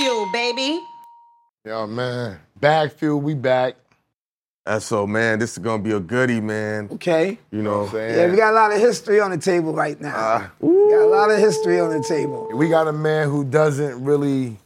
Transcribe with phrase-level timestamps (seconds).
[0.00, 0.80] fuel, baby.
[1.64, 2.38] Yo, man.
[2.58, 3.76] Bag fuel, we back.
[4.64, 5.38] That's so, man.
[5.38, 6.88] This is gonna be a goodie, man.
[6.92, 7.38] Okay.
[7.50, 8.18] You know, what I'm saying?
[8.18, 10.14] Yeah, we got a lot of history on the table right now.
[10.16, 12.48] Uh, we got a lot of history on the table.
[12.54, 14.56] We got a man who doesn't really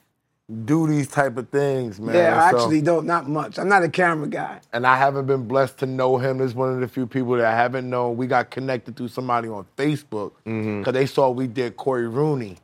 [0.66, 2.14] do these type of things, man.
[2.14, 3.06] yeah, I So- actually don't.
[3.06, 3.58] Not much.
[3.58, 4.60] I'm not a camera guy.
[4.72, 6.38] and I haven't been blessed to know him.
[6.38, 8.16] This is one of the few people that I haven't known.
[8.16, 12.58] We got connected through somebody on Facebook because they saw we did Cory Rooney.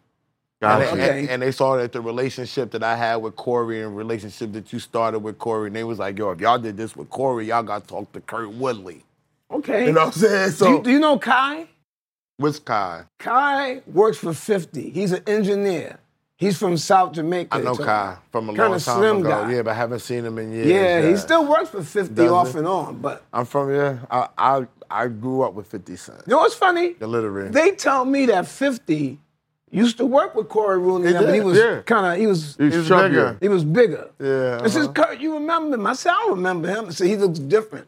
[0.62, 0.96] And, Gotcha.
[0.96, 1.20] they, Okay.
[1.20, 4.72] and, and they saw that the relationship that I had with Cory and relationship that
[4.72, 7.46] you started with Cory, and they was like, yo, if y'all did this with Cory,
[7.46, 9.02] y'all got to talk to Kurt Woodley.
[9.50, 9.86] Okay.
[9.86, 10.52] You know what I'm saying?
[10.58, 11.66] do, you, do you know Kai?
[12.36, 13.04] what's Kai?
[13.18, 14.90] Kai works for 50.
[14.90, 15.98] He's an engineer.
[16.36, 17.56] He's from South Jamaica.
[17.56, 19.28] I know So- Kai from a Kinda long time slim ago.
[19.30, 19.52] guy.
[19.54, 20.66] Yeah, but I haven't seen him in years.
[20.66, 22.58] Yeah, he still works for 50 Does off he?
[22.58, 22.98] and on.
[23.00, 23.98] But I'm from yeah.
[24.10, 26.18] I I, I grew up with 50 Cent.
[26.26, 26.94] you know what's funny?
[27.00, 27.50] Literally.
[27.50, 29.18] They tell me that 50
[29.70, 31.82] used to work with Cory Rooney, He but he was yeah.
[31.82, 33.08] kind of he was He's He's chubbier.
[33.08, 33.38] bigger.
[33.40, 34.10] he was bigger.
[34.20, 34.60] Yeah.
[34.62, 34.92] I says, uh-huh.
[34.92, 35.86] Kurt, you remember him?
[35.86, 36.86] I said, I don't remember him.
[36.86, 37.86] I said, he looks different.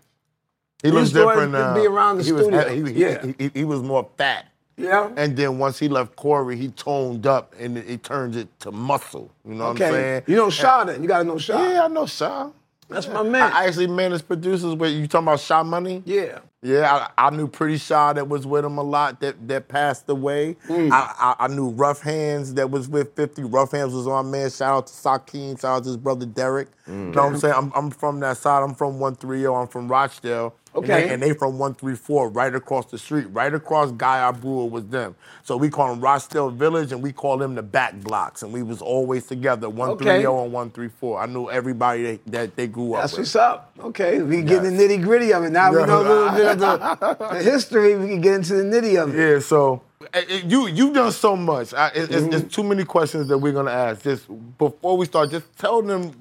[0.83, 1.75] He He looks used to always different now.
[1.75, 2.69] be around the he was, studio.
[2.69, 3.27] he, he, Yeah.
[3.27, 4.47] he, he, he was more fat.
[4.77, 5.10] Yeah.
[5.16, 8.72] And then once he left Cory, he toned up and it, it turned it to
[8.72, 9.30] muscle.
[9.47, 10.22] You know what I'm saying?
[10.27, 11.03] You know Sha then.
[11.03, 11.62] You got to know Sha.
[11.70, 12.50] Yeah, I know Sha.
[12.88, 13.53] That's my man.
[13.53, 16.03] I actually managed producers with you talking about Sha Money?
[16.06, 16.38] yeah.
[16.62, 20.08] Yeah, I, I knew Pretty Shaw that was with him a lot that, that passed
[20.08, 20.56] away.
[20.69, 20.92] Mm.
[20.92, 23.44] I, I, I knew Rough Hands that was with 50.
[23.44, 24.48] Rough Hands was on man.
[24.50, 25.60] Shout out to Sakeem.
[25.60, 26.69] Shout out to his brother Derek.
[26.86, 27.54] You know what I'm saying?
[27.56, 28.62] I'm, I'm from that side.
[28.62, 29.46] I'm from 130.
[29.48, 30.54] I'm from Rochdale.
[30.75, 31.06] And Okay.
[31.06, 33.27] they, and they from 134, right across the street.
[33.31, 35.15] Right across Guy Brewer was them.
[35.42, 38.42] So we call them Rochdale Village and we call them the back blocks.
[38.42, 41.20] And we was always together, 130 and 134.
[41.20, 43.20] I knew everybody that, that they grew up That's with.
[43.20, 43.73] what's up.
[43.81, 45.50] Okay, we can get in the nitty gritty of it.
[45.50, 47.95] Now we know a little bit of the, the history.
[47.97, 49.19] We can get into the nitty of it.
[49.34, 51.75] Yeah, so uh, uh, you you've done so much.
[51.75, 52.31] I, it, it's, Mm-hmm.
[52.31, 54.03] there's too many questions that we're gonna ask.
[54.05, 54.27] Just
[54.59, 56.12] before we start, just tell them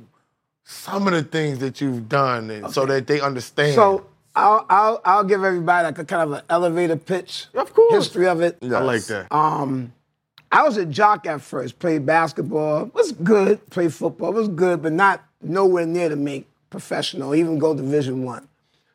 [0.64, 3.76] some of the things that you've done, and so that they understand.
[3.76, 7.48] So I'll, I'll I'll give everybody like a kind of an elevator pitch.
[7.54, 7.94] Of course.
[7.94, 8.58] History of it.
[8.64, 9.32] I like that.
[9.32, 9.94] Um,
[10.52, 11.80] I was a jock at first.
[11.80, 12.86] Played basketball.
[12.94, 13.70] Was good.
[13.70, 14.33] Played football.
[14.33, 17.36] Was good, but not nowhere near to make professional.
[17.36, 18.48] Even go Division One.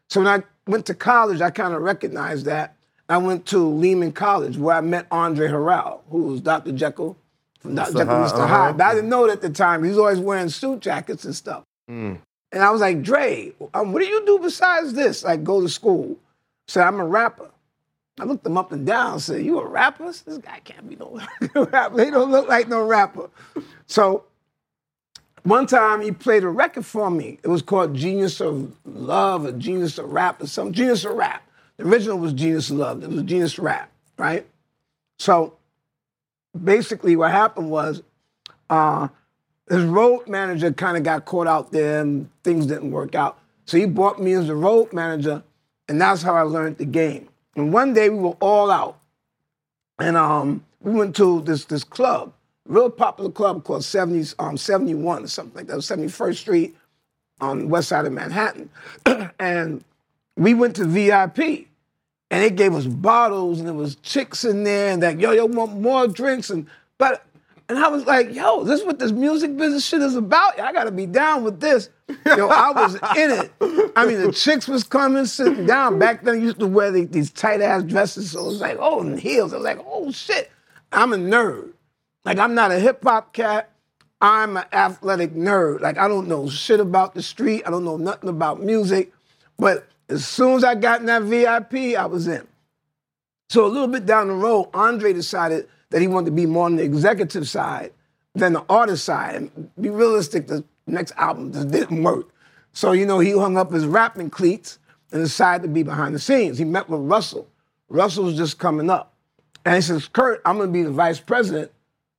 [0.08, 2.76] So when I went to college, I kind of recognized that.
[3.08, 6.72] I went to Lehman College where I met Andre Harrell, who was Dr.
[6.72, 7.16] Jekyll
[7.60, 7.92] from Dr.
[7.92, 8.34] Jekyll, Hyde, Mr.
[8.34, 8.46] uh-huh.
[8.46, 8.76] Hyde.
[8.76, 9.84] But I didn't know it at the time.
[9.84, 11.62] He was always wearing suit jackets and stuff.
[12.52, 15.24] And I was like, Dre, um, what do you do besides this?
[15.24, 16.16] Like, go to school.
[16.68, 17.50] Said, I'm a rapper.
[18.18, 20.06] I looked him up and down said, You a rapper?
[20.06, 21.20] This guy can't be no
[21.54, 22.04] rapper.
[22.04, 23.28] He don't look like no rapper.
[23.86, 24.24] So
[25.42, 27.38] one time he played a record for me.
[27.42, 30.72] It was called Genius of Love or Genius of Rap or something.
[30.72, 31.42] Genius of Rap.
[31.76, 33.04] The original was Genius of Love.
[33.04, 34.46] It was Genius Rap, right?
[35.18, 35.54] So
[36.64, 38.02] basically what happened was
[38.70, 39.08] uh,
[39.68, 43.38] his road manager kind of got caught out there and things didn't work out.
[43.64, 45.42] So he brought me as the road manager,
[45.88, 47.28] and that's how I learned the game.
[47.56, 48.98] And one day we were all out,
[49.98, 52.32] and um, we went to this this club,
[52.66, 56.76] real popular club called 70, um, 71 or something like that, 71st Street
[57.40, 58.70] on the west side of Manhattan.
[59.40, 59.82] and
[60.36, 61.66] we went to VIP,
[62.30, 65.46] and they gave us bottles, and there was chicks in there, and that yo yo
[65.46, 66.66] want more drinks, and
[66.98, 67.26] but
[67.68, 70.58] and I was like, yo, this is what this music business shit is about.
[70.60, 71.90] I gotta be down with this.
[72.26, 73.52] Yo, I was in it.
[73.96, 75.98] I mean, the chicks was coming, sitting down.
[75.98, 79.00] Back then, used to wear the- these tight ass dresses, so it was like, oh,
[79.00, 79.52] and heels.
[79.52, 80.50] I was like, oh shit,
[80.92, 81.72] I'm a nerd.
[82.24, 83.70] Like I'm not a hip hop cat.
[84.20, 85.80] I'm an athletic nerd.
[85.80, 87.62] Like I don't know shit about the street.
[87.66, 89.12] I don't know nothing about music.
[89.58, 92.46] But as soon as I got in that VIP, I was in.
[93.48, 96.66] So a little bit down the road, Andre decided that he wanted to be more
[96.66, 97.92] on the executive side
[98.34, 99.34] than the artist side.
[99.34, 102.28] And be realistic, the next album just didn't work.
[102.72, 104.78] So, you know, he hung up his rapping cleats
[105.12, 106.58] and decided to be behind the scenes.
[106.58, 107.48] He met with Russell.
[107.88, 109.14] Russell was just coming up.
[109.64, 111.72] And he says, Kurt, I'm gonna be the vice president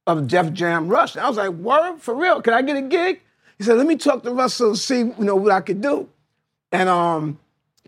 [0.06, 1.16] of Def Jam Rush.
[1.16, 3.22] And I was like, word, for real, can I get a gig?
[3.58, 6.10] He said, let me talk to Russell and see, you know, what I could do.
[6.72, 7.40] And um,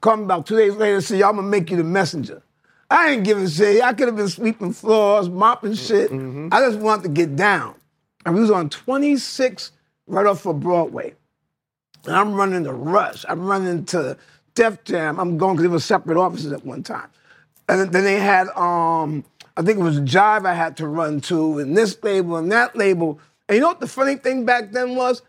[0.01, 2.41] called me about two days later and said, I'm gonna make you the messenger.
[2.89, 3.83] I ain't giving shit.
[3.83, 6.11] I could have been sweeping floors, mopping shit.
[6.11, 7.75] I just wanted to get down.
[8.25, 9.71] And we was on 26
[10.07, 11.13] right off of Broadway.
[12.05, 13.25] And I'm running to rush.
[13.29, 14.17] I'm running to
[14.55, 15.19] Def Jam.
[15.19, 17.09] I'm going because there were separate offices at one time.
[17.67, 19.23] And then they had, um,
[19.55, 22.75] I think it was Jive I had to run to, and this label and that
[22.75, 23.19] label.
[23.47, 25.21] And you know what the funny thing back then was?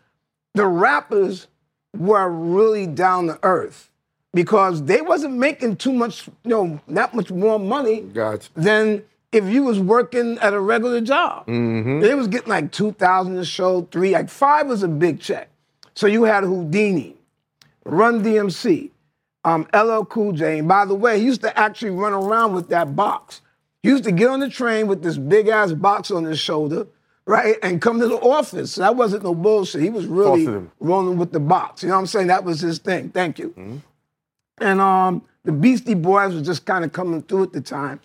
[0.55, 1.47] The rappers
[1.95, 3.90] were really down to earth
[4.33, 8.49] because they wasn't making too much, you know, that much more money Gotcha.
[8.55, 11.47] than if you was working at a regular job.
[11.47, 11.99] Mm-hmm.
[11.99, 15.49] They was getting like 2,000 a show, three, like five was a big check.
[15.93, 17.15] So you had Whodini,
[17.85, 18.91] Run DMC,
[19.43, 20.59] um, LL Cool J.
[20.59, 23.41] And by the way, he used to actually run around with that box.
[23.83, 26.85] He used to get on the train with this big ass box on his shoulder,
[27.25, 28.73] right, and come to the office.
[28.73, 29.81] So that wasn't no bullshit.
[29.81, 31.81] He was really rolling with the box.
[31.81, 32.27] You know what I'm saying?
[32.27, 33.09] That was his thing.
[33.09, 33.81] Thank you.
[34.61, 37.99] And um, the Beastie Boys was just kind of coming through at the time.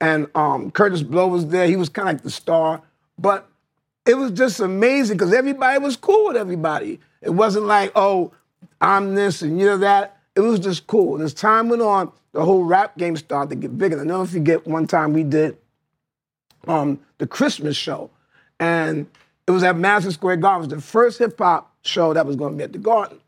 [0.00, 1.66] And um, Kurtis Blow was there.
[1.66, 2.82] He was kind of like the star.
[3.18, 3.48] But
[4.06, 7.00] it was just amazing because everybody was cool with everybody.
[7.22, 8.32] It wasn't like, oh,
[8.80, 10.18] I'm this and you're that.
[10.34, 11.14] It was just cool.
[11.14, 14.00] And as time went on, the whole rap game started to get bigger.
[14.00, 15.58] I never forget one time we did
[16.66, 18.10] um, the Christmas show.
[18.58, 19.06] And
[19.46, 20.64] it was at Madison Square Garden.
[20.64, 23.20] It was the first hip hop show that was going to be at the Garden.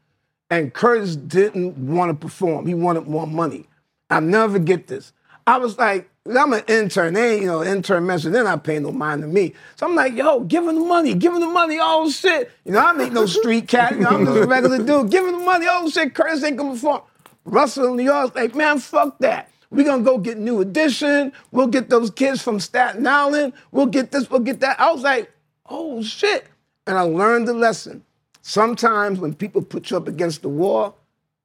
[0.52, 2.66] And Kurtis didn't want to perform.
[2.66, 3.70] He wanted more money.
[4.10, 5.14] I'll never forget this.
[5.46, 7.14] I was like, I'm an intern.
[7.14, 8.32] They ain't, you know, intern message.
[8.34, 9.54] They're not paying no mind to me.
[9.76, 11.14] So I'm like, yo, give him the money.
[11.14, 11.78] Give him the money.
[11.80, 12.50] Oh, shit.
[12.66, 13.92] You know, I ain't no street cat.
[13.92, 15.10] You know, I'm just a regular dude.
[15.10, 15.64] Give him the money.
[15.70, 16.12] Oh, shit.
[16.12, 17.00] Kurtis ain't going to perform.
[17.46, 19.50] Russell in New York's like, man, fuck that.
[19.70, 21.32] We're going to go get New Edition.
[21.50, 23.54] We'll get those kids from Staten Island.
[23.70, 24.28] We'll get this.
[24.28, 24.78] We'll get that.
[24.78, 25.32] I was like,
[25.70, 26.44] oh, shit.
[26.86, 28.04] And I learned the lesson.
[28.42, 30.98] Sometimes when people put you up against the wall,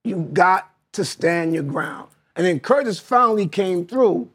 [0.03, 2.09] you got to stand your ground.
[2.35, 4.29] And then Kurtis finally came through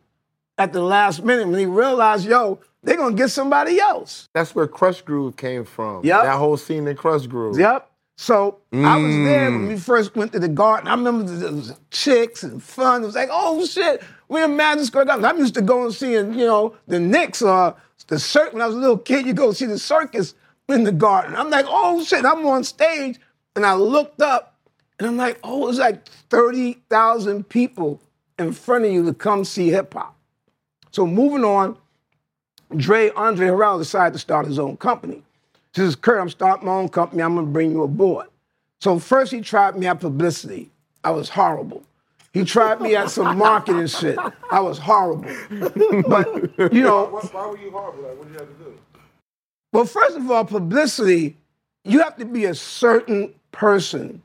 [0.58, 4.28] at the last minute when he realized, yo, they're gonna get somebody else.
[4.32, 6.04] That's where Krush Groove came from.
[6.04, 6.22] Yep.
[6.22, 7.58] That whole scene in Krush Groove.
[7.58, 7.88] Yep.
[8.16, 9.68] So I was there when mm.
[9.68, 10.86] we first went to the garden.
[10.86, 13.02] I remember there was chicks and fun.
[13.02, 15.24] It was like, oh shit, we're in Madison Square Garden.
[15.24, 17.74] I'm used to going seeing, you know, the Knicks or
[18.06, 18.52] the circus.
[18.52, 20.34] When I was a little kid, you go see the circus
[20.68, 21.34] in the garden.
[21.36, 23.18] I'm like, oh shit, I'm on stage.
[23.54, 24.54] And I looked up
[24.98, 28.00] and I'm like, oh, it's like 30,000 people
[28.38, 30.16] in front of you to come see hip hop.
[30.90, 31.76] So moving on,
[32.76, 35.22] Dre, Andre Harrell decided to start his own company.
[35.74, 37.22] He says, Kurt, I'm starting my own company.
[37.22, 38.26] I'm gonna bring you aboard.
[38.80, 40.70] So first he tried me at publicity.
[41.04, 41.82] I was horrible.
[42.32, 44.18] He tried me at some marketing shit.
[44.50, 45.30] I was horrible.
[46.08, 48.04] But you know, Why were you horrible?
[48.04, 48.71] Like, what did you have to do?
[49.72, 51.36] Well, first of all, publicity,
[51.84, 54.22] you have to be a certain person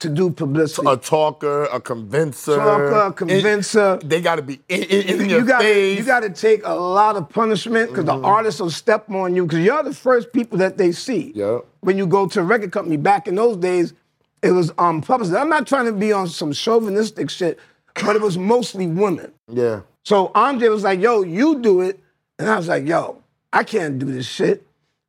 [0.00, 0.86] to do publicity.
[0.88, 2.56] A talker, a convincer.
[2.56, 3.98] Talker, a convincer.
[4.04, 5.98] They got to be in, in, in your you got face.
[5.98, 8.22] you got to take a lot of punishment because Mm-hmm.
[8.22, 11.32] the artists will step on you because you're the first people that they see.
[11.34, 11.64] Yep.
[11.80, 13.92] When you go to a record company, back in those days,
[14.42, 15.36] it was um publicity.
[15.36, 17.58] I'm not trying to be on some chauvinistic shit,
[18.04, 19.32] but it was mostly women.
[19.50, 19.80] yeah.
[20.04, 21.98] So Andre was like, "Yo, you do it,"
[22.38, 23.20] and I was like, "Yo,
[23.52, 24.64] I can't do this shit."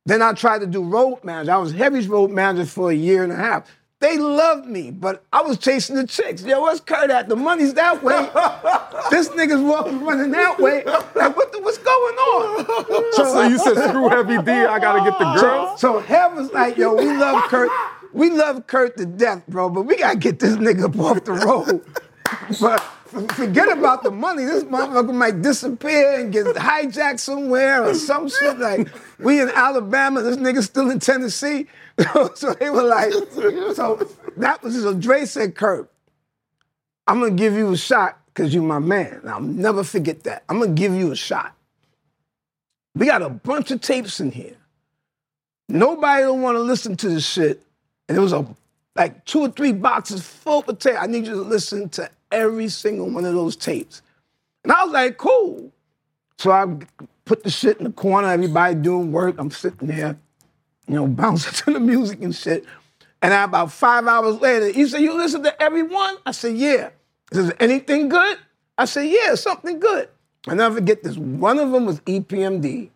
[0.06, 1.52] Then I tried to do road manager.
[1.52, 3.70] I was Heavy's road manager for a year and a half.
[4.00, 6.42] They loved me, but I was chasing the chicks.
[6.42, 7.28] Yo, what's Kurt at?
[7.28, 8.14] The money's that way.
[9.10, 10.82] this nigga's walking running that way.
[10.84, 13.12] Like, what the, what's going on?
[13.12, 15.80] So you said screw Heavy D, I gotta get the girls?
[15.80, 17.70] So was like, yo, we love Kurt.
[18.14, 21.32] We love Kurt to death, bro, but we gotta get this nigga up off the
[21.32, 21.84] road.
[22.58, 24.44] But forget about the money.
[24.44, 28.58] This motherfucker might disappear and get hijacked somewhere or some shit.
[28.58, 31.66] Like, we in Alabama, this nigga still in Tennessee.
[32.34, 33.12] so they were like,
[33.74, 35.90] so that was so Dre said, Kurt,
[37.06, 39.20] I'm gonna give you a shot because you're my man.
[39.22, 40.44] And I'll never forget that.
[40.48, 41.54] I'm gonna give you a shot.
[42.94, 44.56] We got a bunch of tapes in here.
[45.68, 47.62] Nobody don't want to listen to this shit.
[48.08, 48.46] And it was a
[48.96, 50.96] like two or three boxes full of tape.
[51.00, 54.02] I need you to listen to every single one of those tapes.
[54.64, 55.72] And I was like, cool.
[56.38, 56.66] So I
[57.24, 59.36] put the shit in the corner, everybody doing work.
[59.38, 60.18] I'm sitting there,
[60.86, 62.64] you know, bouncing to the music and shit.
[63.22, 66.16] And then about five hours later, he said, You listen to everyone?
[66.24, 66.90] I said, Yeah.
[67.30, 68.38] He says, Anything good?
[68.78, 70.08] I said, Yeah, something good.
[70.48, 71.18] I never forget this.
[71.18, 72.88] One of them was EPMD,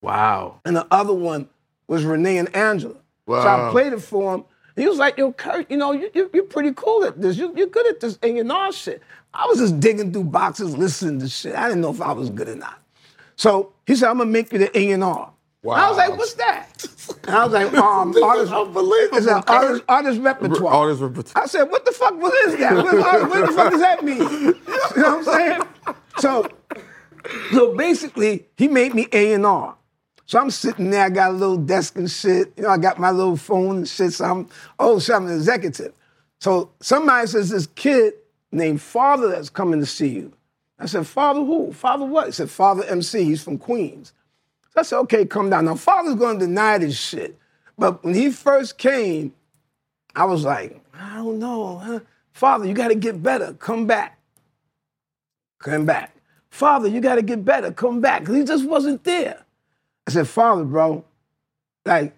[0.00, 0.60] Wow.
[0.64, 1.48] and the other one
[1.88, 2.96] was Renee and Angela.
[3.26, 3.42] Wow.
[3.42, 4.44] So I played it for him.
[4.76, 7.36] He was like, yo, Kurt, you know, you, you, you're pretty cool at this.
[7.38, 9.02] You, you're good at this A&R shit.
[9.32, 11.54] I was just digging through boxes, listening to shit.
[11.54, 12.78] I didn't know if I was good or not.
[13.36, 15.32] So he said, I'm going to make you the A&R.
[15.62, 15.74] Wow.
[15.74, 16.68] I was like, what's that?
[17.26, 20.88] And I was like, um, artist, unbelievable, it's an artist, artist repertoire.
[20.90, 21.42] This repertoire.
[21.42, 22.74] I said, what the fuck, what is that?
[22.76, 24.18] What, what- what the fuck does that mean?
[24.18, 24.54] You know
[24.94, 25.62] what I'm saying?
[26.18, 26.46] So,
[27.52, 29.76] so basically, he made me A&R.
[30.26, 32.52] So I'm sitting there, I got a little desk and shit.
[32.56, 34.12] You know, I got my little phone and shit.
[34.12, 35.92] So I'm, oh, shit, I'm an executive.
[36.40, 38.14] So somebody says, this kid
[38.52, 40.32] named Father that's coming to see you.
[40.78, 41.72] I said, Father who?
[41.72, 42.26] Father what?
[42.26, 44.12] He said, Father MC, he's from Queens.
[44.74, 45.64] So I said, okay, come down.
[45.64, 47.38] Now, Father's gonna deny this shit.
[47.78, 49.32] But when he first came,
[50.14, 52.00] I was like, I don't know, huh?
[52.32, 53.54] Father, you gotta get better.
[53.54, 54.18] Come back.
[55.58, 56.14] Come back.
[56.50, 57.70] Father, you got to get better.
[57.72, 58.28] Come back.
[58.28, 59.44] He just wasn't there.
[60.06, 61.04] I said, Father, bro,
[61.84, 62.14] like,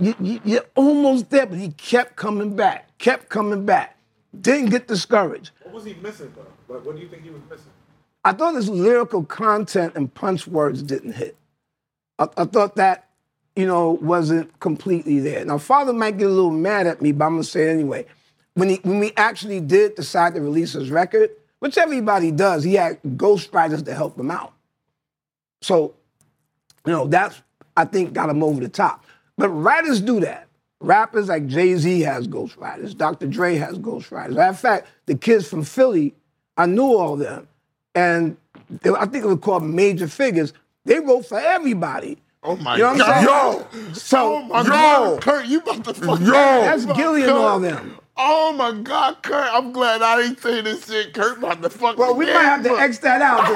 [0.00, 3.96] you, you, you're almost there, but he kept coming back, kept coming back.
[4.40, 5.50] Didn't get discouraged.
[5.62, 6.46] What was he missing, though?
[6.66, 7.70] What, what do you think he was missing?
[8.24, 11.36] I thought his lyrical content and punch words didn't hit.
[12.18, 13.08] I, I thought that,
[13.54, 15.44] you know, wasn't completely there.
[15.44, 18.06] Now, Father might get a little mad at me, but I'm gonna say it anyway.
[18.54, 22.74] When he when we actually did decide to release his record, which everybody does, he
[22.74, 24.52] had ghostwriters to help him out.
[25.60, 25.94] So,
[26.86, 27.42] you know, that's
[27.76, 29.04] I think got him over the top.
[29.36, 30.48] But writers do that.
[30.80, 32.96] Rappers like Jay Z has ghostwriters.
[32.96, 33.26] Dr.
[33.26, 34.34] Dre has ghostwriters.
[34.34, 36.14] Matter of fact, the kids from Philly,
[36.56, 37.48] I knew all of them,
[37.94, 38.36] and
[38.82, 40.52] they, I think it was called Major Figgas.
[40.84, 42.18] They wrote for everybody.
[42.42, 43.66] Oh my You know God.
[43.72, 43.92] Yo.
[43.94, 45.22] So oh my yo, God.
[45.22, 46.26] Kurt, you about to fuck Yo.
[46.26, 46.84] that's.
[46.84, 47.98] Gillie and all them.
[48.16, 49.48] Oh my God, Kurt.
[49.52, 51.14] I'm glad I didn't say this shit.
[51.14, 52.70] Kurt about to fuck Well, we might have to.
[52.78, 53.46] X that out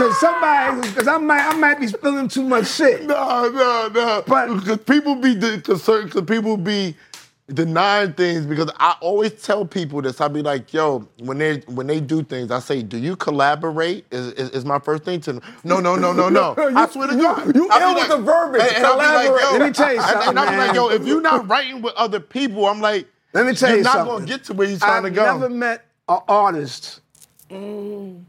[0.00, 3.04] cause somebody, because I might, I might be spilling too much shit.
[3.04, 4.22] No, no, no.
[4.26, 6.96] But- because people be de- concerned, because people be
[7.52, 8.46] denying things.
[8.46, 10.20] Because I always tell people this.
[10.20, 14.06] I be like, yo, when they when they do things, I say, do you collaborate?
[14.12, 16.54] Is is, is my first thing to no, no, no, no, no.
[16.58, 18.92] I swear to God, you I be ill with the verbiage, And, and I
[19.24, 21.06] be like, yo, Let me tell you and- something, And I be like, yo, if
[21.06, 24.14] you're not writing with other people, I'm like, Let me tell you're you not something.
[24.14, 25.24] gonna get to where you're trying I've to go.
[25.26, 27.00] I've never met an artist.
[27.50, 28.22] Mm,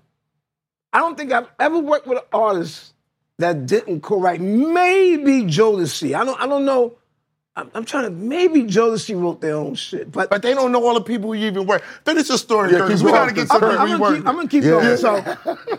[0.94, 2.94] I don't think I've ever worked with an artist
[3.38, 4.42] that didn't co-write.
[4.42, 6.14] Maybe Jodeci.
[6.20, 6.40] I don't.
[6.40, 6.96] I don't know.
[7.56, 8.10] I'm, I'm trying to.
[8.12, 11.48] Maybe Jodeci wrote their own shit, but but they don't know all the people you
[11.48, 11.84] even work.
[12.06, 13.04] Finish the story, Yeah, Curtis.
[13.04, 13.60] We gotta get Curtis.
[13.60, 14.70] to I'm, I'm gonna keep, I'm gonna keep Yeah.
[14.72, 14.98] going.
[14.98, 15.24] So,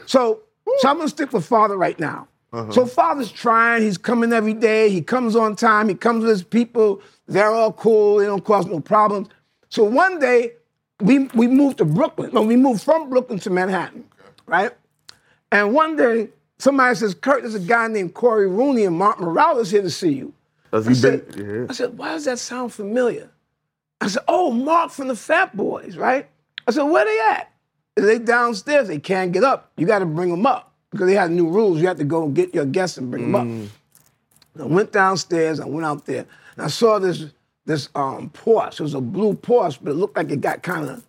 [0.06, 0.40] so,
[0.78, 2.28] so I'm gonna stick with father right now.
[2.52, 2.70] Uh-huh.
[2.72, 3.82] So father's trying.
[3.82, 4.90] He's coming every day.
[4.90, 5.88] He comes on time.
[5.88, 7.00] He comes with his people.
[7.26, 8.18] They're all cool.
[8.18, 9.28] They don't cause no problems.
[9.70, 10.52] So one day,
[11.00, 12.30] we we moved to Brooklyn.
[12.34, 14.04] No, we moved from Brooklyn to Manhattan,
[14.46, 14.72] right?
[15.52, 19.70] And one day, somebody says, "Kurt, there's a guy named Cory Rooney and Mark Morales
[19.70, 20.34] here to see you."
[20.72, 21.66] Has I he said, been?
[21.68, 23.30] I said, why does that sound familiar?
[24.00, 26.26] I said, oh, Mark from the Fat Boys, right?
[26.66, 27.52] I said, where they at?
[27.94, 28.88] They downstairs.
[28.88, 29.70] They can't get up.
[29.76, 31.78] You got to bring them up because they had new rules.
[31.78, 33.68] You have to go and get your guests and bring them up.
[34.58, 35.60] I went downstairs.
[35.60, 37.26] I went out there and I saw this
[37.64, 38.74] this um, Porsche.
[38.74, 41.04] It was a blue Porsche, but it looked like it got kind of,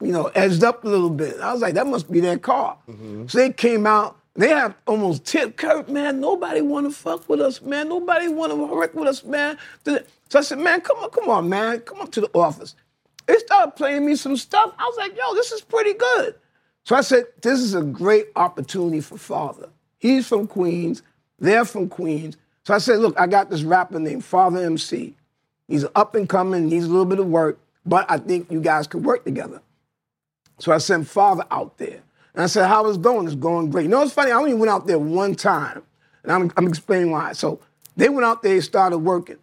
[0.00, 1.40] you know, edged up a little bit.
[1.40, 2.76] I was like, that must be their car.
[2.88, 3.26] Mm-hmm.
[3.26, 4.16] So they came out.
[4.34, 6.20] They have almost tip Kurt, man.
[6.20, 7.88] Nobody want to fuck with us, man.
[7.88, 9.58] Nobody want to work with us, man.
[9.84, 9.98] So
[10.34, 11.80] I said, man, come on, come on, man.
[11.80, 12.74] Come up to the office.
[13.26, 14.72] They started playing me some stuff.
[14.78, 16.36] I was like, yo, this is pretty good.
[16.84, 19.68] So I said, this is a great opportunity for Father.
[19.98, 21.02] He's from Queens.
[21.38, 22.36] They're from Queens.
[22.64, 25.16] So I said, look, I got this rapper named Father MC.
[25.68, 28.86] He's up and coming, needs a little bit of work, but I think you guys
[28.86, 29.60] could work together.
[30.60, 32.02] So I sent Father out there.
[32.34, 33.26] And I said, how it's going?
[33.26, 33.84] It's going great.
[33.84, 35.82] You know, it's funny, I only went out there one time.
[36.22, 37.32] And I'm, I'm explaining why.
[37.32, 37.60] So
[37.96, 39.38] they went out there, started working.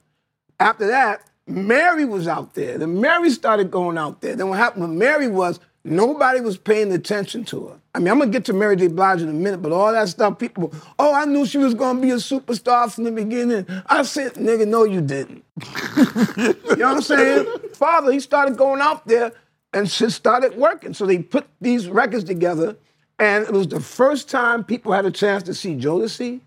[0.60, 2.78] After that, Mary was out there.
[2.78, 4.36] Then Mary started going out there.
[4.36, 7.80] Then what happened with Mary was nobody was paying attention to her.
[7.96, 8.88] I mean, I'm gonna get to Mary J.
[8.88, 12.00] Blige in a minute, but all that stuff, people, oh, I knew she was gonna
[12.00, 13.66] be a superstar from the beginning.
[13.88, 15.44] I said, nigga, no, you didn't.
[15.98, 17.48] you know what I'm saying?
[17.74, 19.32] Father, he started going out there
[19.74, 20.94] and shit started working.
[20.94, 22.78] So they put these records together,
[23.20, 26.42] and it was the first time people had a chance to see Jodeci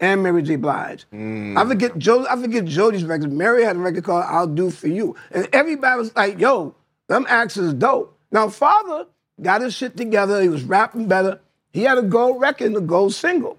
[0.00, 0.56] and Mary J.
[0.56, 1.04] Blige.
[1.12, 1.56] Mm.
[1.56, 2.26] I forget Joe.
[2.28, 3.32] I forget Jody's record.
[3.32, 6.74] Mary had a record called "I'll Do for You," and everybody was like, "Yo,
[7.08, 9.06] them acts is dope." Now, Father
[9.40, 10.42] got his shit together.
[10.42, 11.40] He was rapping better.
[11.72, 13.58] He had a gold record and a gold single.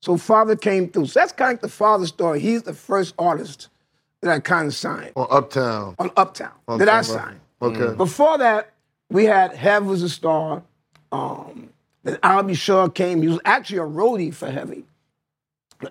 [0.00, 1.06] So Father came through.
[1.06, 2.40] So that's kind of like the Father story.
[2.40, 3.68] He's the first artist
[4.20, 5.94] that I kind of signed On Uptown.
[5.98, 7.40] on Uptown that I signed.
[7.60, 7.94] Okay.
[7.96, 8.72] Before that,
[9.10, 10.62] we had Hev was a star.
[11.10, 11.70] Um,
[12.04, 12.54] then Al B.
[12.54, 12.88] Sure!
[12.88, 13.22] came.
[13.22, 14.84] He was actually a roadie for Heavy.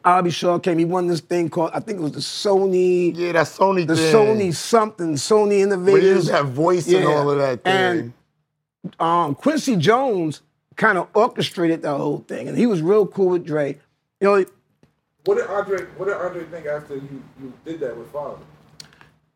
[0.05, 0.29] Al B.
[0.29, 0.59] Sure!
[0.59, 0.77] came.
[0.77, 3.95] He won this thing called I think it was the Sony, Yeah, that Sony the
[3.95, 4.13] thing.
[4.13, 6.17] Sony something, Sony Where you Innovators.
[6.25, 7.74] just have voice and all of that thing.
[7.74, 10.41] And um, Quincy Jones
[10.75, 13.77] kind of orchestrated the whole thing, and he was real cool with Dre.
[14.21, 14.45] You know,
[15.25, 15.86] What did Andre?
[15.97, 18.38] What did Andre think after you, you did that with Father?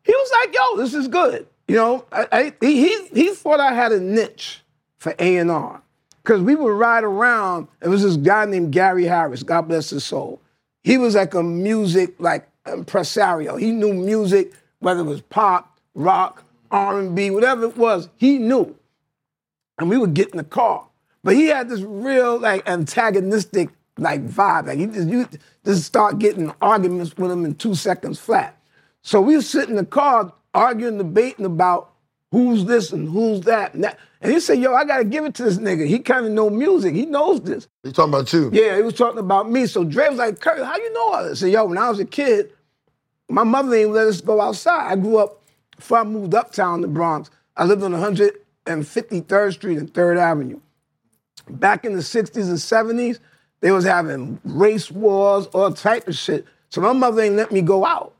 [0.04, 3.72] he was like, "Yo, this is good." You know, I, I, he he thought I
[3.72, 4.62] had a niche
[4.98, 5.82] for A and R
[6.22, 7.68] because we would ride around.
[7.80, 9.42] It was this guy named Gary Harris.
[9.42, 10.40] God bless his soul.
[10.82, 13.56] He was like a music like impresario.
[13.56, 18.08] He knew music, whether it was pop, rock, R and B, whatever it was.
[18.16, 18.76] He knew,
[19.78, 20.88] and we would get in the car.
[21.24, 24.66] But he had this real like antagonistic like vibe.
[24.66, 25.28] Like he just you
[25.64, 28.58] just start getting arguments with him in two seconds flat.
[29.02, 31.92] So we sit in the car arguing, debating about
[32.30, 33.98] who's this and who's that and that.
[34.20, 35.86] And he said, yo, I gotta give it to this nigga.
[35.86, 36.94] He kind of know music.
[36.94, 37.68] He knows this.
[37.82, 38.50] You talking about you?
[38.52, 39.66] Yeah, he was talking about me.
[39.66, 41.38] So Dre was like, Kurt, how you know all this?
[41.38, 42.52] I said, yo, when I was a kid,
[43.28, 44.92] my mother didn't let us go outside.
[44.92, 45.42] I grew up,
[45.76, 50.60] before I moved uptown the Bronx, I lived on 153rd Street and 3rd Avenue.
[51.48, 52.56] Back in the 60s and
[52.98, 53.18] 70s,
[53.60, 56.46] they was having race wars, all type of shit.
[56.68, 58.14] So my mother ain't let me go out.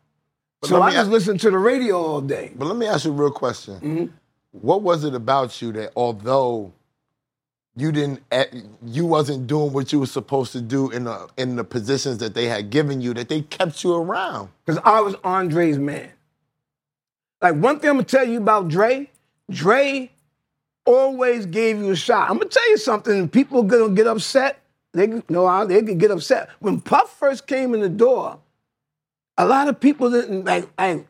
[0.64, 2.52] So I just listened to the radio all day.
[2.54, 3.75] But let me ask you a real question.
[3.75, 4.07] Mm-hmm.
[4.52, 6.73] What was it about you that although
[7.75, 8.23] you didn't
[8.85, 12.35] you wasn't doing what you were supposed to do in the in the positions that
[12.35, 14.50] they had given you that they kept you around?
[14.64, 16.11] Because I was Andre's man.
[17.40, 19.11] Like one thing I'm gonna tell you about Dre,
[19.50, 20.11] Dre
[20.85, 22.31] always gave you a shot.
[22.31, 23.28] I'm gonna tell you something.
[23.28, 24.61] People gonna get upset.
[24.92, 26.50] They you know how they can get upset.
[26.61, 28.38] When Puff first came in the door,
[29.37, 31.07] a lot of people didn't like like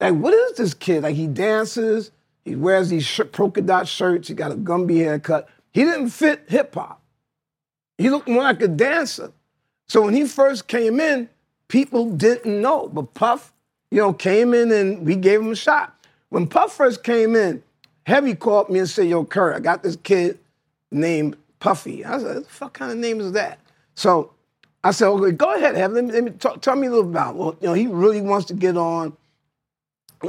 [0.00, 1.02] like what is this kid?
[1.02, 2.10] Like he dances,
[2.44, 5.48] he wears these sh- polka dot shirts, he got a Gumby haircut.
[5.72, 7.02] He didn't fit hip hop.
[7.98, 9.32] He looked more like a dancer.
[9.88, 11.28] So when he first came in,
[11.68, 12.88] people didn't know.
[12.88, 13.52] But Puff,
[13.90, 15.94] you know, came in and we gave him a shot.
[16.28, 17.62] When Puff first came in,
[18.06, 20.38] Heavy called me and said, Yo, Kurt, I got this kid
[20.90, 22.04] named Puffy.
[22.04, 23.58] I said, What the fuck kind of name is that?
[23.94, 24.32] So
[24.86, 26.00] I said, Okay, go ahead, Heavy.
[26.00, 27.34] Let me, talk, tell me a little about.
[27.34, 29.16] Well, you know, he really wants to get on.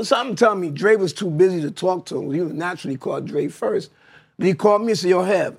[0.02, 2.32] Something telling me Dre was too busy to talk to him.
[2.32, 3.92] He naturally called Dre first.
[4.38, 5.58] But he called me and said, Yo, Hev,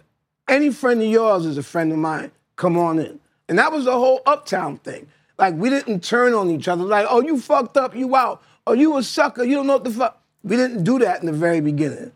[0.48, 2.32] any friend of yours is a friend of mine.
[2.56, 3.20] Come on in.
[3.48, 5.06] And that was the whole uptown thing.
[5.38, 6.82] Like, we didn't turn on each other.
[6.82, 8.42] Like, oh, you fucked up, you out.
[8.66, 10.20] Oh, you a sucker, you don't know what the fuck.
[10.42, 12.10] We didn't do that in the very beginning.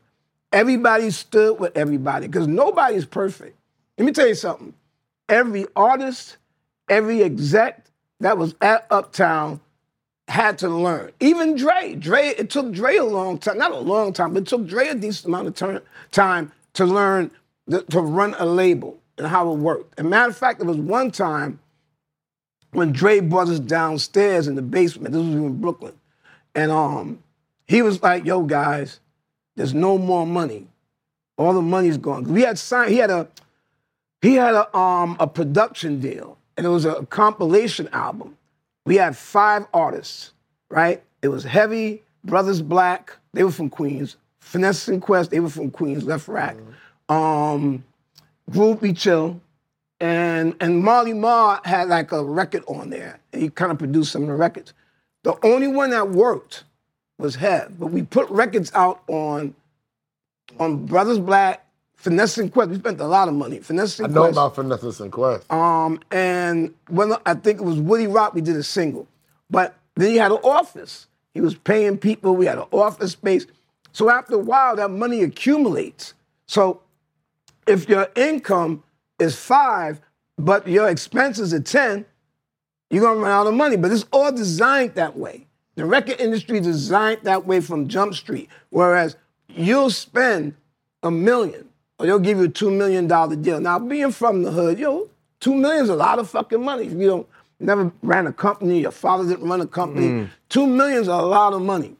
[0.53, 3.57] Everybody stood with everybody because nobody's perfect.
[3.97, 4.75] Let me tell you something.
[5.29, 6.39] Every artist,
[6.93, 7.87] every exec
[8.21, 9.61] that was at Uptown
[10.29, 11.11] had to learn.
[11.21, 11.95] Even Dre.
[11.95, 14.89] Dre, it took Dre a long time, not a long time, but it took Dre
[14.89, 15.81] a decent amount of turn,
[16.11, 17.31] time to learn
[17.69, 19.99] th- to run a label and how it worked.
[19.99, 21.59] As a matter of fact, there was one time
[22.73, 25.13] when Dre brought us downstairs in the basement.
[25.13, 25.95] This was in Brooklyn.
[26.55, 27.23] And um,
[27.67, 29.01] he was like, yo, guys,
[29.57, 30.69] there's no more money.
[31.39, 32.25] All the money's gone.
[32.25, 33.29] We had signed, he had a
[34.21, 38.37] he had a um a production deal, and it was a compilation album.
[38.85, 40.33] We had five artists,
[40.69, 41.03] right?
[41.23, 44.17] It was Heavy, Brothers Black, they were from Queens.
[44.41, 46.57] Finesse and Quest, they were from Queens, Left Rack.
[47.09, 47.85] Um,
[48.51, 48.93] Groove B.
[48.93, 49.41] Chill,
[50.01, 53.21] and and Marley Marl had like a record on there.
[53.33, 54.75] And he kind of produced some of the records.
[55.23, 56.65] The only one that worked
[57.19, 59.55] was Hev, but we put records out on
[60.59, 61.62] on Brothers Black,
[62.03, 62.71] Finesse and Quest.
[62.71, 63.61] We spent a lot of money.
[63.61, 64.33] Finesse and I know Quest.
[64.33, 65.53] about Finesse and Quest.
[65.53, 69.07] Um, and when I think it was Woody Rock, we did a single.
[69.49, 71.07] But then he had an office.
[71.33, 72.35] He was paying people.
[72.35, 73.47] We had an office space.
[73.93, 76.15] So after a while, that money accumulates.
[76.47, 76.81] So
[77.69, 78.83] if your income
[79.21, 80.01] is five,
[80.37, 82.05] but your expenses are 10,
[82.91, 83.77] you're gonna run out of money.
[83.77, 85.47] But it's all designed that way.
[85.77, 88.49] The record industry is designed that way from Jump Street.
[88.71, 89.17] Whereas
[89.49, 90.57] you'll spend
[91.05, 91.69] a million,
[92.03, 93.61] or they'll give you a two million dollar deal.
[93.61, 96.87] Now, being from the hood, yo, two million is a lot of fucking money.
[96.87, 97.29] If you don't
[97.61, 100.31] never ran a company, your father didn't run a company, mm.
[100.49, 101.95] two million is a lot of money.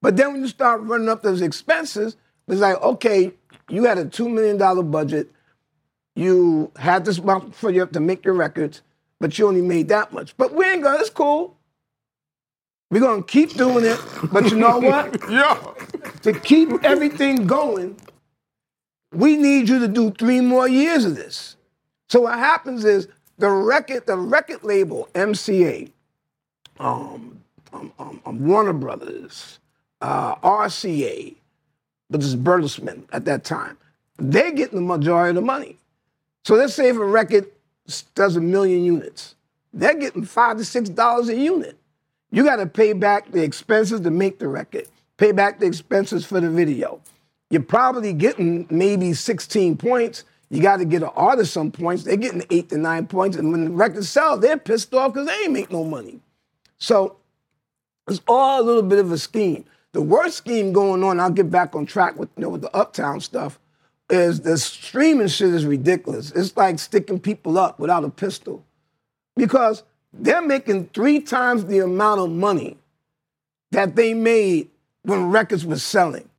[0.00, 3.32] But then when you start running up those expenses, it's like, okay,
[3.68, 5.28] you had a two million dollar budget,
[6.14, 8.82] you had this month for you to make your records,
[9.18, 10.36] but you only made that much.
[10.36, 11.56] But we ain't gonna, it's cool.
[12.92, 13.98] We're gonna keep doing it,
[14.32, 15.18] but you know what?
[15.30, 15.58] Yeah.
[16.22, 17.96] to keep everything going,
[19.12, 21.56] we need you to do three more years of this.
[22.08, 25.90] So what happens is the record, the record label, MCA,
[26.78, 27.40] um,
[27.72, 29.58] um, um, um, Warner Brothers,
[30.00, 31.34] uh, RCA,
[32.10, 33.78] but this is Bertelsmann at that time,
[34.18, 35.76] they're getting the majority of the money.
[36.44, 37.46] So let's say if a record
[38.14, 39.34] does a million units,
[39.72, 41.78] they're getting five to six dollars a unit.
[42.30, 46.24] You got to pay back the expenses to make the record, pay back the expenses
[46.24, 47.00] for the video.
[47.52, 50.24] You're probably getting maybe 16 points.
[50.48, 52.02] You got to get an artist some points.
[52.02, 53.36] They're getting eight to nine points.
[53.36, 56.20] And when the record sells, they're pissed off because they ain't make no money.
[56.78, 57.16] So
[58.08, 59.66] it's all a little bit of a scheme.
[59.92, 62.74] The worst scheme going on, I'll get back on track with, you know, with the
[62.74, 63.58] uptown stuff,
[64.08, 66.30] is the streaming shit is ridiculous.
[66.30, 68.64] It's like sticking people up without a pistol.
[69.36, 72.78] Because they're making three times the amount of money
[73.72, 74.70] that they made
[75.02, 76.30] when records were selling.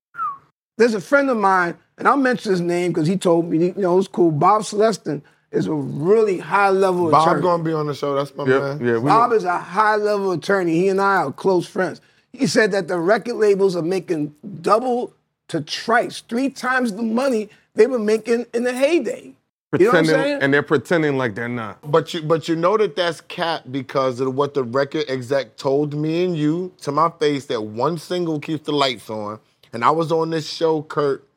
[0.78, 3.74] There's a friend of mine, and I'll mention his name because he told me, you
[3.78, 4.32] know, it's cool.
[4.32, 7.42] Bob Celestin is a really high level Bob attorney.
[7.44, 8.16] gonna be on the show.
[8.16, 8.80] That's my Yeah, man.
[8.86, 8.98] yeah.
[8.98, 10.74] We, Bob is a high level attorney.
[10.76, 12.02] He and I are close friends.
[12.32, 15.14] He said that the record labels are making double
[15.50, 19.34] to trice, three times the money they were making in the heyday.
[19.78, 20.40] You know what I'm saying?
[20.42, 21.80] and they're pretending like they're not.
[21.92, 25.94] But you but you know that that's cap because of what the record exec told
[25.96, 29.40] me and you to my face that one single keeps the lights on.
[29.74, 31.28] And I was on this show, Kurt.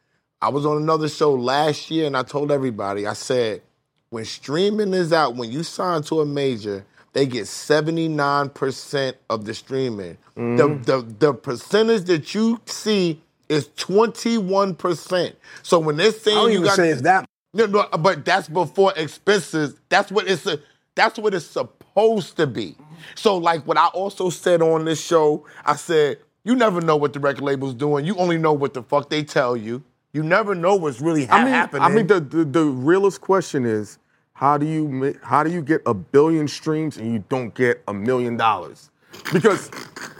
[0.40, 3.62] I was on another show last year, and I told everybody, I said,
[4.10, 9.54] when streaming is out, when you sign to a major, they get 79% of the
[9.54, 10.18] streaming.
[10.34, 10.82] The, mm-hmm.
[10.82, 15.32] the the percentage that you see is 21%.
[15.62, 17.26] So when they're saying I don't you even got say it's that.
[17.54, 19.76] no, no, but that's before expenses.
[19.88, 20.60] That's what it's a,
[20.94, 22.76] that's what it's supposed to be.
[23.14, 27.12] So like what I also said on this show, I said, you never know what
[27.12, 28.06] the record label's doing.
[28.06, 29.82] You only know what the fuck they tell you.
[30.14, 31.82] You never know what's really ha- I mean, happening.
[31.82, 33.98] I mean, the, the the realest question is,
[34.32, 37.92] how do you how do you get a billion streams and you don't get a
[37.92, 38.90] million dollars?
[39.32, 39.70] Because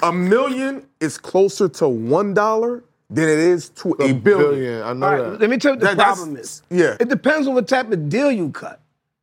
[0.02, 4.22] a million is closer to one dollar than it is to a, a billion.
[4.22, 4.82] billion.
[4.82, 5.40] I know All right, that.
[5.40, 6.62] let me tell you what the That- problem is.
[6.70, 6.96] yeah.
[6.98, 8.80] It depends on what type of deal you cut.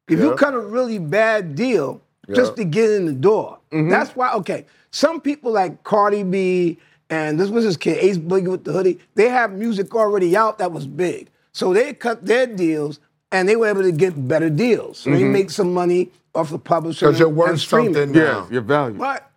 [0.07, 2.01] If you cut a really bad deal
[2.33, 3.89] just to get in the door, Mm-hmm.
[3.89, 6.77] that's why, okay, some people like Cardi B
[7.13, 10.58] and this was his kid, Ace Boogie with the hoodie, they have music already out
[10.58, 11.30] that was big.
[11.52, 12.99] So they cut their deals
[13.32, 14.99] and they were able to get better deals.
[14.99, 15.19] So Mm-hmm.
[15.19, 17.06] they make some money off the publisher.
[17.08, 17.93] Because you're worth and streaming.
[17.93, 18.47] something Yeah, now.
[18.52, 18.97] your value.
[18.97, 19.30] But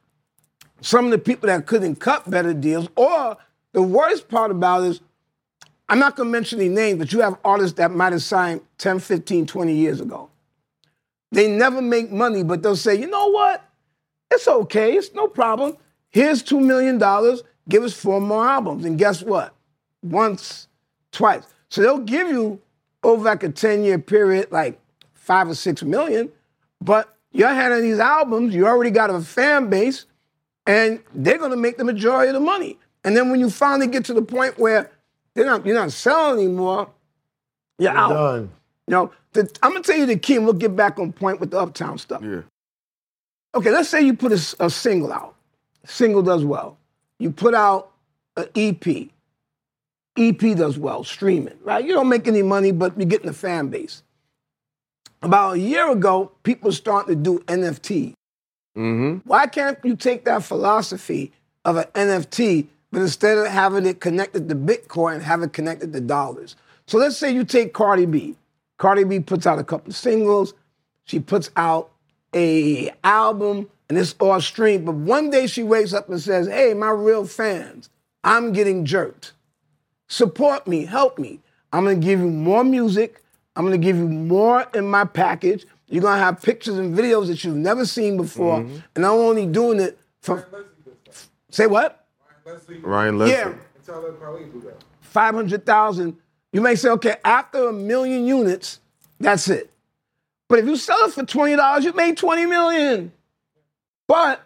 [0.80, 3.36] some of the people that couldn't cut better deals, or
[3.72, 5.00] the worst part about it is,
[5.88, 8.60] I'm not going to mention any names, but you have artists that might have signed
[8.78, 10.30] 10, 15, 20 years ago.
[11.32, 13.62] They never make money, but they'll say, you know what?
[14.30, 14.94] It's okay.
[14.96, 15.76] It's no problem.
[16.10, 16.98] Here's $2 million.
[17.68, 18.84] Give us four more albums.
[18.84, 19.54] And guess what?
[20.02, 20.68] Once,
[21.12, 21.42] twice.
[21.68, 22.60] So they'll give you
[23.02, 24.80] over like a 10 year period, like
[25.14, 26.30] five or six million.
[26.80, 30.06] But you're handing these albums, you already got a fan base,
[30.66, 32.78] and they're gonna make the majority of the money.
[33.04, 34.90] And then when you finally get to the point where
[35.34, 36.90] they're not, you're not selling anymore,
[37.78, 38.08] you're out.
[38.08, 38.50] Done.
[38.86, 41.40] You know, the, I'm gonna tell you the key, and we'll get back on point
[41.40, 42.22] with the Uptown stuff.
[42.22, 42.42] Yeah.
[43.54, 45.34] Okay, let's say you put a single out.
[45.84, 46.78] Single does well.
[47.18, 47.92] You put out
[48.36, 49.08] an EP.
[50.18, 51.84] EP does well, streaming, right?
[51.84, 54.02] You don't make any money, but you're getting a fan base.
[55.22, 58.14] About a year ago, people starting to do NFT.
[58.76, 59.28] Mm-hmm.
[59.28, 61.32] Why can't you take that philosophy
[61.64, 66.00] of an NFT, but instead of having it connected to Bitcoin, have it connected to
[66.00, 66.56] dollars?
[66.86, 68.36] So let's say you take Cardi B.
[68.78, 70.54] Cardi B puts out a couple of singles.
[71.04, 71.90] She puts out
[72.34, 74.86] a album, and it's all streamed.
[74.86, 77.88] But one day she wakes up and says, "Hey, my real fans,
[78.24, 79.32] I'm getting jerked.
[80.08, 81.40] Support me, help me.
[81.72, 83.22] I'm gonna give you more music.
[83.54, 85.66] I'm gonna give you more in my package.
[85.88, 88.60] You're gonna have pictures and videos that you've never seen before.
[88.60, 88.76] Mm-hmm.
[88.94, 90.46] And I'm only doing it for
[91.50, 92.06] say what?
[92.44, 93.34] Leslie, Ryan Leslie.
[93.34, 93.52] Yeah,
[93.84, 94.82] tell her Carly do that.
[95.00, 96.16] five hundred thousand.
[96.52, 98.80] You may say, okay, after a million units,
[99.18, 99.70] that's it.
[100.48, 103.12] But if you sell it for twenty dollars, you made twenty million.
[104.08, 104.42] But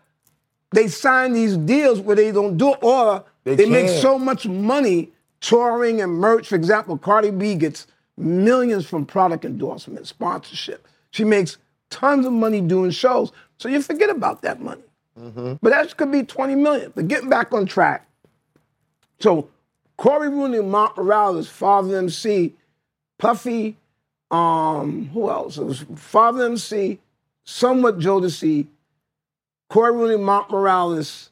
[0.73, 4.46] they sign these deals where they don't do it, or they, They make so much
[4.46, 6.49] money touring and merch.
[6.49, 10.87] For example, Cardi B gets millions from product endorsement, sponsorship.
[11.11, 11.59] She makes
[11.90, 13.33] tons of money doing shows.
[13.59, 14.83] So you forget about that money.
[15.61, 16.92] But that could be 20 million.
[16.94, 18.07] But getting back on track.
[19.18, 19.49] So
[19.96, 22.55] Cory Rooney and Mark Morales, Father MC,
[23.18, 23.77] Puffy,
[24.31, 25.59] um, who else?
[25.59, 26.99] It was Father MC,
[27.44, 28.66] somewhat Jodeci,
[29.70, 31.30] Cory Rooney, Mark Morales,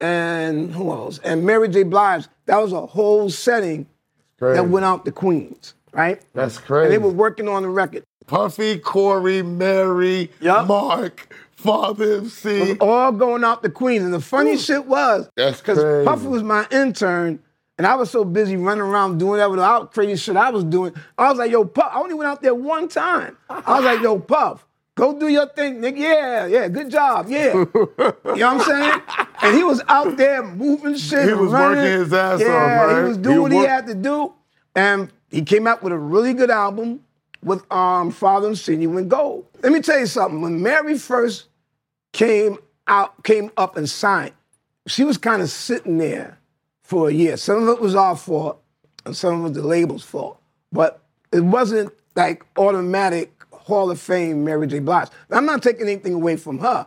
[0.00, 1.18] and who else?
[1.24, 1.82] And Mary J.
[1.82, 2.26] Blige.
[2.46, 3.86] That was a whole setting
[4.38, 6.22] that went out to Queens, right?
[6.34, 6.90] That's And crazy.
[6.90, 8.04] they were working on the record.
[8.26, 10.66] Puffy, Cory, Mary, Yup.
[10.68, 12.76] Mark, Father MC.
[12.78, 14.04] all going out to Queens.
[14.04, 16.04] And the funny shit was, That's because.
[16.06, 17.40] Puffy was my intern,
[17.76, 20.94] and I was so busy running around doing whatever crazy shit I was doing.
[21.18, 23.36] I was like, yo, Puff, I only went out there one time.
[23.50, 24.64] I was like, yo, Puff,
[24.98, 25.98] go do your thing, nigga.
[25.98, 27.54] Yeah, yeah, good job, yeah.
[27.54, 29.02] you know what I'm saying?
[29.42, 31.28] And he was out there moving shit.
[31.28, 31.78] He was running.
[31.78, 33.02] working his ass off, yeah, right?
[33.02, 34.34] he was doing He what he had to do.
[34.74, 37.00] And he came out with a really good album
[37.42, 38.80] with um, Father and.
[38.80, 39.46] He went gold.
[39.62, 40.40] Let me tell you something.
[40.40, 41.46] When Mary first
[42.12, 42.58] came
[42.88, 44.34] out, came up and signed,
[44.86, 46.38] she was kind of sitting there
[46.82, 47.36] for a year.
[47.36, 48.60] Some of it was our fault,
[49.06, 50.40] and some of it was the label's fault.
[50.72, 51.00] But
[51.32, 53.37] it wasn't like automatic
[53.68, 54.78] Hall of Fame Mary J.
[54.80, 55.08] Blige.
[55.30, 56.86] I'm not taking anything away from her.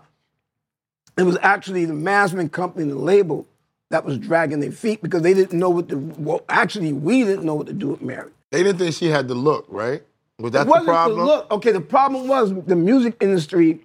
[1.16, 3.48] It was actually the management company, the label,
[3.92, 5.98] that was dragging their feet because they didn't know what to.
[6.18, 8.32] Well, actually, we didn't know what to do with Mary.
[8.50, 10.02] They didn't think she had the look, right?
[10.40, 11.26] Was that It the wasn't problem?
[11.26, 11.52] look.
[11.52, 13.82] Okay, the problem was the music industry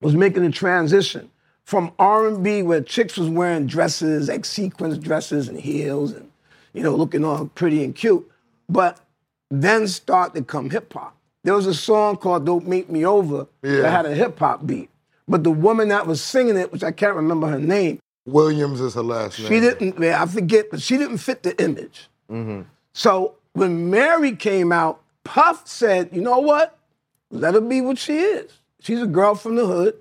[0.00, 1.30] was making a transition
[1.64, 6.30] from R&B where chicks was wearing dresses, like sequins dresses and heels and,
[6.72, 8.30] you know, looking all pretty and cute.
[8.68, 9.00] But
[9.50, 11.16] then started to come hip hop.
[11.44, 13.82] There was a song called Don't Make Me Over Yeah.
[13.82, 14.90] that had a hip hop beat.
[15.28, 18.94] But the woman that was singing it, which I can't remember her name, Williams is
[18.94, 19.48] her last name.
[19.48, 22.08] she didn't, man, I forget, but she didn't fit the image.
[22.30, 22.62] Mm-hmm.
[22.94, 26.78] So when Mary came out, Puff said, you know what?
[27.30, 28.50] Let her be what she is.
[28.80, 29.94] She's a girl from the hood.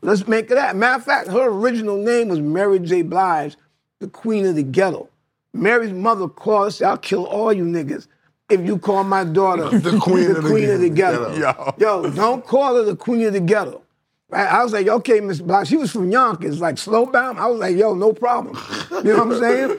[0.00, 0.76] Let's make her that.
[0.76, 3.02] Matter of fact, her original name was Mary J.
[3.02, 3.56] Blige,
[4.00, 5.08] the queen of the ghetto.
[5.52, 8.06] Mary's mother called said, I'll kill all you niggas
[8.48, 11.34] if you call my daughter The queen of the queen of the ghetto.
[11.34, 11.74] ghetto.
[11.78, 12.02] Yo.
[12.04, 13.82] Yo, don't call her the queen of the ghetto.
[14.30, 14.46] Right?
[14.46, 15.66] I was like, okay, Miss Black.
[15.66, 17.38] She was from Yonkers, like Schlobohm.
[17.38, 18.58] I was like, yo, no problem.
[18.90, 19.78] You know what I'm saying?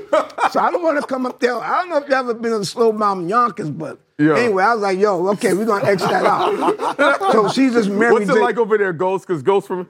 [0.52, 1.56] so I don't want to come up there.
[1.56, 4.38] I don't know if you ever been in Schlobohm Yonkers, but Yeah.
[4.38, 7.20] anyway, I was like, yo, okay, we're gonna X that out.
[7.32, 8.14] so she's just married.
[8.14, 9.28] What's it like over there, Ghost?
[9.28, 9.88] Because Ghost from.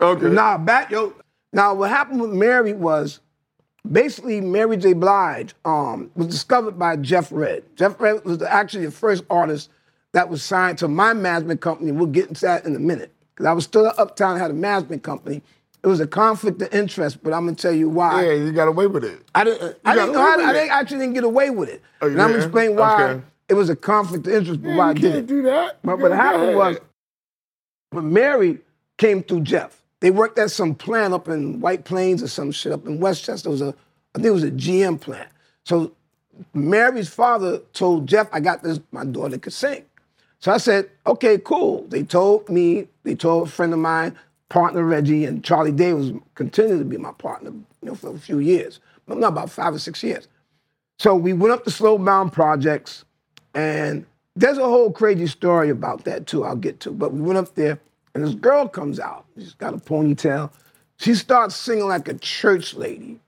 [0.00, 0.28] Okay.
[0.28, 1.14] Nah, back yo.
[1.52, 3.20] Now what happened with Mary was
[3.90, 4.92] basically Mary J.
[4.92, 7.64] Blige um, was discovered by Jeff Redd.
[7.76, 9.70] Jeff Redd was actually the first artist
[10.12, 11.92] that was signed to my management company.
[11.92, 13.12] We'll get into that in a minute.
[13.34, 15.42] Because I was still at Uptown, had a management company.
[15.82, 18.24] It was a conflict of interest, but I'm gonna tell you why.
[18.26, 19.20] Yeah, you got away with it.
[19.34, 19.78] I didn't.
[19.84, 20.20] I didn't know.
[20.20, 21.82] I, I didn't, actually didn't get away with it.
[22.00, 23.22] Oh, you and I'm gonna explain why Okay.
[23.48, 25.26] it was a conflict of interest, but why I you did it.
[25.28, 25.78] do that.
[25.84, 26.78] But what happened was,
[27.90, 28.58] when Mary
[28.96, 32.72] came through Jeff, they worked at some plant up in White Plains or some shit
[32.72, 33.48] up in Westchester.
[33.48, 33.74] It was a,
[34.14, 35.28] I think it was a GM plant.
[35.64, 35.92] So
[36.54, 39.84] Mary's father told Jeff, I got this, my daughter could sing.
[40.40, 41.84] So I said, okay, cool.
[41.88, 44.16] They told me, they told a friend of mine,
[44.48, 48.38] partner Reggie, and Charlie Davis continued to be my partner, you know, for a few
[48.38, 48.78] years.
[49.06, 50.28] But not about five or six years.
[50.98, 53.04] So we went up to Schlobohm Projects,
[53.54, 54.06] and
[54.36, 56.44] there's a whole crazy story about that too.
[56.44, 56.90] I'll get to.
[56.90, 57.80] But we went up there,
[58.14, 59.26] and this girl comes out.
[59.36, 60.50] She's got a ponytail.
[60.96, 63.20] She starts singing like a church lady,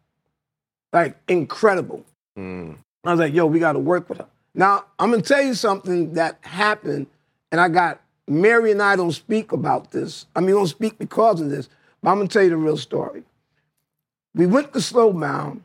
[0.92, 2.04] like incredible.
[2.38, 2.76] Mm.
[3.04, 4.26] I was like, yo, we got to work with her.
[4.54, 7.06] Now I'm gonna tell you something that happened,
[7.52, 10.26] and I got Mary and I don't speak about this.
[10.34, 11.68] I mean, don't speak because of this.
[12.02, 13.22] But I'm gonna tell you the real story.
[14.34, 15.60] We went to Schlobohm,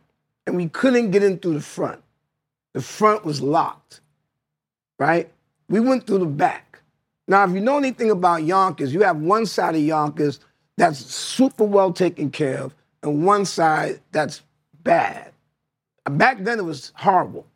[0.46, 2.02] and we couldn't get in through the front.
[2.74, 4.02] The front was locked,
[5.00, 5.32] right?
[5.70, 6.65] We went through the back.
[7.28, 10.40] Now, if you know anything about Yonkers, you have one side of Yonkers
[10.78, 14.42] that's super well taken care of, and one side that's
[14.84, 15.32] bad.
[16.10, 17.48] Back then, it was horrible.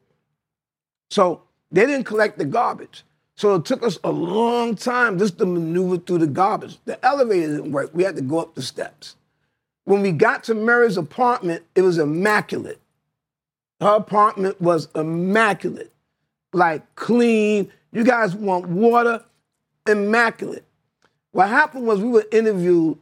[1.11, 3.03] So they didn't collect the garbage.
[3.35, 6.77] So it took us a long time just to maneuver through the garbage.
[6.85, 7.91] The elevator didn't work.
[7.93, 9.15] We had to go up the steps.
[9.85, 12.81] When we got to Mary's apartment, it was immaculate.
[13.79, 15.91] Her apartment was immaculate,
[16.51, 17.71] like clean.
[17.91, 19.23] You guys want water?
[19.89, 20.65] Immaculate.
[21.31, 22.97] What happened was we were interviewed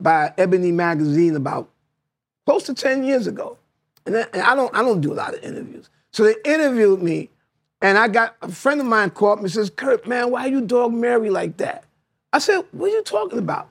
[0.00, 1.68] by Ebony Magazine about
[2.46, 3.58] close to 10 years ago.
[4.06, 5.90] And, I- and I don't I don't do a lot of interviews.
[6.12, 7.28] So they interviewed me,
[7.82, 10.62] and I got a friend of mine called me and says, Kurt, man, why you
[10.62, 11.84] dog Mary like that?
[12.32, 13.68] I said, what are you talking about?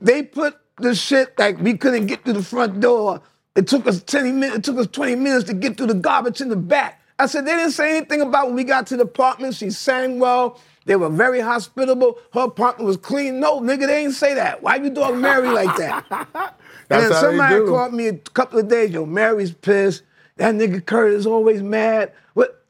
[0.00, 3.20] They put the shit like we couldn't get through the front door.
[3.56, 6.40] It took us 10 minutes, it took us 20 minutes to get through the garbage
[6.40, 7.00] in the back.
[7.18, 9.54] I said, they didn't say anything about when we got to the apartment.
[9.54, 10.58] She sang well.
[10.84, 12.18] They were very hospitable.
[12.32, 13.40] Her apartment was clean.
[13.40, 14.62] No, nigga, they didn't say that.
[14.62, 16.04] Why you dog Mary like that?
[16.88, 20.02] That's and then somebody called me a couple of days, yo, Mary's pissed.
[20.36, 22.12] That nigga Kurt is always mad.
[22.34, 22.64] What?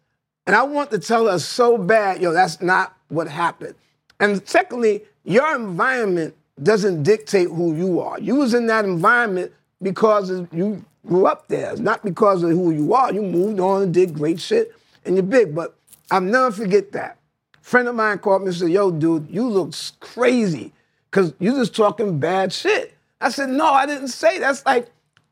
[0.46, 3.74] And I want to tell her so bad, yo, that's not what happened.
[4.20, 8.20] And secondly, your environment doesn't dictate who you are.
[8.20, 11.70] You was in that environment because you grew up there.
[11.70, 13.12] It's not because of who you are.
[13.12, 15.54] You moved on and did great shit and you're big.
[15.54, 15.76] But
[16.10, 17.18] I'll never forget that.
[17.62, 20.72] Friend of mine called me and said, yo, dude, you look crazy
[21.10, 22.94] because you just talking bad shit.
[23.20, 24.38] I said, no, I didn't say.
[24.38, 24.90] That's like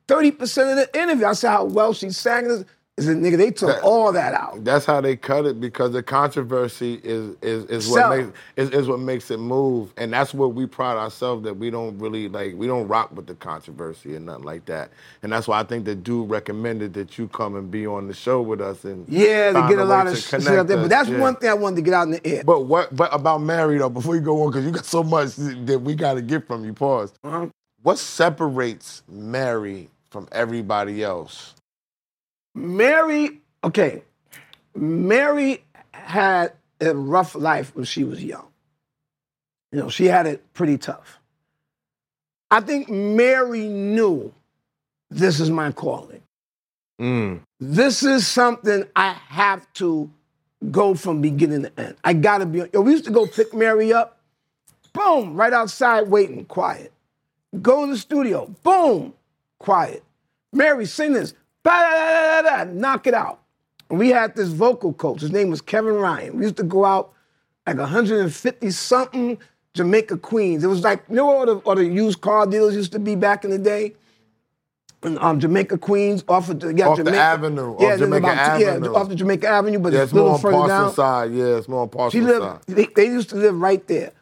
[0.09, 1.27] 30% of the interview.
[1.27, 2.65] I said how well she sang
[2.97, 3.07] this.
[3.07, 4.65] I said, nigga, they took all that out.
[4.65, 8.11] That's how they cut it because the controversy is is, is Sell.
[8.11, 11.55] what makes is, is what makes it move, and that's what we pride ourselves that
[11.55, 12.55] we don't really like.
[12.57, 14.91] We don't rock with the controversy and nothing like that,
[15.23, 18.15] and that's why I think the dude recommended that you come and be on the
[18.15, 20.77] show with us and Yeah, to get a way lot of shit out there.
[20.77, 21.19] But that's yeah.
[21.19, 22.45] one thing I wanted to get out in the air.
[22.45, 22.95] But what?
[22.95, 25.95] But about Mary though, before you go on, because you got so much that we
[25.95, 26.73] got to get from you.
[26.75, 27.13] Pause.
[27.25, 27.47] Uh-huh.
[27.83, 31.55] What separates Mary from everybody else?
[32.55, 34.03] Mary, okay,
[34.75, 38.47] Mary had a rough life when she was young.
[39.73, 41.21] You know, she had it pretty tough.
[42.51, 44.35] I think Mary knew
[45.11, 46.23] this is my calling.
[47.01, 47.41] Mm.
[47.61, 50.11] This is something I have to
[50.71, 51.97] go from beginning to end.
[52.05, 52.65] I gotta be.
[52.73, 54.21] Yo, we used to go pick Mary up,
[54.93, 56.93] boom, right outside waiting, quiet.
[57.63, 58.47] Go in the studio.
[58.63, 59.15] Boom.
[59.59, 60.05] Quiet.
[60.53, 61.35] Mary, sing this.
[61.65, 63.41] Knock it out.
[63.89, 65.21] And we had this vocal coach.
[65.21, 66.37] His name was Kevin Ryan.
[66.37, 67.13] We used to go out
[67.67, 69.39] like 150 something
[69.75, 70.65] Jamaica Queens.
[70.65, 72.99] It was like, you know what all the, all the used car dealers used to
[72.99, 73.95] be back in the day?
[75.03, 77.99] And, um, Jamaica Queens off of the, yeah, Off the Jamaica, avenue, off yeah, then
[78.01, 78.93] Jamaica about, Avenue.
[78.93, 80.93] yeah, off the Jamaica Avenue, but Yeah, it's it's a more little on down.
[80.93, 81.33] side.
[81.33, 82.61] Yeah, it's more on She Parsons lived, side.
[82.67, 84.13] they, they used to live right there.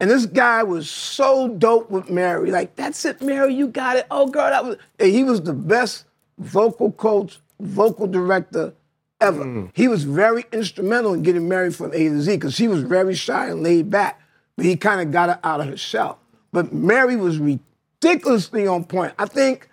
[0.00, 2.50] And this guy was so dope with Mary.
[2.50, 4.06] Like, that's it, Mary, you got it.
[4.10, 4.76] Oh, girl, that was.
[4.98, 6.06] And he was the best
[6.38, 8.74] vocal coach, vocal director
[9.20, 9.44] ever.
[9.44, 9.66] Hmm.
[9.74, 13.14] He was very instrumental in getting Mary from A to Z because she was very
[13.14, 14.20] shy and laid back.
[14.56, 16.18] But he kind of got her out of her shell.
[16.52, 19.14] But Mary was ridiculously on point.
[19.18, 19.68] I think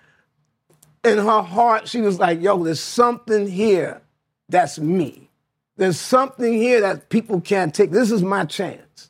[1.04, 4.02] in her heart, she was like, yo, there's something here
[4.48, 5.30] that's me.
[5.78, 7.92] There's something here that people can't take.
[7.92, 9.10] This is my chance.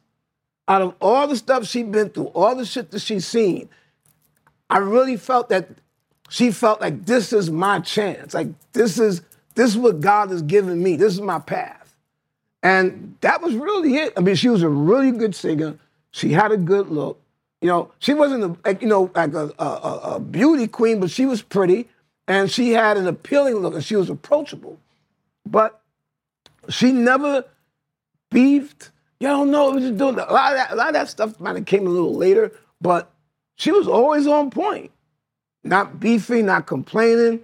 [0.67, 3.69] Out of all the stuff she's been through, all the shit that she's seen,
[4.69, 5.67] I really felt that
[6.29, 8.33] she felt like this is my chance.
[8.33, 9.21] Like this is
[9.55, 10.95] this is what God has given me.
[10.95, 11.95] This is my path.
[12.63, 14.13] And that was really it.
[14.15, 15.77] I mean, she was a really good singer.
[16.11, 17.19] She had a good look.
[17.61, 19.65] You know, she wasn't a, like, you know like a, a,
[20.15, 21.89] a- beauty queen, but she was pretty
[22.27, 24.79] and she had an appealing look and she was approachable.
[25.45, 25.81] But
[26.69, 27.43] she never
[28.29, 28.91] beefed.
[29.19, 30.19] Y'all don't know what was doing.
[30.19, 32.51] A lot of that, a lot of that stuff might have came a little later,
[32.79, 33.11] but
[33.55, 34.91] she was always on point.
[35.69, 37.41] Not beefing, not complaining.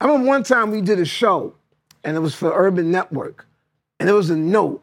[0.00, 1.54] I remember one time we did a show,
[2.02, 3.46] and it was for Urban Network,
[4.00, 4.82] and it was a note,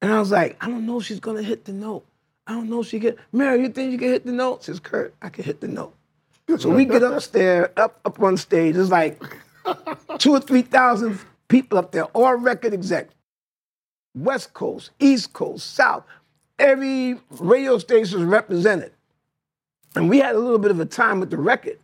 [0.00, 2.06] and I was like, I don't know if she's gonna hit the note.
[2.46, 3.18] I don't know if she get.
[3.32, 4.62] Mary, you think you can hit the note?
[4.62, 5.92] Says Kurt, I can hit the note.
[6.56, 8.76] So we get upstairs, up up on stage.
[8.76, 9.20] It's like
[10.18, 13.12] two or three thousand people up there, all record execs.
[14.14, 16.04] West Coast, East Coast, South.
[16.60, 18.92] Every radio station is represented.
[19.96, 21.79] And we had a little bit of a time with the record.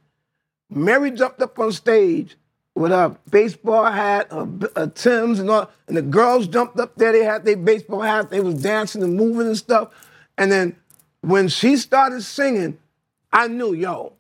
[0.71, 2.37] Mary jumped up on stage
[2.75, 7.13] with a baseball hat, a, a Tim's, and all, and the girls jumped up there.
[7.13, 8.29] They had their baseball hats.
[8.31, 9.89] They was dancing and moving and stuff.
[10.37, 10.77] And then
[11.23, 12.79] when she started singing,
[13.33, 14.13] I knew, yo,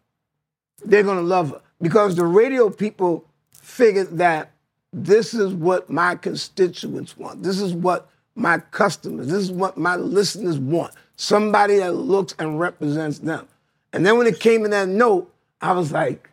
[0.85, 4.53] they're gonna love her because the radio people figured that
[4.93, 7.43] this is what my constituents want.
[7.43, 10.95] This is what my customers, this is what my listeners want.
[11.17, 13.47] Somebody that looks and represents them.
[13.93, 16.31] And then when it came in that note, I was like,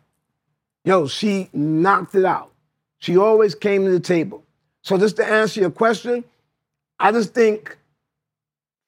[0.84, 2.52] yo, she knocked it out.
[2.98, 4.44] She always came to the table.
[4.82, 6.24] So just to answer your question,
[7.00, 7.76] I just think,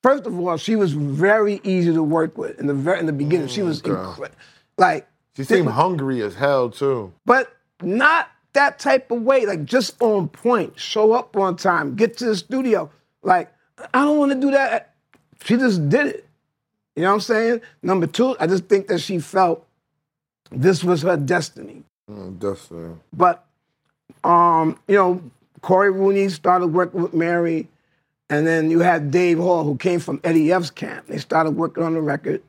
[0.02, 3.12] first of all, she was very easy to work with in the very in the
[3.12, 3.48] beginning.
[3.48, 4.30] she oh, was incre-
[4.78, 7.12] like She seemed hungry as hell too.
[7.24, 9.44] but not that type of way.
[9.44, 12.90] Like just on point, show up on time, get to the studio.
[13.22, 13.52] Like
[13.92, 14.94] I don't want to do that.
[15.44, 16.28] She just did it.
[16.94, 17.60] You know what I'm saying?
[17.82, 19.65] Number two, I just think that she felt
[20.50, 21.82] this was her destiny.
[22.10, 23.44] Mm, uh, But
[24.24, 25.22] um, you know,
[25.62, 27.68] Cory Rooney started working with Mary,
[28.30, 31.06] and then you had Dave Hall, who came from Eddie F's camp.
[31.06, 32.42] They started working on the record.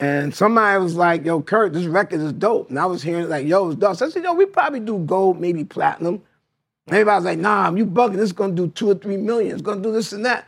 [0.00, 2.68] And somebody was like, yo, Kurt, this record is dope.
[2.68, 3.96] And I was hearing it like, yo, it's dope.
[3.96, 6.20] So I said, yo, we probably do gold, maybe platinum.
[6.86, 8.16] And everybody was like, nah, you bugging.
[8.16, 9.52] This is gonna do two or three million.
[9.52, 10.46] It's gonna do this and that.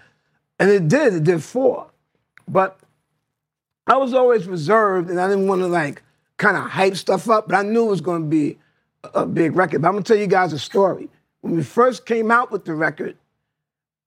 [0.59, 1.87] And it did, it did four.
[2.49, 2.79] But
[3.87, 6.03] I was always reserved and I didn't want to like
[6.39, 8.59] kind of hype stuff up, but I knew it was going to be
[9.05, 9.83] a a big record.
[9.83, 11.09] But I'm going to tell you guys a story.
[11.41, 13.17] When we first came out with the record,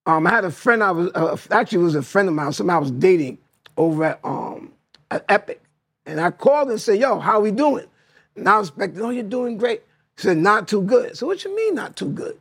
[0.05, 2.75] um, I had a friend I was, uh, actually was a friend of mine, somebody
[2.75, 3.37] I was dating
[3.77, 4.73] over at, um,
[5.11, 5.61] at Epic.
[6.05, 7.85] And I called and said, yo, how we doing?
[8.35, 9.83] And I was expecting, oh, you're doing great.
[10.17, 11.17] He said, not too good.
[11.17, 12.39] So what you mean not too good?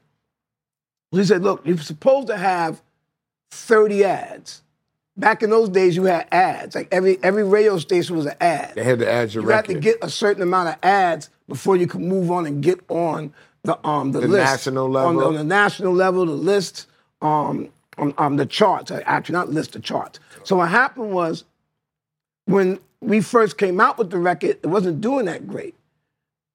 [1.12, 2.82] He said, look, you're supposed to have
[3.50, 4.62] 30 ads.
[5.18, 6.74] Back in those days, you had ads.
[6.76, 8.72] Like every every radio station was an ad.
[8.76, 11.76] they had to add your You had to get a certain amount of ads before
[11.76, 13.32] you could move on and get on
[13.64, 14.44] the um the, The list.
[14.52, 15.20] national On, level?
[15.20, 16.86] the- on the national level, the list,
[17.20, 18.92] um, on, on the charts.
[18.92, 20.20] Actually, not list the charts.
[20.44, 21.44] So what happened was
[22.46, 25.74] when we first came out with the record, it wasn't doing that great.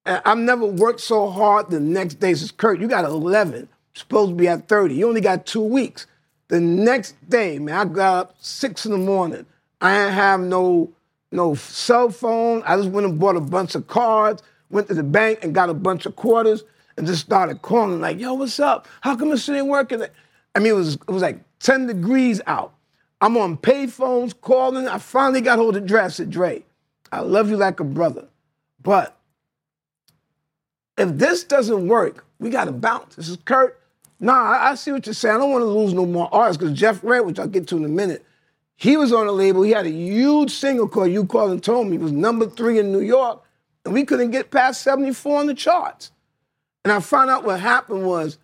[0.06, 2.32] And I've never worked so hard the next day.
[2.34, 4.94] Says Kurt, you got 11, supposed to be at 30.
[4.94, 6.06] You only got two weeks.
[6.54, 9.44] The next day, man, I got up six in the morning.
[9.80, 10.92] I didn't have no
[11.32, 12.62] no cell phone.
[12.64, 15.68] I just went and bought a bunch of cards, went to the bank and got
[15.68, 16.62] a bunch of quarters,
[16.96, 18.86] and just started calling like, "Yo, what's up?
[19.00, 20.04] How come this shit ain't working?"
[20.54, 22.72] I mean, it was it was like 10 degrees out.
[23.20, 24.86] I'm on payphones calling.
[24.86, 26.02] I finally got hold of Dre.
[26.02, 26.62] I said, Dre,
[27.10, 28.28] I love you like a brother,
[28.80, 29.18] but
[30.98, 33.16] if this doesn't work, we got to bounce.
[33.16, 33.80] This is Kurt.
[34.24, 35.34] Nah, I, I see what you're saying.
[35.34, 37.76] I don't want to lose no more artists because Jeff Redd, which I'll get to
[37.76, 38.24] in a minute,
[38.76, 39.62] He was on the label.
[39.62, 41.96] He had a huge single called You Called and Told Me.
[41.96, 43.42] It was number three in New York,
[43.84, 46.10] and we couldn't get past 74 on the charts.
[46.84, 48.38] And I found out what happened was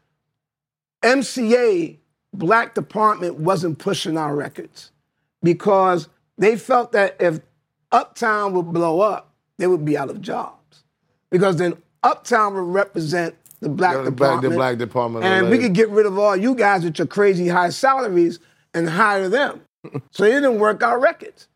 [1.03, 1.97] MCA,
[2.35, 4.93] Black Department, wasn't pushing our records
[5.43, 7.41] because they felt that if
[7.91, 10.85] Uptown would blow up, they would be out of jobs.
[11.31, 14.55] Because then Uptown would represent the black the black- the department.
[14.55, 17.71] black department And we could get rid of all you guys with your crazy high
[17.71, 18.39] salaries
[18.75, 19.61] and hire them.
[20.11, 21.49] so they didn't work our records.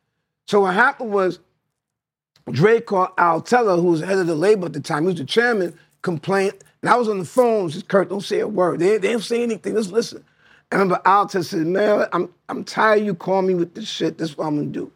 [0.46, 1.38] So what happened was
[2.50, 5.16] Dre called Al Teller, who was head of the label at the time, he was
[5.16, 6.54] the chairman, complained.
[6.82, 8.80] And I was on the phone, says, Kurt, don't say a word.
[8.80, 9.74] They, they don't say anything.
[9.74, 10.22] Just listen.
[10.70, 13.88] I remember Al Teller said, man, I'm, I'm tired of you calling me with this
[13.88, 14.18] shit.
[14.18, 14.92] This is what I'm gonna do.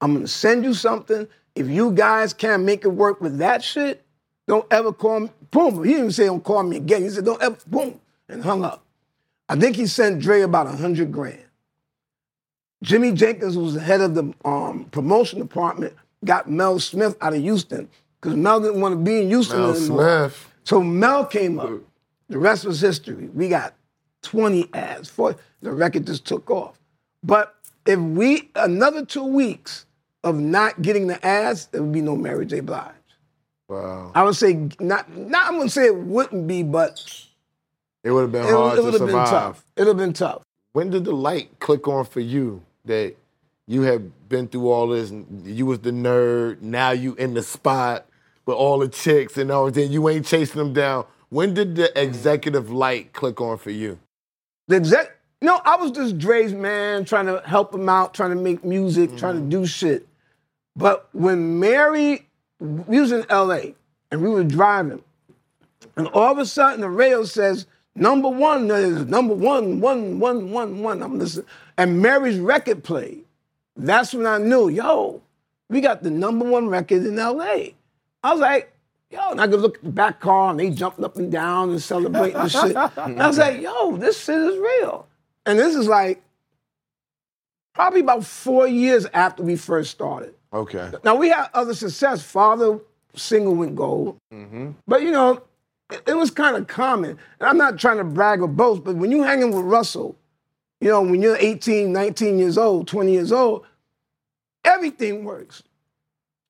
[0.00, 1.26] I'm gonna send you something.
[1.54, 4.04] If you guys can't make it work with that shit,
[4.46, 5.30] don't ever call me.
[5.50, 5.84] Boom.
[5.84, 7.02] He didn't even say don't call me again.
[7.02, 8.84] He said, don't ever, boom, and hung up.
[9.48, 11.38] I think he sent Dre about a hundred grand.
[12.82, 17.40] Jimmy Jenkins, was the head of the um, promotion department, got Mel Smith out of
[17.40, 17.88] Houston
[18.20, 20.30] because Mel didn't want to be in Houston Mel anymore.
[20.30, 20.48] Smith.
[20.64, 21.70] So Mel came up.
[22.28, 23.28] The rest was history.
[23.28, 23.74] We got
[24.22, 25.08] 20 ads.
[25.08, 26.80] For the record just took off.
[27.22, 27.54] But
[27.86, 29.86] if we another two weeks
[30.24, 32.60] of not getting the ads, there would be no Mary J.
[32.60, 32.92] Blige.
[33.72, 34.12] Wow.
[34.14, 35.16] I would say not.
[35.16, 37.00] Not I'm gonna say it wouldn't be, but
[38.04, 38.52] It would have been hard.
[38.52, 39.64] it, hard would to have been tough.
[39.76, 40.42] It would have been tough.
[40.72, 43.14] When did the light click on for you that
[43.66, 47.42] you have been through all this and you was the nerd, now you in the
[47.42, 48.06] spot
[48.44, 51.06] with all the chicks and everything, you ain't chasing them down.
[51.30, 51.96] When did the mm.
[51.96, 53.98] executive light click on for you?
[54.68, 58.36] The exec, no, I was just Dre's man, trying to help him out, trying to
[58.36, 59.48] make music, trying to mm-hmm.
[59.48, 60.06] do shit.
[60.76, 62.28] But when Mary,
[62.62, 63.72] we was in LA
[64.10, 65.02] and we were driving,
[65.96, 70.50] and all of a sudden the radio says, number one is number one, one, one,
[70.50, 71.02] one, one.
[71.02, 71.46] I'm listening.
[71.76, 73.24] And Mary's record played.
[73.76, 75.22] That's when I knew, yo,
[75.68, 77.72] we got the number one record in LA.
[78.22, 78.72] I was like,
[79.10, 81.70] yo, and I could look at the back car and they jumping up and down
[81.70, 82.76] and celebrating and shit.
[82.76, 85.06] And I was like, yo, this shit is real.
[85.46, 86.22] And this is like
[87.72, 90.34] probably about four years after we first started.
[90.52, 90.90] Okay.
[91.04, 92.22] Now we had other success.
[92.22, 92.78] Father
[93.14, 94.70] single went gold, mm-hmm.
[94.86, 95.42] but you know,
[95.90, 97.10] it, it was kind of common.
[97.40, 100.16] And I'm not trying to brag or boast, but when you're hanging with Russell,
[100.80, 103.64] you know, when you're 18, 19 years old, 20 years old,
[104.64, 105.62] everything works.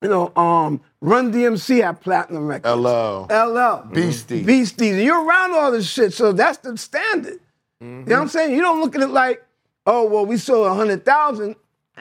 [0.01, 2.75] You know, um, Run DMC had platinum records.
[2.75, 3.23] LL.
[3.23, 3.27] LL.
[3.29, 3.93] Mm-hmm.
[3.93, 4.43] Beastie.
[4.43, 4.95] Beasties.
[4.95, 7.39] And you're around all this shit, so that's the standard.
[7.79, 8.21] You know what mm-hmm.
[8.21, 8.53] I'm saying?
[8.53, 9.45] You don't look at it like,
[9.85, 11.55] oh, well, we sold 100,000.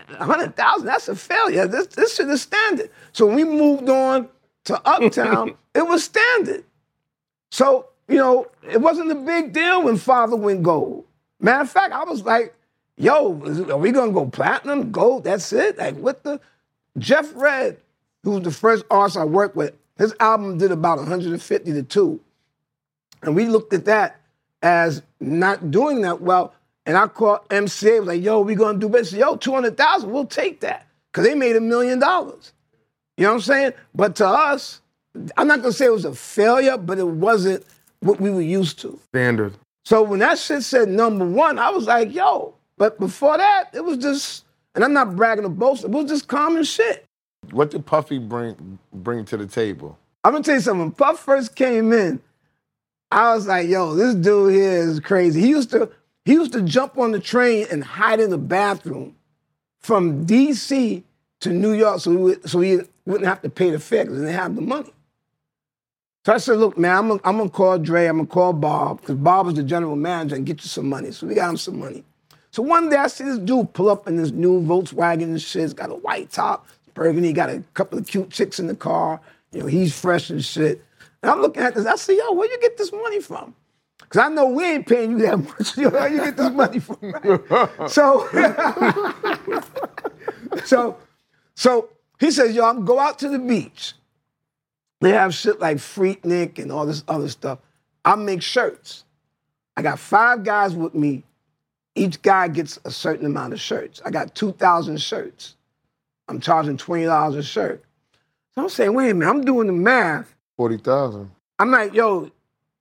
[0.08, 1.66] 100,000, that's a failure.
[1.66, 2.90] This, this shit is standard.
[3.12, 4.28] So when we moved on
[4.64, 6.64] to Uptown, it was standard.
[7.50, 11.04] So, you know, it wasn't a big deal when Father went gold.
[11.40, 12.54] Matter of fact, I was like,
[12.96, 13.32] yo,
[13.70, 15.24] are we gonna go platinum, gold?
[15.24, 15.78] That's it?
[15.78, 16.40] Like, what the?
[16.98, 17.78] Jeff Redd,
[18.22, 22.20] who was the first artist I worked with, his album did about 150 to 2.
[23.22, 24.20] And we looked at that
[24.62, 26.54] as not doing that well.
[26.86, 29.04] And I called MCA, was like, yo, we gonna do better.
[29.04, 30.86] Said, Yo, 200,000, we'll take that.
[31.12, 32.52] Because they made a million dollars.
[33.16, 33.72] You know what I'm saying?
[33.94, 34.80] But to us,
[35.36, 37.64] I'm not gonna say it was a failure, but it wasn't
[38.00, 38.98] what we were used to.
[39.08, 39.54] Standard.
[39.84, 42.54] So when that shit said number one, I was like, yo.
[42.78, 46.28] But before that, it was just, and I'm not bragging or boasting, it was just
[46.28, 47.04] common shit.
[47.50, 49.98] What did Puffy bring bring to the table?
[50.24, 50.80] I'm gonna tell you something.
[50.80, 52.20] When Puff first came in,
[53.10, 55.40] I was like, yo, this dude here is crazy.
[55.40, 55.90] He used to
[56.24, 59.16] he used to jump on the train and hide in the bathroom
[59.80, 61.02] from DC
[61.40, 64.20] to New York so he, would, so he wouldn't have to pay the fare because
[64.20, 64.92] they didn't have the money.
[66.24, 69.46] So I said, look, man, I'm gonna, call Dre, I'm gonna call Bob, because Bob
[69.46, 71.10] was the general manager and get you some money.
[71.10, 72.04] So we got him some money.
[72.52, 75.62] So one day I see this dude pull up in this new Volkswagen and shit.
[75.62, 79.20] He's got a white top, burgundy, got a couple of cute chicks in the car.
[79.50, 80.84] You know, he's fresh and shit.
[81.22, 81.86] And I'm looking at this.
[81.86, 83.54] I say, yo, where you get this money from?
[84.12, 85.78] Because I know we ain't paying you that much.
[85.78, 86.98] You know, you get this money from?
[87.00, 87.70] Right?
[87.88, 88.28] So,
[90.66, 90.98] so,
[91.54, 91.88] so
[92.20, 93.94] he says, yo, I'm go out to the beach.
[95.00, 97.60] They have shit like Freaknik and all this other stuff.
[98.04, 99.04] I make shirts.
[99.78, 101.24] I got five guys with me.
[101.94, 104.02] Each guy gets a certain amount of shirts.
[104.04, 105.56] I got 2,000 shirts.
[106.28, 107.82] I'm charging $20 a shirt.
[108.54, 110.34] So I'm saying, wait a minute, I'm doing the math.
[110.58, 111.30] Forty thousand.
[111.58, 112.30] I'm like, yo,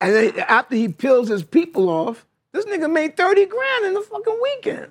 [0.02, 4.02] and then after he peels his people off, this nigga made 30 grand in the
[4.02, 4.88] fucking weekend.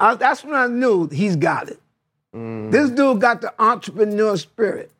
[0.00, 1.80] I, that's when I knew he's got it.
[2.34, 2.72] Mm.
[2.72, 4.90] This dude got the entrepreneur spirit.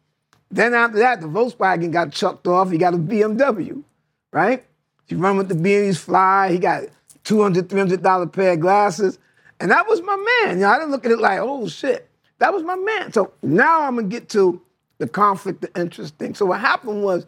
[0.50, 2.70] Then after that, the Volkswagen got chucked off.
[2.70, 3.82] He got a BMW,
[4.30, 4.64] right?
[5.06, 6.52] He run with the BMWs fly.
[6.52, 6.84] He got
[7.24, 9.18] $200, $300 pair of glasses.
[9.58, 10.58] And that was my man.
[10.58, 12.08] You know, I didn't look at it like, oh shit.
[12.38, 13.12] That was my man.
[13.12, 14.60] So now I'm gonna get to
[14.98, 16.34] the conflict of interest thing.
[16.34, 17.26] So what happened was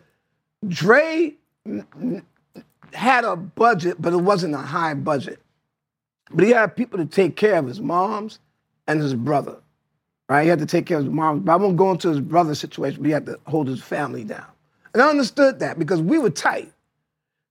[0.67, 1.35] Dre
[2.93, 5.41] had a budget, but it wasn't a high budget.
[6.31, 8.39] But he had people to take care of his moms
[8.87, 9.57] and his brother.
[10.29, 10.45] Right?
[10.45, 11.41] He had to take care of his mom.
[11.41, 14.25] But I won't go into his brother's situation, but he had to hold his family
[14.25, 14.47] down.
[14.93, 16.73] And I understood that because we were tight.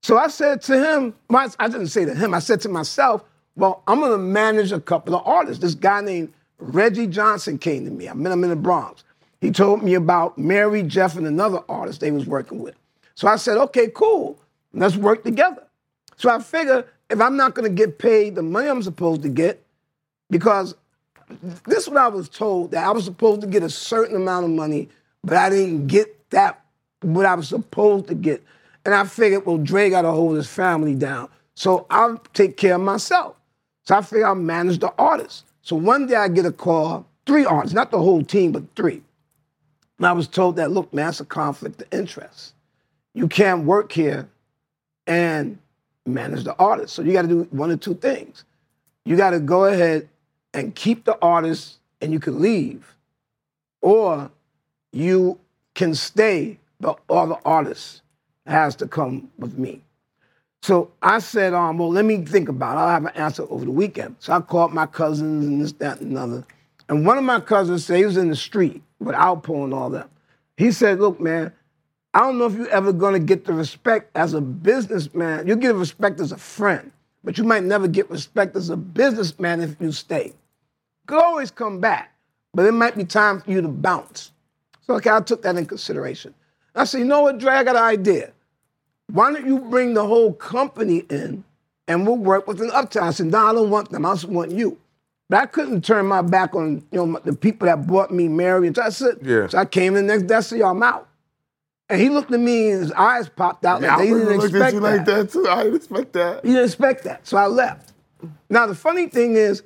[0.02, 3.24] So I said to him, I didn't say to him, I said to myself,
[3.56, 5.62] well, I'm gonna manage a couple of artists.
[5.62, 8.08] This guy named Reggie Johnson came to me.
[8.08, 9.04] I met him in the Bronx.
[9.40, 12.74] He told me about Mary, Jeff, and another artist they was working with.
[13.14, 14.38] So I said, okay, cool.
[14.72, 15.62] Let's work together.
[16.16, 19.64] So I figure if I'm not gonna get paid the money I'm supposed to get,
[20.30, 20.74] because
[21.66, 24.44] this is what I was told that I was supposed to get a certain amount
[24.44, 24.88] of money,
[25.22, 26.64] but I didn't get that
[27.02, 28.42] what I was supposed to get.
[28.84, 31.28] And I figured, well, Dre got to hold his family down.
[31.54, 33.36] So I'll take care of myself.
[33.84, 35.44] So I figured I'll manage the artists.
[35.62, 39.02] So one day I get a call, three artists, not the whole team, but three.
[39.98, 42.53] And I was told that, look, man, it's a conflict of interest.
[43.14, 44.28] You can't work here
[45.06, 45.58] and
[46.04, 46.94] manage the artists.
[46.94, 48.44] So you got to do one or two things.
[49.04, 50.08] You got to go ahead
[50.52, 52.94] and keep the artists and you can leave,
[53.80, 54.30] or
[54.92, 55.38] you
[55.74, 58.02] can stay, but all the artists
[58.46, 59.80] has to come with me.
[60.62, 62.80] So I said, um, well, let me think about it.
[62.80, 64.16] I'll have an answer over the weekend.
[64.18, 66.44] So I called my cousins and this, that, and another.
[66.88, 69.90] And one of my cousins said he was in the street with Alpo and all
[69.90, 70.08] that.
[70.56, 71.52] He said, look, man,
[72.14, 75.46] I don't know if you're ever gonna get the respect as a businessman.
[75.48, 76.92] You get respect as a friend,
[77.24, 80.34] but you might never get respect as a businessman if you stay
[81.06, 82.14] could always come back,
[82.52, 84.32] but it might be time for you to bounce.
[84.86, 86.34] So okay, I took that in consideration.
[86.74, 88.32] I said, you know what, Dre, I got an idea.
[89.12, 91.44] Why don't you bring the whole company in
[91.86, 93.04] and we'll work with an uptown?
[93.04, 94.04] I said, no, I don't want them.
[94.04, 94.78] I just want you.
[95.28, 98.66] But I couldn't turn my back on you know the people that brought me Mary.
[98.66, 99.46] And so I said, yeah.
[99.46, 101.08] so I came in the next day, I said, y'all, I'm out.
[101.88, 104.74] And he looked at me and his eyes popped out yeah, like he didn't expect
[104.74, 104.96] you that.
[104.96, 105.46] like that too.
[105.48, 106.44] I didn't expect that.
[106.44, 107.26] He didn't expect that.
[107.26, 107.92] So I left.
[108.48, 109.62] Now the funny thing is,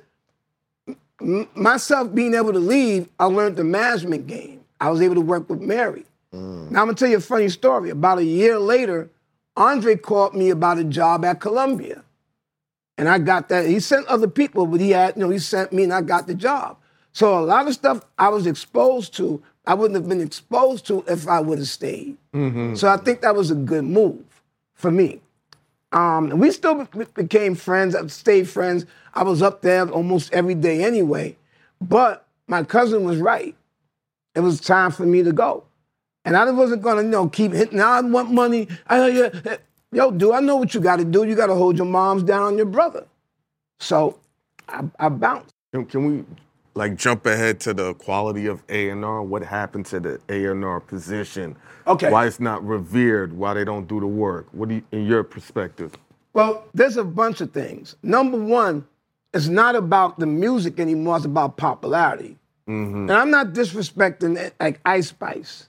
[1.55, 4.61] myself being able to leave, I learned the management game.
[4.81, 6.05] I was able to work with Mary.
[6.33, 6.71] Mm.
[6.71, 7.89] Now I'm gonna tell you a funny story.
[7.89, 9.09] About a year later,
[9.55, 12.03] Andre called me about a job at Columbia.
[12.97, 13.65] And I got that.
[13.65, 16.27] He sent other people, but he had, you know, he sent me and I got
[16.27, 16.77] the job.
[17.13, 21.03] So a lot of stuff I was exposed to, I wouldn't have been exposed to
[21.07, 22.17] if I would have stayed.
[22.33, 22.73] Mm-hmm.
[22.73, 24.25] So I think that was a good move
[24.73, 25.21] for me.
[25.91, 28.87] Um, we still became friends, I stayed friends.
[29.13, 31.37] I was up there almost every day anyway.
[31.79, 33.55] But my cousin was right.
[34.33, 35.65] It was time for me to go.
[36.25, 37.79] And I wasn't gonna, you know, keep hitting.
[37.79, 38.67] I want money.
[38.87, 39.57] I, know
[39.91, 41.25] yo, dude, I know what you got to do.
[41.25, 43.05] You got to hold your moms down on your brother.
[43.79, 44.17] So
[44.67, 45.53] I, I bounced.
[45.71, 46.25] Can, can we
[46.79, 49.21] like jump ahead to the quality of A and R?
[49.21, 51.57] What happened to the A and R position?
[51.85, 52.09] Okay.
[52.09, 53.33] Why it's not revered?
[53.33, 54.47] Why they don't do the work?
[54.53, 55.93] What do you, in your perspective?
[56.33, 57.97] Well, there's a bunch of things.
[58.01, 58.87] Number one,
[59.33, 61.17] it's not about the music anymore.
[61.17, 62.37] It's about popularity.
[62.67, 63.09] Mm-hmm.
[63.09, 65.67] And I'm not disrespecting like Ice Spice.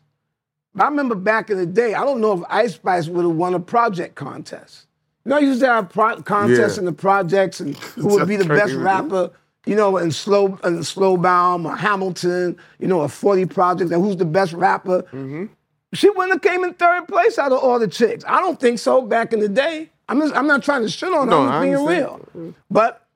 [0.75, 3.35] But I remember back in the day, I don't know if Ice Spice would have
[3.35, 4.87] won a project contest.
[5.25, 6.81] You know, I used to have pro- contests yeah.
[6.81, 9.33] in the projects and who would be the best rapper,
[9.67, 14.03] you know, in slow in slow bound or Hamilton, you know, a 40 project and
[14.03, 15.03] who's the best rapper.
[15.03, 15.47] Mm-hmm.
[15.93, 18.25] She wouldn't have came in third place out of all the chicks.
[18.27, 19.91] I don't think so back in the day.
[20.09, 22.55] I'm just, I'm not trying to shit on her, no, I'm being real.
[22.71, 23.07] But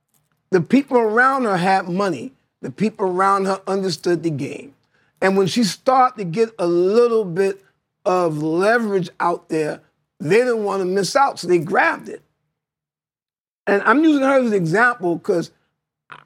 [0.51, 2.33] the people around her had money.
[2.63, 4.75] The people around her understood the game.
[5.21, 7.63] And when she started to get a little bit
[8.05, 9.81] of leverage out there,
[10.21, 12.23] they didn't want to miss out, so they grabbed it.
[13.67, 15.51] And I'm using her as an example because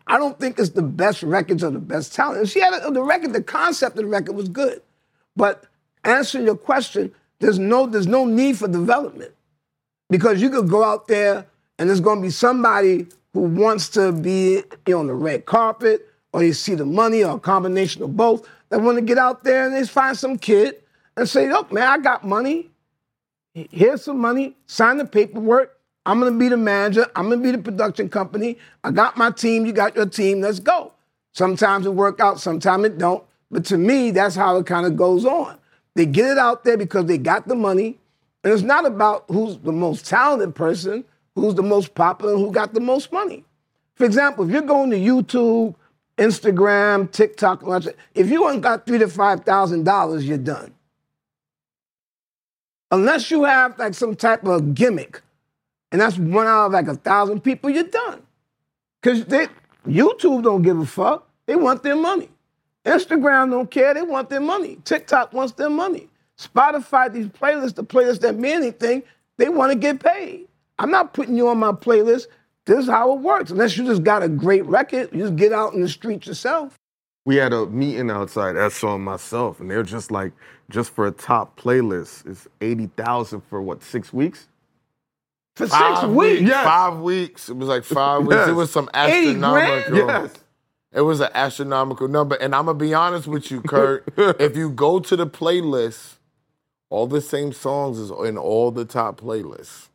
[0.07, 2.49] I don't think it's the best records or the best talent.
[2.49, 4.83] she had a, the record, the concept of the record was good.
[5.37, 5.65] But
[6.05, 9.33] answering your question, there's no, there's no need for development.
[10.11, 11.47] Because you could go out there
[11.79, 16.09] and there's gonna be somebody who wants to be you know, on the red carpet,
[16.33, 19.45] or they see the money, or a combination of both, that want to get out
[19.45, 20.83] there and they find some kid
[21.17, 22.71] and say, look, man, I got money.
[23.55, 25.78] Here's some money, sign the paperwork.
[26.09, 28.57] I'm gonna be the manager, I'm gonna be the production company.
[28.83, 30.95] I got my team, you got your team, let's go.
[31.35, 33.23] Sometimes it work out, sometimes it don't.
[33.51, 35.59] But to me, that's how it kind of goes on.
[35.97, 37.99] They get it out there because they got the money.
[38.43, 41.05] And it's not about who's the most talented person,
[41.35, 43.45] who's the most popular, who got the most money.
[43.97, 45.75] For example, if you're going to YouTube,
[46.17, 47.63] Instagram, TikTok,
[48.15, 50.73] if you ain't got three to five thousand dollars, you're done.
[52.91, 55.21] Unless you have like some type of gimmick,
[55.91, 58.23] and that's one out of like a thousand people, you're done.
[59.01, 59.25] Because
[59.87, 61.29] YouTube don't give a fuck.
[61.47, 62.29] They want their money.
[62.85, 63.95] Instagram don't care.
[63.95, 64.79] They want their money.
[64.85, 66.09] TikTok wants their money.
[66.39, 69.03] Spotify, these playlists, the playlists that mean anything,
[69.37, 70.47] they want to get paid.
[70.79, 72.27] I'm not putting you on my playlist.
[72.67, 73.51] This is how it works.
[73.51, 76.77] Unless you just got a great record, you just get out in the streets yourself.
[77.25, 80.33] We had a meeting outside, Esso and myself, and they're just like,
[80.71, 84.49] just for a top playlist, it's 80,000 for what, six weeks?
[85.59, 86.43] For six weeks.
[86.43, 86.65] Yes.
[86.65, 87.49] Five weeks.
[87.49, 88.35] It was like five weeks.
[88.35, 88.49] Yes.
[88.49, 89.97] It was some astronomical.
[89.97, 90.35] Yes.
[90.93, 92.37] It was an astronomical number.
[92.37, 94.09] And I'm gonna be honest with you, Kurt.
[94.17, 96.15] if you go to the playlist,
[96.91, 99.89] all the same songs is in all the top playlists.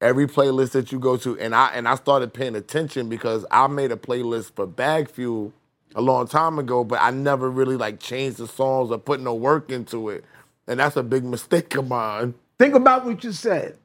[0.00, 3.68] Every playlist that you go to, and I and I started paying attention because I
[3.68, 5.52] made a playlist for Bag Fuel
[5.94, 9.32] a long time ago, but I never really like changed the songs or put no
[9.32, 10.24] work into it.
[10.66, 12.34] And that's a big mistake of mine.
[12.58, 13.78] Think about what you said.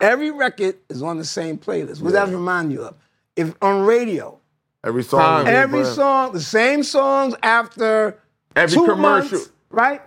[0.00, 2.00] Every record is on the same playlist.
[2.00, 2.94] What does that remind you of?
[3.36, 4.38] If on radio,
[4.82, 5.20] Every song.
[5.20, 5.46] Time.
[5.46, 5.96] every different.
[5.96, 8.18] song, the same songs after
[8.56, 9.38] Every two commercial.
[9.38, 10.00] months, right?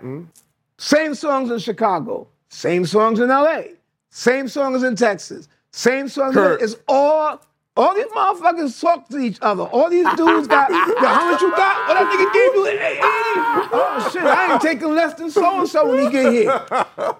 [0.78, 3.62] Same songs in Chicago, same songs in LA,
[4.10, 6.36] same songs in Texas, same songs.
[6.36, 6.62] In, Kurt.
[6.62, 7.40] it's all.
[7.76, 9.64] All these motherfuckers talk to each other.
[9.64, 10.70] All these dudes got.
[10.70, 11.88] yo, how much you got?
[11.88, 12.66] What that nigga gave you?
[12.68, 13.68] Eh, 80?
[13.72, 14.22] Oh shit!
[14.22, 16.64] I ain't taking less than so and so when he get here.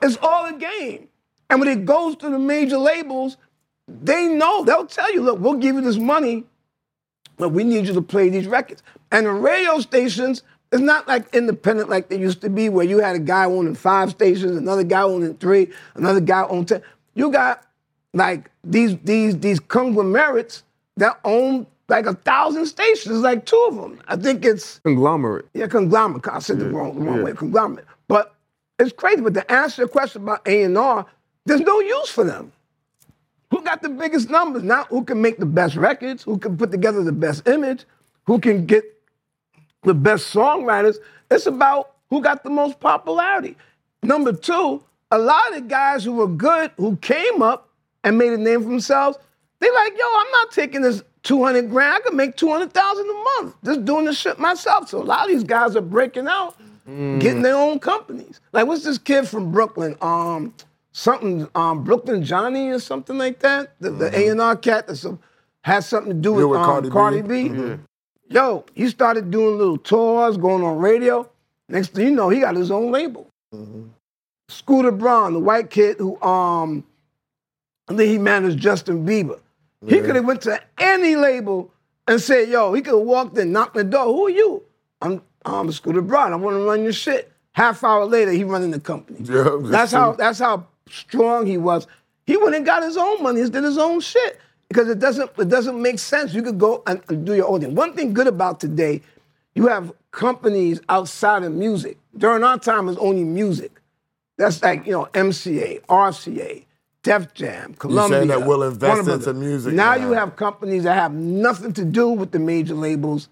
[0.02, 1.08] It's all a game.
[1.55, 3.36] And when it goes to the major labels,
[3.86, 4.64] they know.
[4.64, 6.42] They'll tell you, look, we'll give you this money,
[7.36, 8.82] but we need you to play these records.
[9.12, 10.42] And the radio stations,
[10.72, 13.76] it's not like independent like they used to be, where you had a guy owning
[13.76, 16.82] five stations, another guy owning three, another guy owning ten.
[17.14, 17.64] You got
[18.14, 20.64] like these these these conglomerates
[20.96, 24.00] that own like a thousand stations, like two of them.
[24.09, 25.46] I think it's Conglomerate.
[25.55, 26.26] yeah, conglomerate.
[26.26, 27.86] I said the wrong, the wrong way, conglomerate.
[28.09, 28.34] But
[28.80, 29.20] it's crazy.
[29.20, 31.07] But to answer your question about A and R,
[31.47, 32.53] there's no use for them.
[33.51, 34.62] Who got the biggest numbers?
[34.62, 37.84] Not who can make the best records, who can put together the best image,
[38.24, 38.84] who can get
[39.82, 40.97] the best songwriters.
[41.30, 43.57] It's about who got the most popularity.
[44.03, 47.68] Number two, a lot of the guys who were good, who came up
[48.03, 49.18] and made a name for themselves,
[49.61, 51.95] they like, yo, I'm not taking this 200 grand.
[51.95, 54.88] I could make 200,000 a month just doing this shit myself.
[54.88, 58.40] So a lot of these guys are breaking out, getting their own companies.
[58.53, 59.97] Like, what's this kid from Brooklyn?
[60.01, 60.55] Um,
[60.95, 63.74] something, um, Brooklyn Johnny or something like that.
[63.80, 65.18] The, the A&R cat that some,
[65.62, 67.49] has something to do with, Yeah, with um, Cardi Cardi, B.
[67.51, 67.76] B.
[68.30, 71.28] Yo, he started doing little tours, going on radio.
[71.68, 73.28] Next thing you know, he got his own label.
[74.49, 76.84] Scooter Braun, the white kid who um,
[77.88, 79.40] I think he managed Justin Bieber.
[79.86, 81.70] He could have went to any label
[82.09, 84.07] and said, "Yo," he could have walked in, knocked on the door.
[84.07, 84.62] Who are you?
[85.03, 86.32] I'm I'm Scooter Braun.
[86.32, 87.30] I want to run your shit.
[87.53, 89.18] Half hour later, he running the company.
[89.22, 91.87] Yeah, that's how that's how strong he was.
[92.26, 93.43] He went and got his own money.
[93.43, 96.35] He did his own shit because it doesn't it doesn't make sense.
[96.35, 97.74] You could go and and do your own thing.
[97.74, 99.03] One thing good about today,
[99.55, 101.99] you have companies outside of music.
[102.16, 103.80] During our time, it's only music.
[104.37, 106.64] That's like you know MCA, RCA,
[107.03, 108.18] Def Jam, Columbia.
[108.22, 110.07] You saying that will invest into music Now now.
[110.07, 113.28] you have companies that have nothing to do with the major labels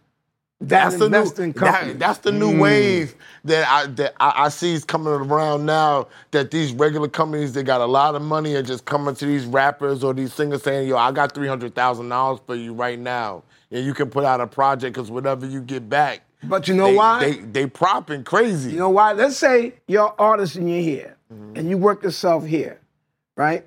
[0.69, 1.53] That's the new.
[1.53, 6.09] that- that's the new wave that I that I, I see is coming around now.
[6.31, 9.45] That these regular companies that got a lot of money are just coming to these
[9.47, 12.99] rappers or these singers saying, "Yo, I got three hundred thousand dollars for you right
[12.99, 16.75] now, and you can put out a project because whatever you get back." But you
[16.75, 17.21] know they, why?
[17.21, 18.73] They they propping crazy.
[18.73, 19.13] You know why?
[19.13, 21.57] Let's say you're an artist and you're here, Mm-hmm.
[21.57, 22.79] and you work yourself here,
[23.37, 23.65] right?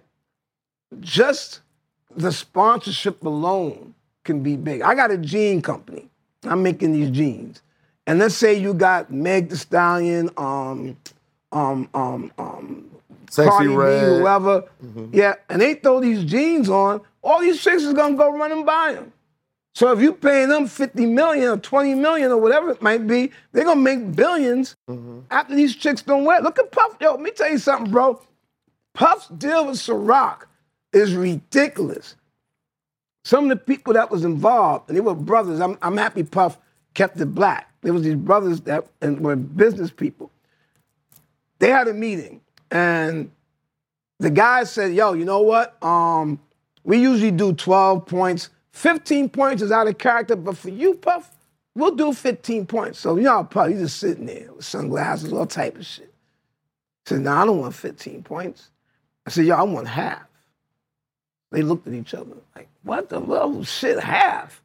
[1.00, 1.62] Just
[2.16, 4.82] the sponsorship alone can be big.
[4.82, 6.10] I got a jean company.
[6.48, 7.62] I'm making these jeans,
[8.08, 10.98] and let's say you got Meg The Stallion, um,
[11.52, 12.90] um, um, um,
[13.30, 14.04] Sexy Cardi B, Red.
[14.04, 14.22] Mm-hmm.
[14.22, 14.64] whoever.
[15.12, 17.02] Yeah, and they throw these jeans on.
[17.22, 19.12] All these chicks is gonna go run and buy them.
[19.74, 23.32] So if you paying them 50 million or 20 million or whatever it might be,
[23.52, 26.38] they're gonna make 1000000000s after these chicks don't wear.
[26.38, 26.44] it.
[26.44, 26.96] Look at Puff.
[27.02, 28.22] Yo, let me tell you something, bro.
[28.94, 30.44] Puff's deal with Ciroc
[30.94, 32.16] is ridiculous.
[33.26, 35.60] Some of the people that was involved, and they were brothers.
[35.60, 36.60] I'm, I'm happy Puff
[36.94, 37.74] kept it black.
[37.82, 40.30] There was these brothers that and were business people.
[41.58, 43.32] They had a meeting, and
[44.20, 45.76] the guy said, "Yo, you know what?
[45.84, 46.40] Um,
[46.84, 48.50] we usually do 12 points.
[48.74, 51.32] 15 points is out of character, but for you, Puff,
[51.74, 55.48] we'll do 15 points." So you know, Puff, he's just sitting there with sunglasses, all
[55.48, 56.14] type of shit.
[57.08, 58.70] I said, "No, I don't want 15 points."
[59.26, 60.28] I said, "Yo, I want half."
[61.52, 64.62] They looked at each other like, "What the oh, shit, have?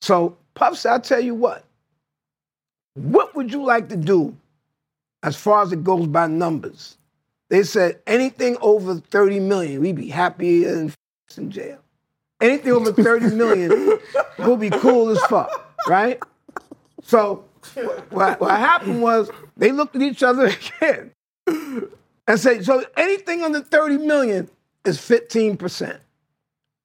[0.00, 1.64] So Puff said, "I'll tell you what.
[2.94, 4.34] What would you like to do
[5.22, 6.96] as far as it goes by numbers?"
[7.50, 10.94] They said anything over 30 million, we'd be happier than
[11.36, 11.78] in jail.
[12.40, 13.98] Anything over 30 million
[14.38, 16.22] we'll be cool as fuck, right?
[17.02, 17.44] So
[18.10, 20.46] what, what happened was they looked at each other
[20.80, 21.10] again
[21.46, 24.48] and said, so anything under 30 million
[24.84, 25.98] is 15%.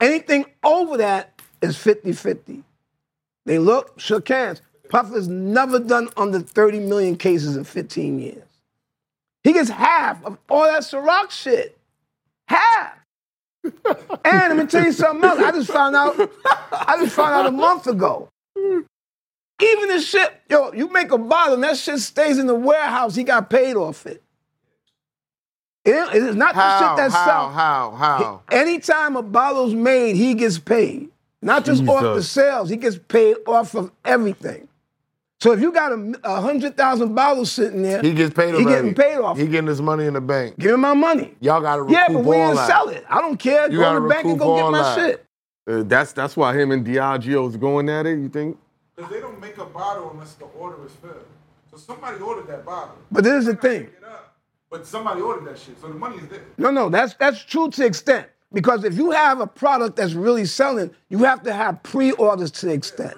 [0.03, 2.61] Anything over that is 50-50.
[3.45, 4.61] They looked, shook hands.
[4.89, 8.43] Puff has never done under 30 million cases in 15 years.
[9.45, 11.77] He gets half of all that Ciroc shit.
[12.49, 12.95] Half.
[13.63, 13.77] and
[14.25, 15.39] let me tell you something else.
[15.39, 16.19] I just found out.
[16.71, 18.29] I just found out a month ago.
[18.57, 23.15] Even the shit, yo, you make a bottle and that shit stays in the warehouse.
[23.15, 24.22] He got paid off it.
[25.85, 26.79] It- it's not the How?
[26.79, 27.25] shit that's How?
[27.25, 27.53] selling.
[27.55, 27.91] How?
[27.91, 28.41] How?
[28.51, 31.09] Anytime a bottle's made, he gets paid.
[31.41, 34.69] Not just off the sales, he gets paid off of everything.
[35.41, 38.55] So if you got a, a hundred thousand bottles sitting there, He gets paid.
[38.55, 38.69] He already.
[38.69, 39.37] getting paid off.
[39.37, 40.57] He getting his money in the bank.
[40.57, 41.35] give him my money.
[41.41, 42.67] Y'all got to Yeah, recoup but we all didn't that.
[42.67, 43.03] sell it.
[43.09, 43.69] I don't care.
[43.69, 44.95] You go gotta to the bank and go get my that.
[44.97, 45.25] shit.
[45.67, 48.19] Uh, that's that's why him and Diageo's going at it.
[48.19, 48.57] You think?
[48.95, 51.15] Because they don't make a bottle unless the order is filled.
[51.71, 52.95] So somebody ordered that bottle.
[53.11, 53.89] But this is the thing.
[54.73, 54.83] Pick it up.
[54.83, 56.41] But somebody ordered that shit, so the money is there.
[56.57, 58.27] No, no, that's that's true to extent.
[58.51, 62.67] Because if you have a product that's really selling, you have to have pre-orders to
[62.67, 63.15] the extent.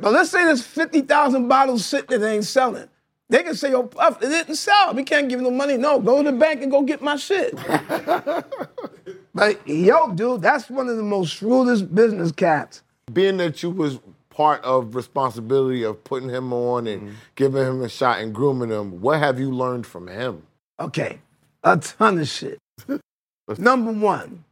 [0.00, 2.88] But let's say there's 50,000 bottles sitting that ain't selling.
[3.28, 4.94] They can say, oh, Puff, it didn't sell.
[4.94, 5.76] We can't give you no money.
[5.76, 7.56] No, go to the bank and go get my shit.
[9.34, 12.82] but yo, dude, that's one of the most shrewdest business cats.
[13.12, 13.98] Being that you was
[14.30, 17.14] part of responsibility of putting him on and mm-hmm.
[17.34, 20.44] giving him a shot and grooming him, what have you learned from him?
[20.78, 21.20] Okay,
[21.64, 22.58] a ton of shit.
[23.58, 24.44] Number one,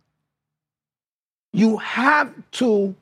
[1.53, 2.95] you have to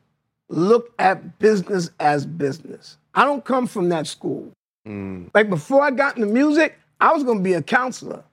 [0.49, 2.99] look at business as business.
[3.15, 4.51] I don't come from that school.
[4.87, 5.31] Mm.
[5.35, 8.25] Like before I got into music, I was gonna be a counselor.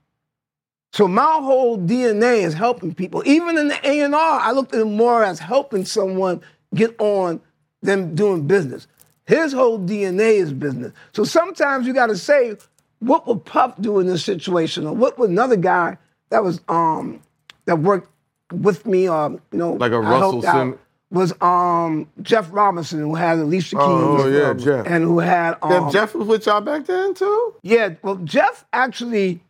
[0.93, 3.21] So my whole DNA is helping people.
[3.25, 6.41] Even in the A&R, I looked at it more as helping someone
[6.73, 7.39] get on
[7.81, 8.87] than doing business.
[9.25, 10.91] His whole DNA is business.
[11.13, 12.57] So sometimes you gotta say,
[12.99, 14.85] what would Puff do in this situation?
[14.85, 15.97] Or what would another guy
[16.29, 17.21] that was um
[17.65, 18.09] that worked
[18.51, 20.77] with me or you know Like a Russell Sim-
[21.11, 24.85] was um Jeff Robinson who had Alicia Keys Oh, yeah, Jeff.
[24.87, 27.53] and who had um, Damn, Jeff was with y'all back then too?
[27.63, 29.41] yeah, well, Jeff actually,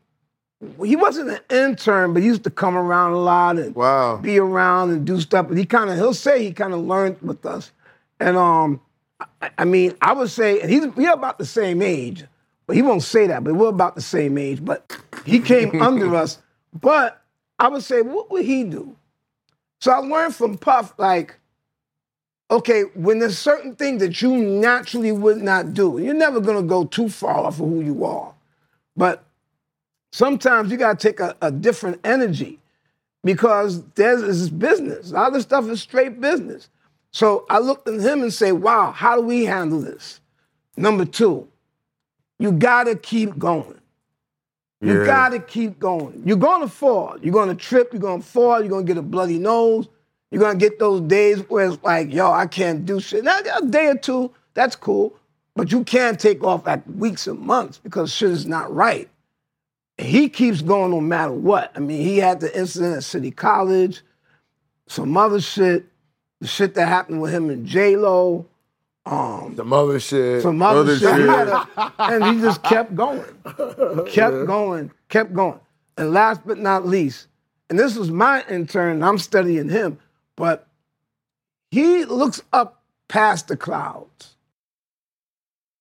[0.84, 4.18] he wasn't an intern, but he used to come around a lot and Wow.
[4.18, 5.48] be around and do stuff.
[5.48, 7.72] But he kind of, he'll say he kind of learned with us.
[8.20, 8.82] And um,
[9.42, 12.26] I, I mean, I would say, and he's we're about the same age,
[12.70, 14.64] but he won't say that, but we're about the same age.
[14.64, 14.96] But
[15.26, 16.38] he came under us.
[16.72, 17.20] But
[17.58, 18.96] I would say, what would he do?
[19.82, 21.40] So I learned from Puff, like,
[22.52, 26.86] okay, when there's certain things that you naturally would not do, you're never gonna go
[26.86, 28.36] too far off of who you are.
[28.96, 29.24] But
[30.12, 32.60] sometimes you gotta take a, a different energy
[33.24, 35.10] because there's this is business.
[35.10, 36.70] A lot of this stuff is straight business.
[37.10, 40.20] So I looked at him and say, wow, how do we handle this?
[40.78, 41.48] Number two,
[42.40, 43.76] you gotta keep going.
[44.82, 45.06] You Yeah.
[45.06, 46.24] gotta keep going.
[46.26, 47.18] You're gonna fall.
[47.22, 47.92] You're gonna trip.
[47.92, 48.62] You're gonna fall.
[48.62, 49.88] You're gonna get a bloody nose.
[50.32, 53.24] You're gonna get those days where it's like, yo, I can't do shit.
[53.24, 55.16] Now, a day or two, that's cool.
[55.56, 59.10] But you can't take off like weeks and months because shit is not right.
[59.98, 61.74] He keeps going no matter what.
[61.76, 64.02] I mean, he had the incident at City College,
[64.88, 65.86] some other shit,
[66.40, 68.46] the shit that happened with him and J Lo,
[69.10, 70.42] um, The mother shit.
[70.44, 71.10] some other, shit.
[71.16, 71.30] Shit.
[71.30, 73.24] a- and he just kept going,
[74.08, 75.60] kept going, kept going.
[75.98, 77.28] And last but not least,
[77.70, 80.00] and this was my intern, I'm studying him,
[80.36, 80.68] but
[81.72, 84.36] he looks up past the clouds.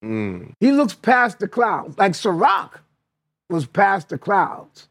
[0.05, 0.53] Mm.
[0.61, 1.97] He looks past the clouds.
[1.99, 2.71] Like Ciroc
[3.51, 4.89] was past the clouds.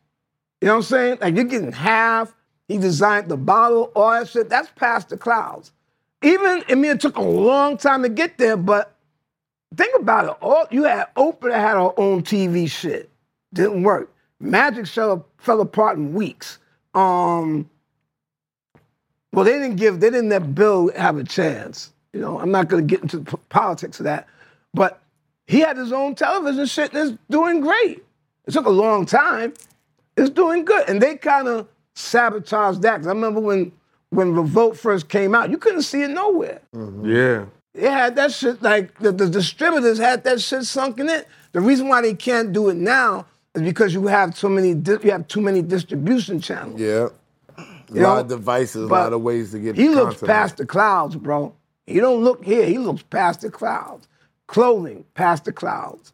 [0.61, 1.17] You know what I'm saying?
[1.21, 2.33] Like you're getting half.
[2.67, 4.49] He designed the bottle, all that shit.
[4.49, 5.71] That's past the clouds.
[6.23, 8.95] Even, I mean, it took a long time to get there, but
[9.75, 10.37] think about it.
[10.41, 13.09] All you had Oprah had her own TV shit.
[13.53, 14.11] Didn't work.
[14.39, 16.57] Magic fell, fell apart in weeks.
[16.93, 17.69] Um,
[19.31, 21.91] well, they didn't give, they didn't let Bill have a chance.
[22.13, 24.27] You know, I'm not gonna get into the politics of that.
[24.73, 25.01] But
[25.45, 28.03] he had his own television shit and it's doing great.
[28.47, 29.53] It took a long time.
[30.15, 30.89] It's doing good.
[30.89, 32.97] And they kind of sabotaged that.
[32.97, 33.71] 'Cause I remember when
[34.09, 36.61] when Revolt first came out, you couldn't see it nowhere.
[37.03, 37.45] Yeah.
[37.73, 41.27] They had that shit like the, the distributors had that shit sunk in it.
[41.51, 44.97] The reason why they can't do it now is because you have so many di-
[45.03, 46.79] you have too many distribution channels.
[46.79, 47.09] Yeah.
[47.57, 50.27] A lot know, of devices, a lot of ways to get He looks content.
[50.27, 51.53] past the clouds, bro.
[51.85, 52.65] He don't look here.
[52.65, 54.07] He looks past the clouds.
[54.47, 56.11] Clothing, past the clouds.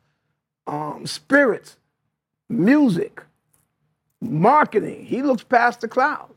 [0.68, 1.78] Um, spirits,
[2.50, 3.24] music,
[4.22, 5.06] marketing.
[5.06, 6.34] He looks past the clouds.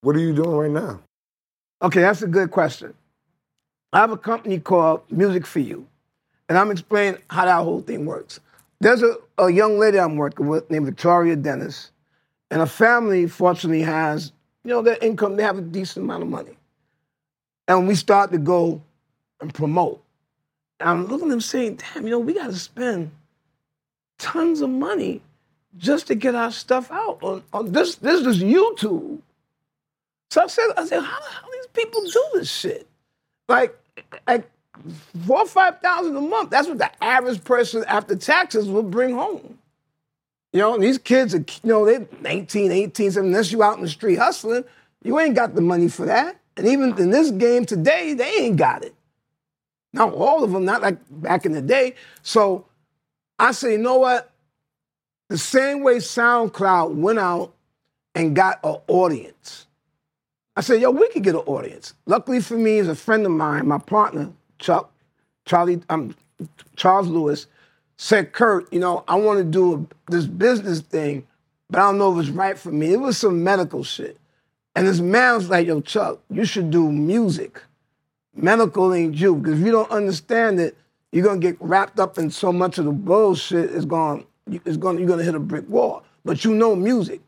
[0.00, 1.00] What are you doing right now?
[1.82, 2.94] Okay, that's a good question.
[3.92, 5.86] I have a company called Music for You,
[6.48, 8.38] and I'm explaining how that whole thing works.
[8.80, 11.90] There's a, a young lady I'm working with named Victoria Dennis,
[12.50, 14.32] and her family fortunately has,
[14.62, 16.56] you know, their income, they have a decent amount of money.
[17.66, 18.80] And we start to go
[19.40, 20.02] and promote.
[20.78, 23.10] And I'm looking at them saying, damn, you know, we got to spend
[24.18, 25.22] tons of money
[25.76, 27.96] just to get our stuff out on, on this.
[27.96, 29.20] This is YouTube.
[30.30, 32.86] So I said, I said, how hell these people do this shit?
[33.48, 33.78] Like,
[34.26, 34.48] like
[35.26, 36.50] four or five thousand a month.
[36.50, 39.58] That's what the average person after taxes will bring home.
[40.52, 43.82] You know, these kids are, you know, they're 19, 18, 17, unless you out in
[43.82, 44.64] the street hustling,
[45.02, 46.38] you ain't got the money for that.
[46.56, 48.94] And even in this game today, they ain't got it.
[49.92, 51.94] Not all of them, not like back in the day.
[52.22, 52.66] So
[53.38, 54.30] I say, you know what?
[55.28, 57.54] The same way SoundCloud went out
[58.14, 59.66] and got an audience.
[60.58, 61.94] I said, yo, we could get an audience.
[62.06, 64.90] Luckily for me, is a friend of mine, my partner, Chuck,
[65.44, 66.16] Charlie, um,
[66.74, 67.46] Charles Lewis,
[67.96, 71.28] said, Kurt, you know, I want to do a, this business thing,
[71.70, 72.92] but I don't know if it's right for me.
[72.92, 74.18] It was some medical shit.
[74.74, 77.62] And this man was like, yo, Chuck, you should do music.
[78.34, 80.76] Medical ain't you, because if you don't understand it,
[81.12, 84.98] you're gonna get wrapped up in so much of the bullshit, it's going, it's going,
[84.98, 86.02] you're gonna hit a brick wall.
[86.24, 87.20] But you know music.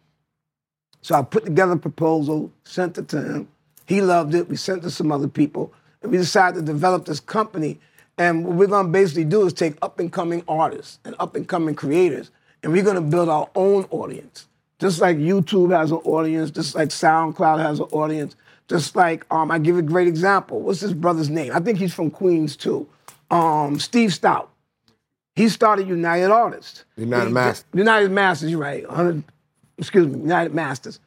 [1.02, 3.48] So I put together a proposal, sent it to him.
[3.86, 4.48] He loved it.
[4.48, 5.72] We sent it to some other people.
[6.02, 7.80] And we decided to develop this company.
[8.18, 11.36] And what we're going to basically do is take up and coming artists and up
[11.36, 12.30] and coming creators,
[12.62, 14.46] and we're going to build our own audience.
[14.78, 18.36] Just like YouTube has an audience, just like SoundCloud has an audience,
[18.68, 20.60] just like, um, I give a great example.
[20.60, 21.52] What's his brother's name?
[21.54, 22.86] I think he's from Queens too.
[23.30, 24.48] Um, Steve Stoute.
[25.34, 26.84] He started United Artists.
[26.96, 27.64] United Masters.
[27.72, 28.86] United Masters, you're right.
[28.86, 29.24] 100,
[29.80, 31.00] excuse me, United Masters.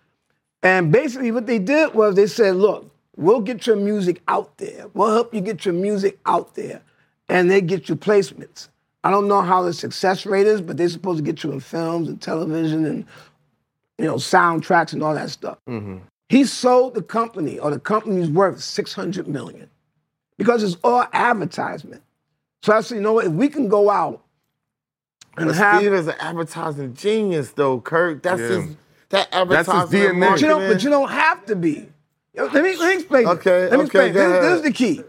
[0.61, 4.87] And basically, what they did was they said, look, we'll get your music out there.
[4.93, 6.81] We'll help you get your music out there.
[7.29, 8.69] And they get you placements.
[9.03, 11.59] I don't know how the success rate is, but they're supposed to get you in
[11.59, 13.05] films and television and
[13.97, 15.57] you know soundtracks and all that stuff.
[15.67, 15.97] Mm-hmm.
[16.29, 19.69] He sold the company, or the company's worth 600 million
[20.37, 22.01] because it's all advertisement.
[22.63, 23.25] So I said, you know what?
[23.25, 24.22] If we can go out
[25.37, 28.23] and But have Steve is an advertising genius, though, Kurt.
[28.23, 28.47] That's Yeah.
[28.47, 28.75] his
[29.09, 29.99] that advertising.
[29.99, 30.29] DNA.
[30.31, 30.67] But you don't.
[30.67, 31.89] But you don't have to be.
[32.35, 33.27] Let me, let me explain.
[33.27, 34.13] Okay, Let me okay, explain.
[34.13, 35.03] This, this is the key.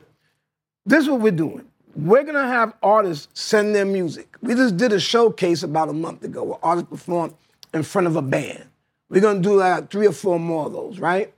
[0.85, 1.65] This is what we're doing.
[1.97, 4.37] We're gonna have artists send their music.
[4.43, 7.35] We just did a showcase about a month ago where artists performed
[7.73, 8.65] in front of a band.
[9.09, 11.33] We're gonna do like three or four more of those, right?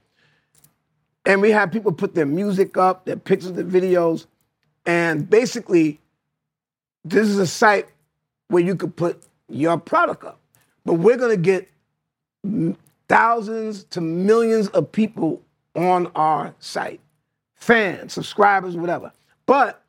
[1.25, 4.25] And we have people put their music up, their pictures, their videos,
[4.85, 5.99] and basically,
[7.05, 7.87] this is a site
[8.49, 10.39] where you could put your product up.
[10.85, 11.67] But we're gonna get
[13.07, 15.41] thousands to millions of people
[15.75, 16.99] on our site
[17.55, 19.11] fans, subscribers, whatever.
[19.45, 19.81] But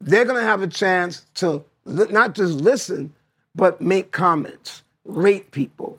[0.00, 3.12] they're going to have a chance to li- not just listen,
[3.54, 5.98] but make comments, rate people,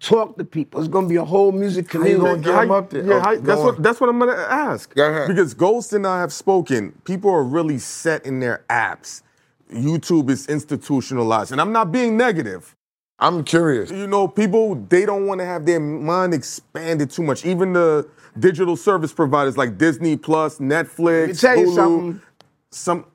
[0.00, 0.80] talk to people.
[0.80, 2.12] It's going to be a whole music community.
[2.14, 2.42] you community.
[2.44, 3.04] gonna get How- him up there?
[3.04, 4.94] Yeah, Oh, how- that's what that's what I'm gonna ask.
[4.94, 5.28] Go ahead.
[5.28, 6.92] Because Ghost and I have spoken.
[7.04, 9.22] People are really set in their apps.
[9.70, 12.74] YouTube is institutionalized, and I'm not being negative.
[13.18, 13.90] I'm curious.
[13.90, 17.44] You know, people they don't want to have their mind expanded too much.
[17.44, 18.08] Even the
[18.38, 22.20] digital service providers like Disney Plus, Netflix, Let me tell you Hulu, something.
[22.70, 23.06] Some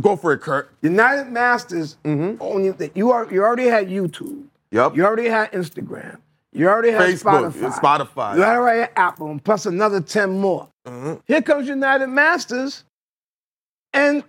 [0.00, 0.72] go for it, Kurt.
[0.80, 2.40] United Masters mm-hmm.
[2.40, 4.44] only that you are you already had YouTube.
[4.70, 4.96] Yep.
[4.96, 6.18] You already had Instagram.
[6.54, 7.72] You already had Facebook, Spotify.
[7.72, 8.36] Spotify.
[8.36, 10.68] You already had Apple, and plus another ten more.
[10.86, 11.14] Mm-hmm.
[11.26, 12.84] Here comes United Masters,
[13.92, 14.24] and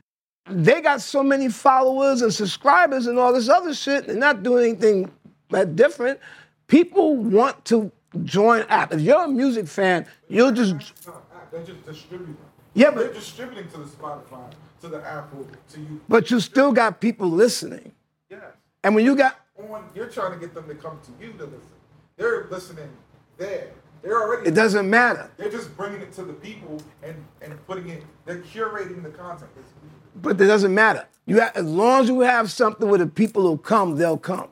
[0.49, 4.07] they got so many followers and subscribers and all this other shit.
[4.07, 5.11] They're not doing anything
[5.49, 6.19] that different.
[6.67, 7.91] People want to
[8.23, 8.93] join app.
[8.93, 11.51] If you're a music fan, you'll just It's not an app.
[11.51, 12.37] They're just distributing.
[12.73, 16.01] Yeah, but they're distributing to the Spotify, to the Apple, to you.
[16.09, 17.91] but you still got people listening.
[18.29, 18.41] Yes.
[18.83, 21.43] And when you got On, you're trying to get them to come to you to
[21.45, 21.59] listen.
[22.17, 22.89] They're listening
[23.37, 23.69] there.
[24.01, 24.49] They're already.
[24.49, 25.29] it doesn't matter.
[25.37, 28.03] They're just bringing it to the people and and putting it.
[28.25, 29.51] They're curating the content.
[29.57, 31.05] It's- But it doesn't matter.
[31.25, 34.49] You have, as long as you have something where the people will come, they'll come.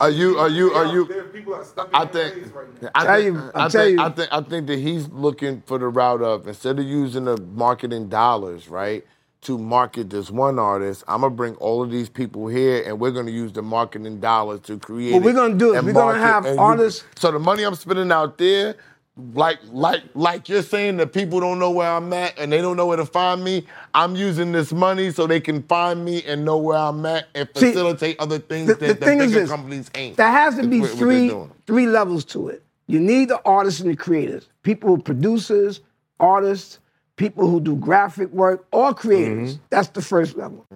[0.00, 2.82] Are you- are you- are you- There are people are stuck I think, ways right
[2.82, 2.88] now.
[2.94, 4.04] I Tell think, you- I'll I tell think, you.
[4.04, 7.36] I think, I think that he's looking for the route of instead of using the
[7.36, 9.04] marketing dollars, right,
[9.42, 13.10] to market this one artist, I'm gonna bring all of these people here, and we're
[13.10, 15.14] gonna use the marketing dollars to create.
[15.14, 17.64] What we're gonna do is and we're gonna have and you- artists- so the money
[17.64, 18.76] I'm spending out there.
[19.16, 22.76] Like, like, like you're saying that people don't know where I'm at and they don't
[22.76, 23.66] know where to find me.
[23.92, 27.48] I'm using this money so they can find me and know where I'm at and
[27.54, 30.16] See, facilitate other things The, that the the thing is bigger this, companies ain't.
[30.16, 31.32] there has to be what- three
[31.66, 32.62] three levels to it.
[32.86, 35.80] You need the artists and the creators, people who producers,
[36.18, 36.78] artists,
[37.16, 39.54] people who do graphic work, or creators.
[39.54, 39.62] Mm-hmm.
[39.70, 40.66] That's the first level.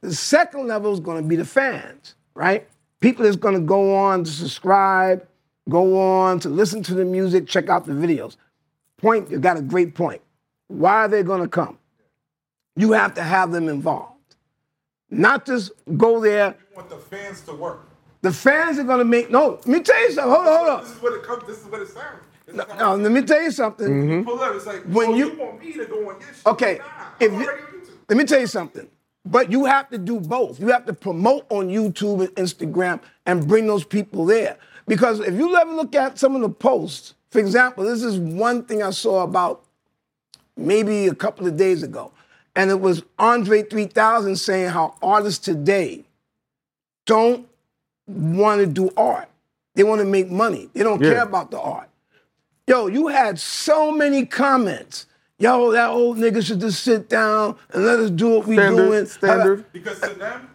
[0.00, 2.66] The second level is going to be the fans, right?
[3.00, 5.26] People that's going to go on to subscribe,
[5.68, 8.36] go on to listen to the music, check out the videos.
[8.98, 10.20] Point, you got a great point.
[10.68, 11.78] Why are they going to come?
[12.76, 14.14] You have to have them involved.
[15.10, 16.54] Not just go there.
[16.70, 17.80] You want the fans to work.
[18.20, 20.32] The fans are going to make, no, let me tell you something.
[20.32, 20.80] Hold on, hold on.
[20.84, 21.44] This is what it comes.
[21.46, 22.22] This is what it sounds.
[22.46, 24.10] This is No, let me tell you something.
[24.10, 24.54] you pull up.
[24.54, 26.46] It's like When when you- you, want me to go on your shit.
[26.46, 26.84] Okay, Nah,
[27.20, 27.90] if you- already on YouTube.
[28.08, 28.88] let me tell you something.
[29.24, 30.58] But you have to do both.
[30.58, 34.56] You have to promote on YouTube and Instagram and bring those people there.
[34.88, 38.64] Because if you ever look at some of the posts, for example, this is one
[38.64, 39.62] thing I saw about
[40.56, 42.10] maybe a couple of days ago.
[42.56, 46.04] And it was Andre 3000 saying how artists today
[47.06, 47.46] don't
[48.06, 49.28] want to do art.
[49.74, 50.68] They want to make money.
[50.72, 51.10] They don't Yeah.
[51.10, 51.88] care about the art.
[52.66, 55.06] Yo, you had so many comments.
[55.38, 58.76] Yo, that old nigga should just sit down and let us do what we Standard,
[58.88, 59.06] doing.
[59.06, 59.72] standard.
[59.72, 60.50] Because to them,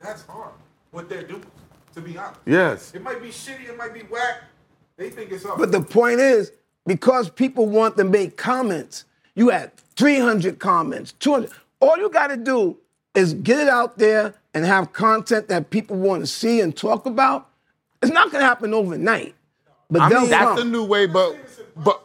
[0.00, 0.50] that's hard.
[0.90, 1.42] What they're doing,
[1.98, 2.40] to be honest.
[2.46, 2.94] Yes.
[2.94, 3.68] It might be shitty.
[3.68, 4.42] It might be whack.
[4.96, 5.58] They think it's hard.
[5.58, 6.52] But the point is,
[6.86, 11.50] because people want to make comments, you had 300 comments, 200.
[11.80, 12.76] All you got to do
[13.14, 17.06] is get it out there and have content that people want to see and talk
[17.06, 17.48] about.
[18.02, 19.34] It's not going to happen overnight.
[19.90, 20.56] But I mean, that's come.
[20.56, 21.36] the new way, but
[21.76, 22.02] but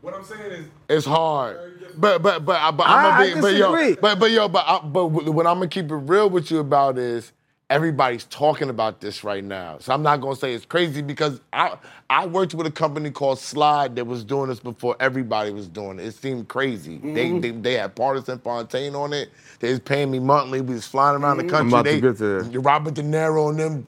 [0.00, 1.58] what I'm saying is, it's hard.
[1.96, 3.96] But but but but I- I'm I gonna be but yo disagree.
[4.00, 6.96] but but yo but I, but what I'm gonna keep it real with you about
[6.96, 7.32] is
[7.70, 9.78] everybody's talking about this right now.
[9.78, 11.78] So I'm not gonna say it's crazy because I
[12.10, 15.98] I worked with a company called Slide that was doing this before everybody was doing
[16.00, 16.04] it.
[16.06, 16.98] It seemed crazy.
[16.98, 17.14] Mm-hmm.
[17.14, 19.30] They, they they had Partisan Fontaine on it.
[19.60, 20.60] They was paying me monthly.
[20.60, 21.70] We was flying around the country.
[21.70, 21.74] Mm-hmm.
[21.74, 22.00] about to they,
[22.42, 22.60] get to.
[22.60, 23.86] Robert De Niro and them,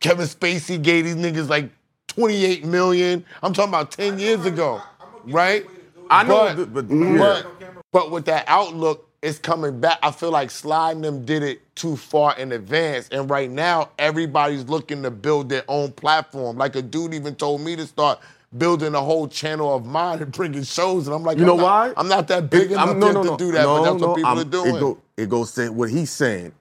[0.00, 1.70] Kevin Spacey gave these niggas like
[2.08, 3.24] 28 million.
[3.42, 4.80] I'm talking about 10 years ago,
[5.24, 5.64] right?
[6.10, 7.42] I know, But, but- but, yeah.
[7.90, 9.98] but with that outlook, it's coming back.
[10.02, 13.08] I feel like sliding them did it too far in advance.
[13.10, 16.58] And right now, everybody's looking to build their own platform.
[16.58, 18.20] Like a dude even told me to start
[18.58, 21.06] building a whole channel of mine and bringing shows.
[21.08, 21.92] And I'm like, You I'm know not- why?
[21.96, 23.36] I'm not that big It- enough no, no, to no.
[23.38, 24.76] do that, no, but that's what people I'm- are doing.
[24.76, 26.52] It, go, it goes to what he's saying.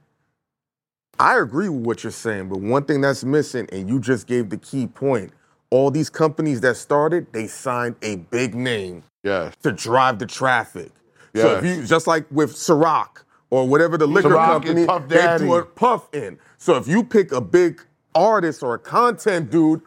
[1.19, 4.49] I agree with what you're saying, but one thing that's missing, and you just gave
[4.49, 5.31] the key point.
[5.69, 9.53] All these companies that started, they signed a big name yes.
[9.63, 10.91] to drive the traffic.
[11.35, 15.19] So if you just like with Ciroc or whatever the liquor Ciroc company, Puff they
[15.19, 16.37] a puff in.
[16.57, 17.81] So if you pick a big
[18.13, 19.81] artist or a content dude,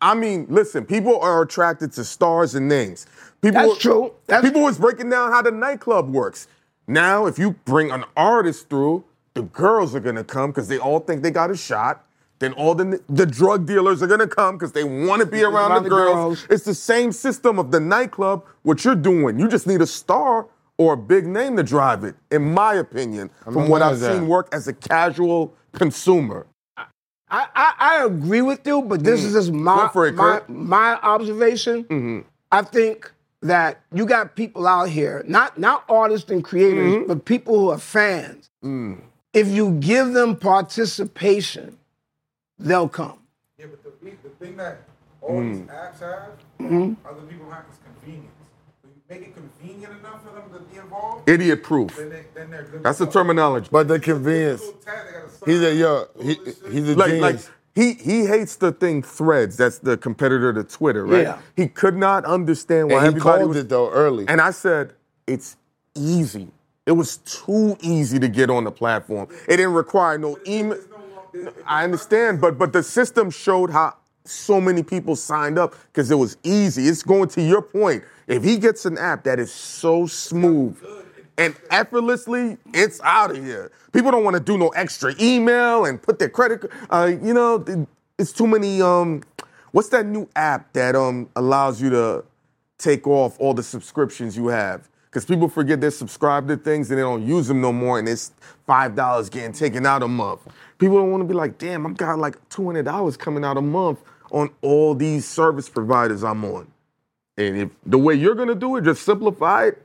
[0.00, 3.06] I mean, listen, people are attracted to stars and names.
[3.40, 4.12] People, That's true.
[4.26, 6.48] That's people was breaking down how the nightclub works.
[6.86, 9.04] Now, if you bring an artist through,
[9.34, 12.04] the girls are gonna come because they all think they got a shot.
[12.38, 15.72] Then all the the drug dealers are gonna come because they want to be around,
[15.72, 16.14] Around the the girls.
[16.40, 16.46] girls.
[16.50, 18.44] It's the same system of the nightclub.
[18.62, 22.14] What you're doing, you just need a star or a big name to drive it.
[22.30, 24.14] In my opinion, from what I've at that.
[24.14, 26.46] seen work as a casual consumer.
[27.30, 30.08] I, I, I agree with you, but this is just my Mm.
[30.08, 30.14] It,
[30.48, 30.94] my.
[30.94, 31.06] Mm-hmm.
[31.06, 32.24] observation.
[32.52, 33.12] I think
[33.42, 37.06] that you got people out here, not not artists and creators, Mm-hmm.
[37.08, 38.48] but people who are fans.
[38.64, 39.00] Mm.
[39.34, 41.76] If you give them participation,
[42.58, 43.18] they'll come.
[43.58, 44.78] yeah, but the, the thing that
[45.20, 45.66] all these Mm.
[45.68, 46.30] apps have,
[46.60, 47.06] Mm-hmm.
[47.06, 48.32] other people have is convenience.
[48.82, 51.96] When you make it convenient enough for them to be involved, Idiot proof.
[51.96, 52.82] then, they, then they're good.
[52.82, 53.68] That's the terminology.
[53.70, 54.62] But the convenience.
[54.62, 56.06] They gotta He's a yo.
[56.20, 56.36] He,
[56.70, 57.20] he's a like, genius.
[57.20, 59.56] like he he hates the thing Threads.
[59.56, 61.22] That's the competitor to Twitter, right?
[61.22, 61.38] Yeah.
[61.56, 63.56] He could not understand why and he everybody called was.
[63.58, 64.24] it though early.
[64.28, 64.94] And I said,
[65.28, 65.56] it's
[65.94, 66.48] easy.
[66.86, 69.28] It was too easy to get on the platform.
[69.46, 70.70] It didn't require no email.
[70.74, 70.97] No long- it-
[71.66, 76.16] I understand, but but the system showed how so many people signed up because it
[76.16, 76.86] was easy.
[76.86, 78.04] It's going to your point.
[78.26, 80.76] If he gets an app that is so smooth
[81.38, 83.72] and effortlessly, it's out of here.
[83.92, 86.70] People don't want to do no extra email and put their credit.
[86.90, 87.64] Uh, you know,
[88.18, 88.82] it's too many.
[88.82, 89.22] Um,
[89.72, 92.24] what's that new app that um allows you to
[92.76, 94.88] take off all the subscriptions you have?
[95.06, 98.06] Because people forget they're subscribed to things and they don't use them no more, and
[98.06, 98.32] it's
[98.66, 100.40] five dollars getting taken out a month.
[100.78, 103.56] People don't want to be like, damn, I've got like two hundred dollars coming out
[103.56, 104.00] a month
[104.30, 106.68] on all these service providers I'm on.
[107.36, 109.82] And if the way you're gonna do it, just simplify it,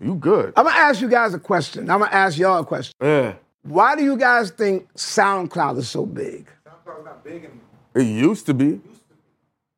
[0.00, 0.52] you good.
[0.56, 1.90] I'm gonna ask you guys a question.
[1.90, 2.94] I'm gonna ask y'all a question.
[3.00, 3.34] Yeah.
[3.62, 6.48] Why do you guys think SoundCloud is so big?
[6.66, 7.60] SoundCloud's not big anymore.
[7.94, 8.80] It used to be.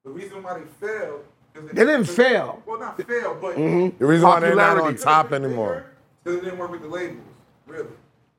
[0.04, 1.24] The reason why they failed.
[1.72, 2.62] They didn't fail.
[2.66, 5.86] Well, not fail, but the reason why they're not on top anymore.
[6.22, 7.22] Because it didn't work with the labels,
[7.66, 7.88] really.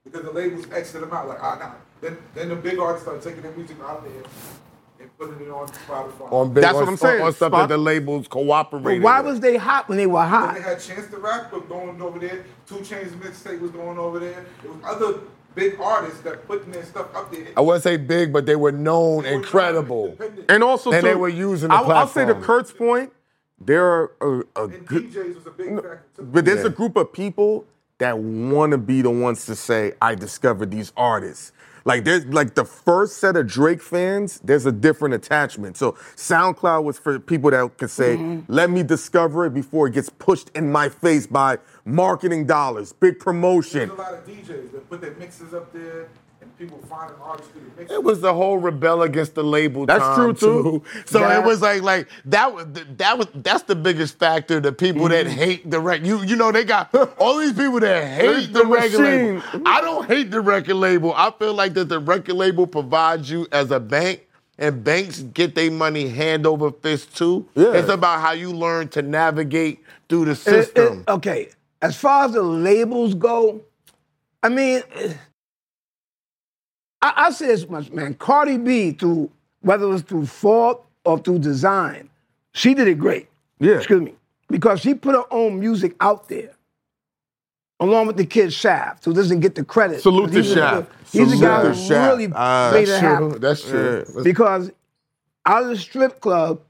[0.03, 1.28] Because the labels exited them out.
[1.28, 1.72] Like, ah, nah.
[2.01, 4.23] Then, then the big artists started taking their music out there.
[4.99, 6.31] and putting it on Spotify.
[6.31, 7.21] On big, That's on, what I'm saying.
[7.21, 9.03] On, on stuff Spot- that the labels But cooperated.
[9.03, 9.31] why with.
[9.33, 10.55] was they hot when they were hot?
[10.55, 12.43] They had Chance the Rapper going over there.
[12.67, 14.45] 2 Chainz mixtape was going over there.
[14.63, 15.19] There was other
[15.55, 17.47] big artists that putting their stuff up there.
[17.57, 20.15] I wouldn't say big, but they were known, They were incredible.
[20.49, 22.35] And also, And too, they were using the I'll, I'll say to.
[22.35, 23.11] Kurt's point,
[23.59, 26.67] there are a, a And good, DJs was a big factor but there's Yeah.
[26.67, 27.65] a group of people
[27.99, 31.51] that want to be the ones to say, "I discovered these artists."
[31.88, 35.77] Like there's like the first set of Drake fans, there's a different attachment.
[35.77, 38.51] So SoundCloud was for people that could say, Mm-hmm.
[38.51, 43.19] "Let me discover it before it gets pushed in my face by marketing dollars, big
[43.19, 46.09] promotion." There's a lot of DJs that put their mixes up there, and
[46.58, 47.95] people finding artists through the mixes.
[47.97, 49.86] It was the whole rebel against the label.
[49.86, 50.84] That's time, true, too.
[51.05, 52.66] So That- it was like like that was
[52.97, 54.60] that was that's the biggest factor.
[54.60, 55.36] The people that Mm-hmm.
[55.36, 58.66] hate the record, you you know they got all these people that hate the, The
[58.66, 59.43] record label.
[59.66, 61.14] I don't hate the record label.
[61.16, 64.24] I feel like that the record label provides you as a bank.
[64.60, 67.47] And banks get their money hand over fist too.
[67.53, 67.74] Yeah.
[67.74, 71.03] It's about how you learn to navigate through the It- it- system.
[71.08, 71.49] okay,
[71.80, 73.62] as far as the labels go,
[74.41, 75.14] I mean, eh,
[77.01, 78.13] I, I say this much, man.
[78.15, 79.29] Cardi B, through
[79.61, 82.09] whether it was through fault or through design,
[82.53, 83.27] she did it great.
[83.59, 83.77] Yeah.
[83.77, 84.15] Excuse me,
[84.49, 86.51] because she put her own music out there,
[87.79, 90.01] along with the kid Shaft, who doesn't get the credit.
[90.01, 90.91] Salute to the- Shaft.
[91.11, 92.11] He's the Salute guy who Shaft.
[92.17, 93.39] really Ah, made it That's happen true.
[93.39, 94.05] That's true.
[94.15, 94.23] Yeah.
[94.23, 94.71] because
[95.45, 96.61] out of the strip club,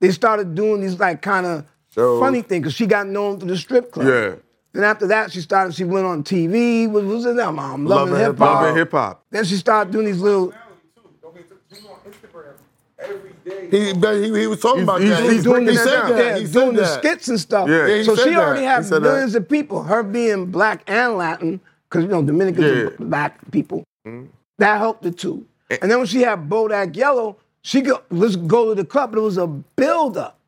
[0.00, 3.48] they started doing these like kind of So- funny things because she got known through
[3.50, 4.06] the strip club.
[4.06, 4.34] Yeah.
[4.76, 5.74] Then after that, she started.
[5.74, 6.86] She went on TV.
[6.88, 7.30] What was it?
[7.34, 8.48] Love Love and and Hip Hip Hop.
[8.48, 8.60] Hop.
[8.60, 9.24] Love and hip hop.
[9.30, 10.48] Then she started doing these little.
[10.48, 11.08] personality too.
[11.22, 12.54] Don't get to, she's on Instagram
[12.98, 13.86] every day.
[13.86, 15.22] He, but he, he was talking He's- about he's- that.
[15.22, 16.10] he's He said that down.
[16.10, 16.24] that.
[16.26, 17.68] Yeah, He said doing the skits and stuff.
[17.70, 18.38] Yeah, he so said she that.
[18.38, 19.08] already He had said that.
[19.08, 19.82] millions of people.
[19.84, 22.82] Her being black and Latin, because you know Dominicans Yeah.
[22.82, 23.82] are black people.
[24.06, 24.26] Mm-hmm.
[24.58, 25.46] That helped the two.
[25.70, 25.78] Eh.
[25.80, 29.18] And then when she had Bodak Yellow, she could let's go to the club, but
[29.20, 30.38] it was a build up.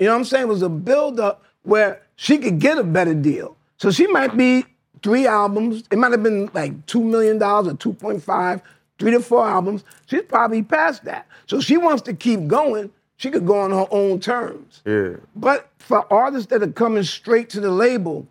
[0.00, 0.44] You know what I'm saying?
[0.44, 3.56] It was a build up where she could get a better deal.
[3.78, 4.64] So she might be
[5.02, 5.84] three albums.
[5.90, 8.62] It might have been like $2 million or 2.5,
[8.98, 9.84] three to four albums.
[10.06, 11.26] She's probably past that.
[11.46, 12.90] So she wants to keep going.
[13.16, 14.82] She could go on her own terms.
[14.84, 15.16] Yeah.
[15.34, 18.26] But for artists that are coming straight to the label,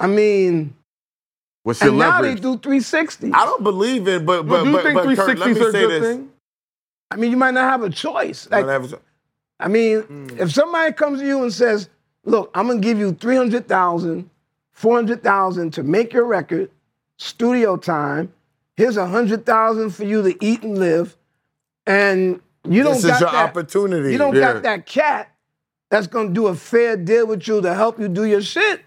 [0.00, 0.74] I mean,
[1.62, 3.32] What's your and now they do 360.
[3.32, 5.70] I don't believe it, but but do you but, think but Kurt, let me a
[5.70, 6.16] say good this.
[6.16, 6.30] thing?
[7.10, 8.48] I mean, you might not have a choice.
[8.50, 9.00] Like, Let me have-
[9.60, 10.28] I mean, hmm.
[10.38, 11.88] if somebody comes to you and says,
[12.24, 14.30] "Look, I'm gonna give you 300,000,
[14.78, 16.70] 400,000 to make your record,
[17.16, 18.32] studio time.
[18.76, 21.16] Here's 100,000 for you to eat and live."
[21.84, 24.12] And you don't This got is your that, opportunity.
[24.12, 24.52] You don't Yeah.
[24.52, 25.30] got that cat
[25.90, 28.82] that's gonna do a fair deal with you to help you do your shit.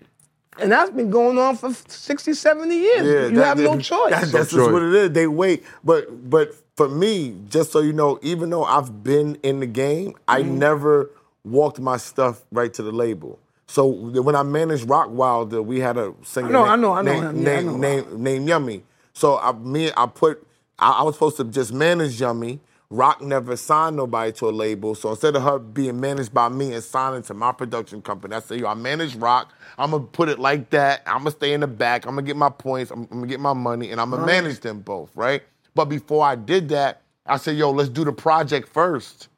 [0.59, 3.31] And that's been going on for 60, 70 years.
[3.31, 4.11] you that- have no that- choice.
[4.11, 4.71] that- No that's just choice.
[4.71, 5.09] what it is.
[5.11, 9.59] They wait, but but for me, just so you know, even though I've been in
[9.59, 10.57] the game, I Mm-hmm.
[10.57, 11.09] never
[11.43, 13.39] walked my stuff right to the label.
[13.71, 17.23] So when I managed Rockwilder, we had a singer named, I know, I know named,
[17.23, 17.41] him.
[17.41, 18.83] Yeah, I know named, named Yummy.
[19.13, 20.45] So I, me, I put,
[20.77, 22.59] I, I was supposed to just manage Yummy.
[22.89, 26.73] Rock never signed nobody to a label, so instead of her being managed by me
[26.73, 29.53] and signing to my production company, I said, "Yo, I manage Rock.
[29.77, 31.01] I'm gonna put it like that.
[31.05, 32.05] I'm gonna stay in the back.
[32.05, 32.91] I'm gonna get my points.
[32.91, 35.43] I'm, I'm gonna get my money, and I'm gonna manage them both, right?"
[35.75, 39.29] But before I did that, I said, "Yo, let's do the project first.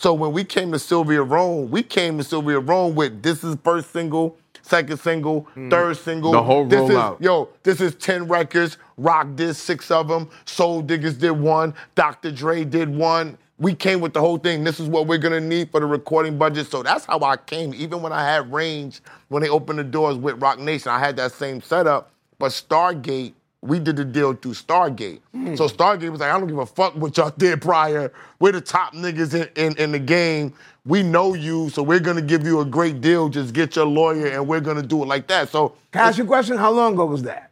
[0.00, 3.54] So when we came to Sylvia Rhone, we came to Sylvia Rhone with this is
[3.62, 5.68] first single, second single, hmm.
[5.68, 6.32] third single.
[6.32, 7.20] The whole this rollout.
[7.20, 8.78] Is, yo, this is 10 records.
[8.96, 10.30] Rock did six of them.
[10.46, 11.74] Soul Diggaz did one.
[11.96, 12.32] Dr.
[12.32, 13.36] Dre did one.
[13.58, 14.64] We came with the whole thing.
[14.64, 16.68] This is what we're gonna need for the recording budget.
[16.68, 17.74] So that's how I came.
[17.74, 21.16] Even when I had range, when they opened the doors with Roc Nation, I had
[21.16, 22.10] that same setup.
[22.38, 25.20] But Stargate, we did the deal through Stargate.
[25.56, 28.12] So Stargate was like, I don't give a fuck what y'all did prior.
[28.38, 30.54] We're the top niggas in, in, in the game.
[30.86, 33.28] We know you, so we're gonna give you a great deal.
[33.28, 35.50] Just get your lawyer and we're gonna do it like that.
[35.50, 36.56] So Can I ask you a question?
[36.56, 37.50] How long ago was that?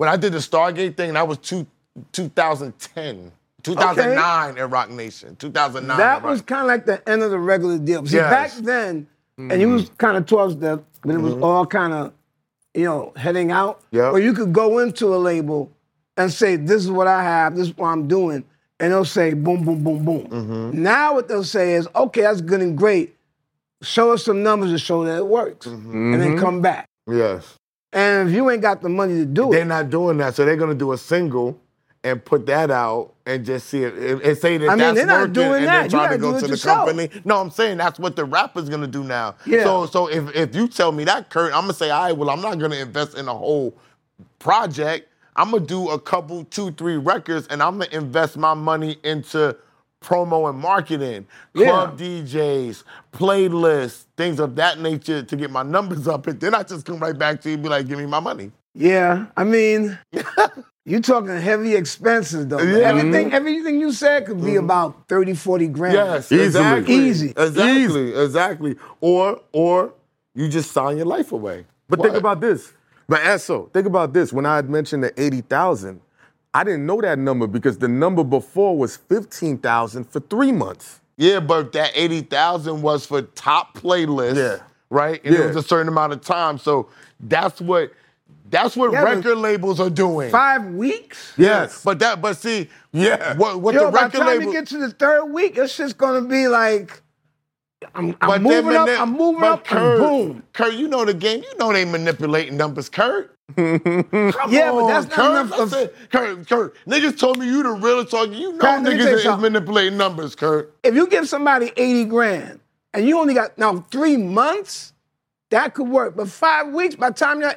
[0.00, 1.66] when I did the Stargate thing, that was two,
[2.12, 3.30] 2010,
[3.62, 5.36] 2009 at Roc Nation.
[5.36, 5.98] 2009.
[5.98, 8.06] That was kind of like the end of the regular deal.
[8.06, 8.30] See, Yes.
[8.30, 9.06] back then,
[9.36, 9.74] and you mm-hmm.
[9.74, 11.44] was kind of towards the when it was mm-hmm.
[11.44, 12.14] all kind of,
[12.74, 13.82] you know, heading out.
[13.90, 14.12] Yep.
[14.12, 15.70] Where you could go into a label
[16.16, 17.56] and say, "This is what I have.
[17.56, 18.44] This is what I'm doing,"
[18.78, 20.82] and they'll say, "Boom, boom, boom, boom." Mm-hmm.
[20.82, 23.16] Now what they'll say is, "Okay, that's good and great.
[23.82, 26.12] Show us some numbers to show that it works, mm-hmm.
[26.12, 26.40] and then mm-hmm.
[26.40, 27.56] come back." Yes.
[27.92, 29.56] And if you ain't got the money to do it.
[29.56, 31.58] They're not doing that, so they're gonna do a single
[32.02, 34.96] and put that out and just see it and, and say that I mean, that's
[34.96, 35.80] they're not working doing and that.
[35.82, 36.88] then try to go to the yourself.
[36.88, 37.10] company.
[37.24, 39.34] No, I'm saying that's what the rapper's gonna do now.
[39.44, 39.64] Yeah.
[39.64, 42.30] So so if if you tell me that, Kurt, I'm gonna say, all right, well,
[42.30, 43.74] I'm not gonna invest in a whole
[44.38, 45.08] project.
[45.36, 49.56] I'm gonna do a couple, two, three records, and I'm gonna invest my money into
[50.02, 51.66] promo and marketing, Yeah.
[51.70, 56.26] club DJs, playlists, things of that nature to get my numbers up.
[56.26, 58.20] And then I just come right back to you and be like, give me my
[58.20, 58.50] money.
[58.74, 59.98] Yeah, I mean,
[60.90, 62.60] you talking heavy expenses though.
[62.60, 62.88] Yeah.
[62.88, 63.34] Everything, mm-hmm.
[63.34, 64.64] everything you said could be mm-hmm.
[64.64, 65.94] about 30, 40 grand.
[65.94, 66.46] Yes, Easily.
[66.46, 66.94] exactly.
[66.94, 67.30] Easy.
[67.36, 68.76] Exactly, exactly.
[69.00, 69.94] Or or
[70.34, 71.66] you just sign your life away.
[71.88, 72.72] But think about this.
[73.08, 74.32] But Esso, think about this.
[74.32, 76.00] When I had mentioned the 80,000,
[76.54, 81.00] I didn't know that number because the number before was 15,000 for three months.
[81.16, 84.36] Yeah, but that 80,000 was for top playlists.
[84.36, 84.64] Yeah.
[84.90, 85.20] Right?
[85.24, 85.42] And Yeah.
[85.42, 86.58] it was a certain amount of time.
[86.58, 86.88] So
[87.18, 87.92] that's what
[88.50, 90.30] that's what Yeah, record labels are doing.
[90.30, 91.32] Five weeks?
[91.36, 91.82] Yes.
[91.84, 93.36] But that but see, Yeah.
[93.36, 95.76] what what Yo, the by the time label you get to the third week, it's
[95.76, 97.02] just gonna be like,
[97.94, 100.42] I'm, I'm moving then up, I'm moving up, Kurt, and boom.
[100.52, 101.42] Kurt, you know the game.
[101.42, 103.34] You know they manipulating numbers, Kurt.
[103.56, 103.80] Come
[104.48, 105.30] Yeah, but on, that's not Kurt.
[105.30, 108.34] enough I of- said, Kurt, Kurt, niggas told me you the real talking.
[108.34, 109.52] You know Kurt, let me tell you niggas is something.
[109.52, 110.74] manipulating numbers, Kurt.
[110.82, 112.60] If you give somebody 80 grand
[112.92, 114.92] and you only got now three months,
[115.50, 116.16] that could work.
[116.16, 117.54] But five weeks, by the time your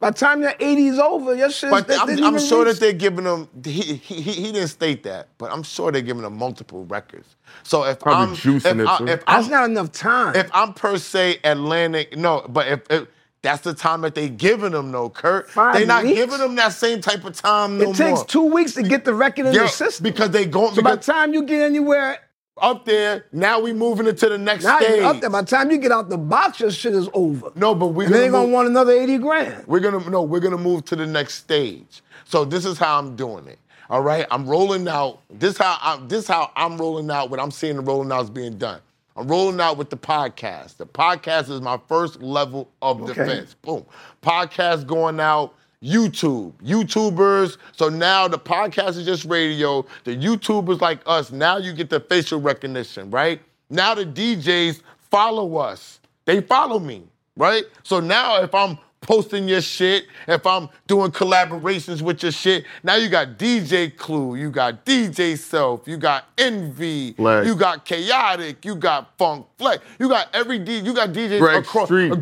[0.00, 2.64] by time your 80 is over, your shit But that I'm, didn't I'm even sure
[2.64, 3.48] reach- that they're giving them.
[3.64, 7.36] He, he, he he didn't state that, but I'm sure they're giving them multiple records.
[7.62, 9.08] So if Probably I'm juicing if, it, I, too.
[9.08, 10.34] if That's I'm not enough time.
[10.36, 13.08] if I'm per se Atlantic, no, but if, if
[13.42, 16.16] that's the time that they giving them, though, Kurt, Five they not weeks?
[16.16, 18.24] giving them that same type of time no it takes more.
[18.26, 20.02] two weeks to get the record in Yeah, the system.
[20.04, 22.18] because they going so by the time you get anywhere,
[22.58, 23.26] up there.
[23.32, 25.02] Now we moving into the next now stage.
[25.02, 25.30] up there.
[25.30, 27.50] By the time you get out the box, your shit is over.
[27.54, 29.66] No, but we're and then gonna gonna want another 80 grand.
[29.66, 32.02] We're gonna no, we're gonna move to the next stage.
[32.24, 33.58] So this is how I'm doing it.
[33.88, 35.20] All right, I'm rolling out.
[35.30, 36.08] This how I'm.
[36.08, 37.30] This how I'm rolling out.
[37.30, 38.80] What I'm seeing the rolling out is being done.
[39.16, 40.76] I'm rolling out with the podcast.
[40.76, 43.14] The podcast is my first level of Okay.
[43.14, 43.54] defense.
[43.62, 43.86] Boom.
[44.22, 45.54] Podcast going out.
[45.86, 47.58] YouTube, YouTubers.
[47.72, 49.86] So now the podcast is just radio.
[50.04, 51.30] The YouTubers like us.
[51.30, 53.40] Now you get the facial recognition, right?
[53.70, 56.00] Now the DJs follow us.
[56.24, 57.04] They follow me,
[57.36, 57.64] right?
[57.84, 62.96] So now if I'm posting your shit, if I'm doing collaborations with your shit, now
[62.96, 67.14] you got DJ Clue, you got DJ Self, you got Envy,
[67.46, 71.58] you got Chaotic, you got Funk Flex, you got every D, you got DJs Greg
[71.58, 72.12] across Street,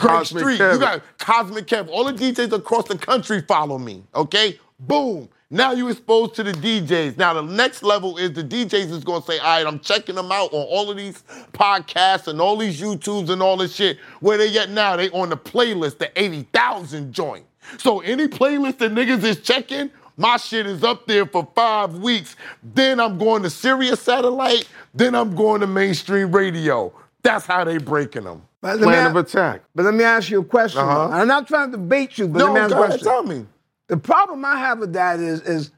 [0.56, 4.58] Street, you got Cosmic Kev, all the DJs across the country follow me, okay?
[4.78, 5.28] Boom.
[5.54, 7.16] Now you exposed to the DJs.
[7.16, 10.32] Now the next level is the DJs is gonna say, all right, I'm checking them
[10.32, 11.22] out on all of these
[11.52, 13.98] podcasts and all these YouTubes and all this shit.
[14.18, 14.96] Where they at now?
[14.96, 17.46] They on the playlist, the 80,000 joint.
[17.78, 22.34] So any playlist that niggas is checking, my shit is up there for five weeks.
[22.62, 24.68] Then I'm going to Sirius Satellite.
[24.92, 26.92] Then I'm going to mainstream radio.
[27.22, 28.42] That's how they breaking them.
[28.60, 29.62] But let, me, Plan a- of attack.
[29.74, 30.80] but let me ask you a question.
[30.80, 31.08] Uh-huh.
[31.10, 33.00] I'm not trying to debate you, but No, let me ask you go a ahead,
[33.00, 33.06] question.
[33.08, 33.46] tell me.
[33.88, 35.70] The problem I have with that is, is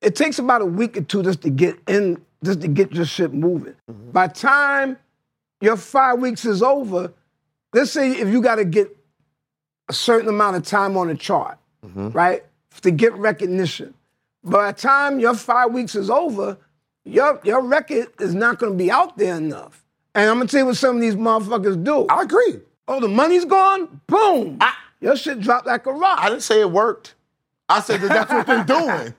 [0.00, 3.04] it takes about a week or two just to get in, just to get your
[3.04, 3.74] shit moving.
[3.90, 4.10] Mm-hmm.
[4.12, 4.96] By time
[5.60, 7.12] your five weeks is over,
[7.74, 8.96] let's say if you got to get
[9.88, 12.08] a certain amount of time on the chart, Mm-hmm.
[12.10, 12.44] right,
[12.82, 13.94] to get recognition.
[14.44, 16.58] By the time your five weeks is over,
[17.06, 19.82] your your record is not going to be out there enough.
[20.14, 22.04] And I'm gonna tell you what some of these motherfuckers do.
[22.10, 22.60] I agree.
[22.86, 24.00] oh, the money's gone.
[24.08, 24.58] Boom.
[25.00, 26.18] Your shit dropped like a rock.
[26.20, 27.14] I didn't say it worked.
[27.68, 29.14] I said that that's what they're doing.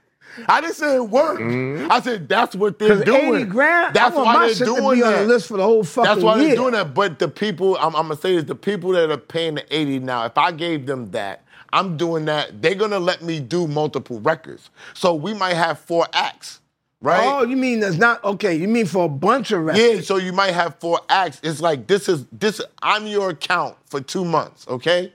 [0.48, 1.42] I didn't say it worked.
[1.42, 1.92] Mm-hmm.
[1.92, 3.36] I said that's what they're doing.
[3.36, 5.20] 80 grand, That's I want why my they're shit to doing be on that.
[5.24, 6.48] the list for the whole fucking That's why year.
[6.48, 6.94] they're doing that.
[6.94, 10.00] But the people, I'm, I'm gonna say is the people that are paying the 80
[10.00, 11.44] now, if I gave them that,
[11.74, 14.70] I'm doing that, they're gonna let me do multiple records.
[14.94, 16.62] So we might have four acts,
[17.02, 17.26] right?
[17.26, 18.56] Oh, you mean there's not okay?
[18.56, 19.84] You mean for a bunch of records?
[19.86, 21.42] Yeah, so you might have four acts.
[21.44, 22.62] It's like this is this.
[22.82, 25.12] I'm your account for two months, okay?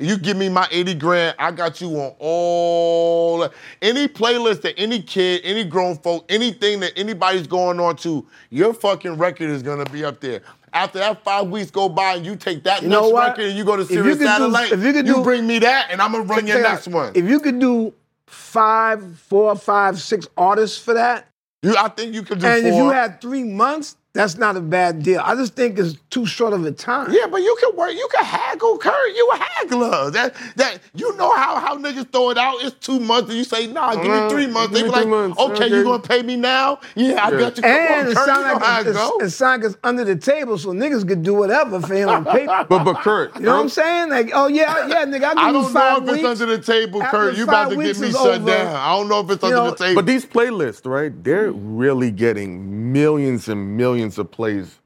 [0.00, 3.46] You give me my 80 grand, I got you on all
[3.82, 8.72] any playlist that any kid, any grown folk, anything that anybody's going on to, your
[8.72, 10.40] fucking record is gonna be up there.
[10.72, 13.64] After that five weeks go by and you take that You next record and you
[13.64, 15.88] go to If you Sirius could do- if you could you do- bring me that
[15.90, 16.94] and I'm gonna run your next out.
[16.94, 17.12] one.
[17.14, 17.92] If you could do
[18.26, 21.26] five, four, five, six artists for that,
[21.62, 22.70] You, I think you could do and four.
[22.70, 25.20] if you had three months, that's not a bad deal.
[25.24, 27.12] I just think it's too short of a time.
[27.12, 27.92] Yeah, but you can work.
[27.92, 29.14] You can haggle, Kurt.
[29.14, 30.10] You a haggler.
[30.10, 32.56] That that you know how how niggas throw it out.
[32.60, 34.74] It's two months, and you say, Nah, give me Uh, three months.
[34.74, 35.38] They be like, months.
[35.38, 35.68] Okay, Okay.
[35.76, 36.80] you gonna pay me now?
[36.96, 37.38] Yeah, I Yeah.
[37.38, 37.62] got you.
[37.62, 38.26] Come And on, it Kurt.
[38.26, 39.12] sounds you know like how it's, it go.
[39.20, 42.08] it's, it sounds like it's under the table, so niggas could do whatever for him
[42.08, 42.66] on paper.
[42.68, 44.10] But but Kurt, You know what I'm saying?
[44.10, 46.28] Like, oh yeah, yeah, nigga, I'll give I you don't know five if weeks.
[46.28, 47.36] it's under the table, After Kurt.
[47.36, 48.74] You about to get me shut over, down.
[48.74, 49.94] I don't know if it's you under know, the table.
[50.02, 51.12] But these playlists, right?
[51.22, 54.78] They're really getting millions and millions of plays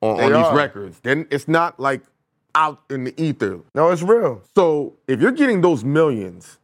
[0.00, 0.56] on, on these are.
[0.56, 1.00] records.
[1.00, 2.02] Then it's not like
[2.54, 3.60] out in the ether.
[3.74, 4.42] no, it's real.
[4.56, 6.58] So if you're getting those millions,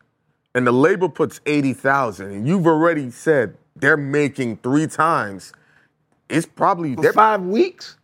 [0.54, 5.52] and the label puts eighty thousand, and you've already said they're making three times,
[6.28, 7.98] it's probably For they're- five weeks?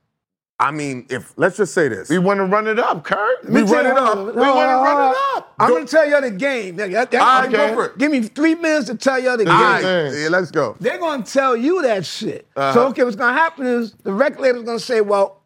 [0.62, 3.44] I mean, if let's just say this, We want to run it up, Kurt.
[3.50, 4.16] We run it up.
[4.16, 5.54] We We wanna run it up.
[5.58, 6.76] I'm gonna tell you the game.
[6.76, 7.68] That- that- All right, okay.
[7.68, 7.98] go for it.
[7.98, 9.52] Give me three minutes to tell you the game.
[9.52, 10.76] all right, yeah, let's go.
[10.78, 12.46] They're gonna tell you that shit.
[12.54, 12.74] Uh-huh.
[12.74, 15.40] So okay, what's gonna happen is the record label's gonna say, well,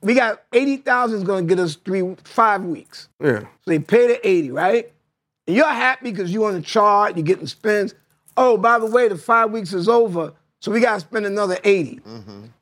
[0.00, 3.08] we got eighty thousand is gonna get us three five weeks.
[3.20, 4.92] Yeah, So they pay the 80, right?
[5.48, 7.94] And you're happy because you're on the chart, you're getting spins.
[8.36, 10.32] Oh, by the way, the five weeks is over,
[10.62, 12.00] so we gotta spend another 80.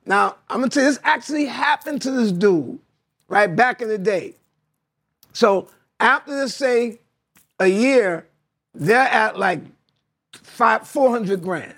[0.07, 2.79] Now, I'm gonna tell you, this actually happened to this dude,
[3.27, 4.33] right, back in the day.
[5.33, 5.67] So
[5.99, 6.97] after let's say
[7.59, 8.25] a year,
[8.73, 9.59] they're at like
[10.33, 11.75] five, 400 grand.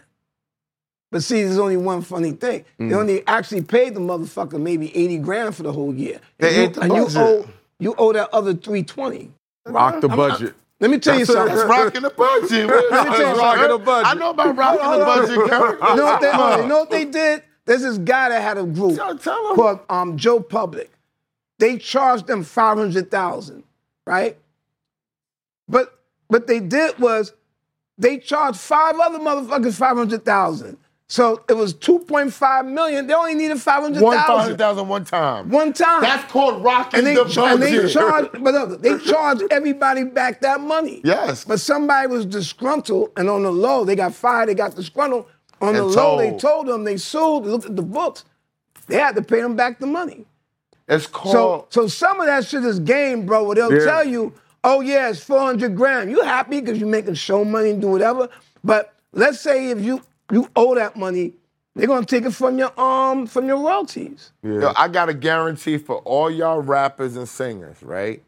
[1.11, 2.63] But see, there's only one funny thing.
[2.79, 2.95] They mm.
[2.97, 6.21] only actually paid the motherfucker maybe 80 grand for the whole year.
[6.37, 9.29] They and you, the and you owe you owe that other 320.
[9.65, 10.55] rock the budget.
[10.83, 11.55] Let me tell you something.
[11.55, 12.51] That's rocking the budget.
[12.51, 13.37] me tell you something.
[13.37, 14.11] rocking the budget.
[14.11, 15.49] I know about rocking the on, budget,
[15.79, 17.43] hold You know what they, you know what they did?
[17.65, 19.55] There's this guy that had a group Tell- tell 'em.
[19.55, 20.91] called um, Joe Public.
[21.57, 23.63] They charged them five hundred thousand,
[24.05, 24.37] right?
[25.69, 25.97] But
[26.27, 27.31] what they did was
[27.97, 30.77] they charged five other motherfuckers five hundred thousand.
[31.13, 33.05] So it was two point five million.
[33.05, 35.47] They only needed five hundred One thousand thousand thousand one time.
[35.51, 36.01] one time.
[36.01, 37.37] That's called rocking and they, the budget.
[37.37, 41.01] and they charged, but look, they charged everybody back that money.
[41.03, 41.45] Yes.
[41.45, 45.27] But somebody was disgruntled, and on the low, they got fired, they got disgruntled.
[45.61, 46.39] On the And low, they told.
[46.41, 48.25] told them, they sued, they looked at the books.
[48.87, 50.25] They had to pay them back the money.
[50.87, 51.65] It's So, called.
[51.71, 53.85] so some of that shit is game, bro, where they'll Yeah.
[53.85, 54.33] tell you,
[54.63, 56.09] oh, yeah, it's 400 grand.
[56.09, 58.29] You happy because you're making show money and do whatever.
[58.63, 61.33] But let's say if you, you owe that money,
[61.75, 64.31] they're going to take it from your, um, from your royalties.
[64.43, 68.21] Yo, I got a guarantee for all y'all rappers and singers, right?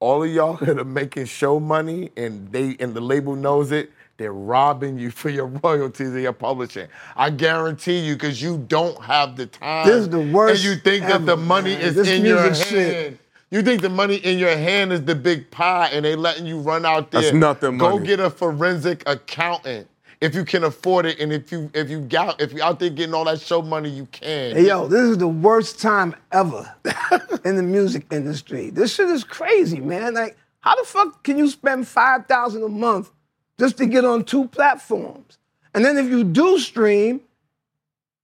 [0.00, 3.90] All of y'all that are making show money and they and the label knows it,
[4.18, 6.88] they're robbing you for your royalties and your publishing.
[7.16, 9.86] I guarantee you, because you don't have the time.
[9.86, 11.80] This is the worst And you think that the money man.
[11.82, 12.56] is This in your hand.
[12.56, 13.20] shit.
[13.50, 16.58] You think the money in your hand is the big pie, and they letting you
[16.58, 17.22] run out there.
[17.22, 18.06] That's nothing Go money.
[18.06, 19.86] get a forensic accountant
[20.20, 22.90] if you can afford it, and if you if you got if you out there
[22.90, 24.56] getting all that show money, you can.
[24.56, 26.72] Hey, yo, this is the worst time ever
[27.44, 28.70] in the music industry.
[28.70, 30.14] This shit is crazy, man.
[30.14, 33.10] Like, how the fuck can you spend five thousand a month
[33.58, 35.38] just to get on two platforms?
[35.74, 37.20] And then if you do stream,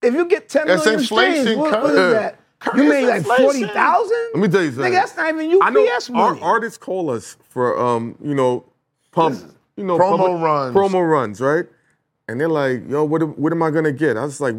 [0.01, 2.39] if you get ten That's million streams, what, what is that?
[2.59, 4.29] Kurt, You made like forty thousand.
[4.33, 4.91] Let me tell you something.
[4.91, 8.65] Nigga, that's not even I know UPS our artists call us for um, you know,
[9.11, 9.37] pump,
[9.75, 10.75] you know, Promo public- runs.
[10.75, 11.65] promo runs, right?
[12.27, 14.55] And they're like, "Yo, what, am- what am I gonna get?" I was like,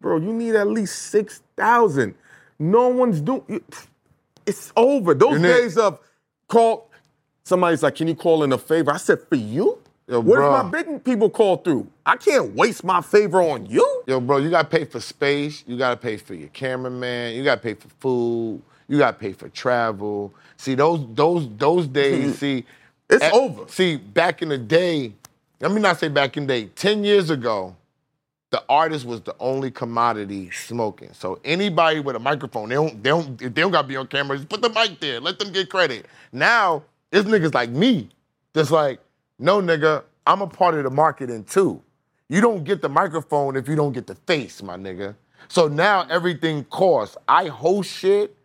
[0.00, 2.14] "Bro, you need at least six thousand.
[2.58, 3.62] No one's doing.
[4.46, 5.14] It's over.
[5.14, 5.98] Those You need- days of
[6.48, 6.90] call.
[7.44, 9.78] Somebody's like, "Can you call in a favor?" I said, "For you."
[10.08, 10.64] Yo, Where's bruh.
[10.64, 11.88] my big people call through?
[12.04, 14.02] I can't waste my favor on you.
[14.06, 15.64] Yo, bro, you gotta pay for space.
[15.66, 17.34] You gotta pay for your cameraman.
[17.34, 18.62] You gotta pay for food.
[18.86, 20.32] You gotta pay for travel.
[20.58, 22.38] See those those those days.
[22.40, 22.64] see,
[23.10, 23.64] It's at- over.
[23.68, 25.12] See, back in the day,
[25.60, 26.66] let me not say back in the day.
[26.74, 27.74] Ten years ago,
[28.50, 31.10] the artist was the only commodity smoking.
[31.12, 34.36] So anybody with a microphone, they don't they don't they don't gotta be on camera.
[34.36, 35.20] Just put the mic there.
[35.20, 36.06] Let them get credit.
[36.32, 38.08] Now it's niggas like me,
[38.52, 39.00] that's like,
[39.38, 41.82] no nigga, I'm a part of the marketing too.
[42.28, 45.14] You don't get the microphone if you don't get the face, my nigga.
[45.48, 47.16] So now everything costs.
[47.28, 48.36] I host shit.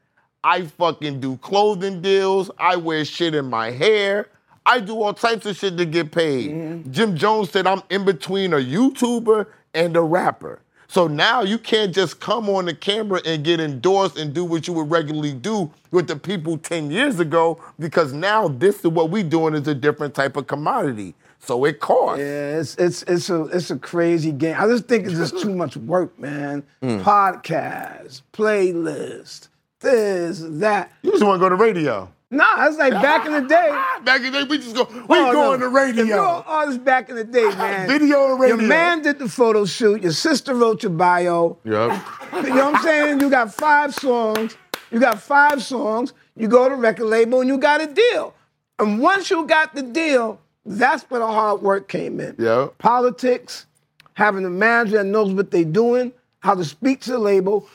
[0.44, 2.52] I fucking do clothing deals.
[2.58, 4.28] I wear shit in my hair.
[4.72, 6.52] I do all types of shit to get paid.
[6.52, 6.92] Mm-hmm.
[6.94, 10.62] Jim Jones said I'm in between a YouTuber and a rapper.
[10.88, 14.68] So now you can't just come on the camera and get endorsed and do what
[14.68, 19.10] you would regularly do with the people 10 years ago because now this is what
[19.10, 21.16] we doing is a different type of commodity.
[21.40, 22.20] So it costs.
[22.20, 24.56] Yeah, it's it's it's a it's a crazy game.
[24.58, 26.64] I just think it's just too much work, man.
[26.82, 27.04] Mm.
[27.04, 29.50] Podcasts, playlist,
[29.82, 30.92] this, that.
[31.04, 32.12] You just want to go to radio.
[32.34, 33.70] Nah, it's like back in the day.
[34.06, 35.68] Back in the day, we just go, we Oh, going no.
[35.68, 36.02] to radio.
[36.04, 37.88] If you're an artist back in the day, man.
[37.90, 38.56] Video and radio.
[38.56, 40.02] Your man did the photo shoot.
[40.02, 41.58] Your sister wrote your bio.
[41.66, 42.02] Yep.
[42.34, 43.20] You know what I'm saying?
[43.20, 44.56] You got five songs.
[44.92, 46.14] You got five songs.
[46.38, 48.34] You go to record label and you got a deal.
[48.80, 52.36] And once you got the deal, that's where the hard work came in.
[52.40, 52.70] Yeah.
[52.80, 53.66] Politics,
[54.14, 57.68] having a manager that knows what they're doing, how to speak to the label.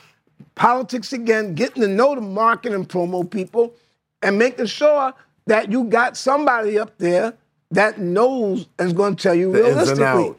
[0.55, 3.73] Politics again, getting to know the market and promo people,
[4.21, 5.13] and making sure
[5.45, 7.33] that you got somebody up there
[7.71, 10.35] that knows and is going to tell you The realistically.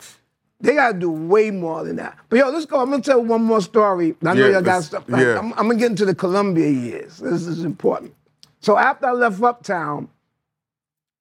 [0.61, 2.19] They gotta do way more than that.
[2.29, 2.81] But yo, let's go.
[2.81, 4.17] I'm gonna tell one more story.
[4.27, 5.05] I know Yeah, y'all got stuff.
[5.09, 5.39] yeah.
[5.39, 7.19] I'm, I'm gonna get into the Columbia years.
[7.19, 8.13] This is important.
[8.61, 10.09] So after I left Uptown,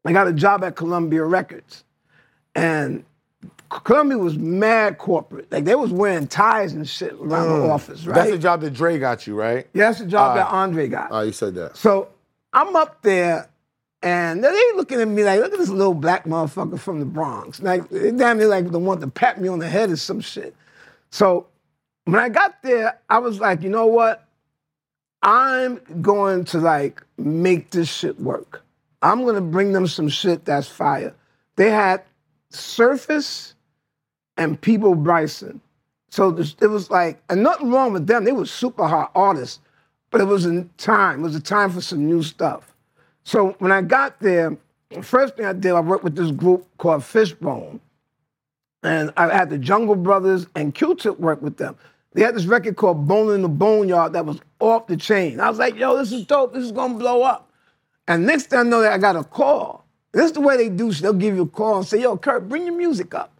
[0.05, 1.83] I got a job at Columbia Records,
[2.55, 3.05] and
[3.69, 5.51] Columbia was mad corporate.
[5.51, 8.15] Like they was wearing ties and shit around the office, right?
[8.15, 9.67] That's the job that Dre got you, right?
[9.75, 11.09] Yeah, that's the job Uh, that Andre got.
[11.11, 11.77] Oh, you said that.
[11.77, 12.07] So
[12.57, 13.49] I'm up there,
[14.01, 17.61] and they looking at me like, look at this little black motherfucker from the Bronx.
[17.61, 20.19] Like, they damn near like the one to pat me on the head or some
[20.21, 20.55] shit.
[21.11, 21.45] So
[22.05, 24.25] when I got there, I was like, you know what?
[25.21, 28.63] I'm going to like make this shit work.
[29.03, 31.13] I'm gonna bring them some shit that's fire.
[31.57, 32.01] They had
[32.49, 33.53] Surface
[34.35, 35.61] and Peabo Bryson.
[36.09, 38.23] So it was like, and nothing wrong with them.
[38.23, 39.59] They were super hot artists,
[40.11, 41.19] but it was a time.
[41.19, 42.73] It was a time for some new stuff.
[43.23, 44.57] So when I got there,
[44.89, 47.81] the first thing I did, I worked with this group called Fishbone.
[48.83, 51.75] And I had the Jungle Brothers and Q-Tip work with them.
[52.13, 55.39] They had this record called Bonin' in the Boneyard that was off the chain.
[55.39, 56.53] I was like, yo, this is dope.
[56.53, 57.51] This is gonna blow up.
[58.07, 59.85] And next thing I know that I got a call.
[60.13, 61.03] This is the way they do shit.
[61.03, 63.31] They'll give you a call and say, yo, Kurt, bring your music up.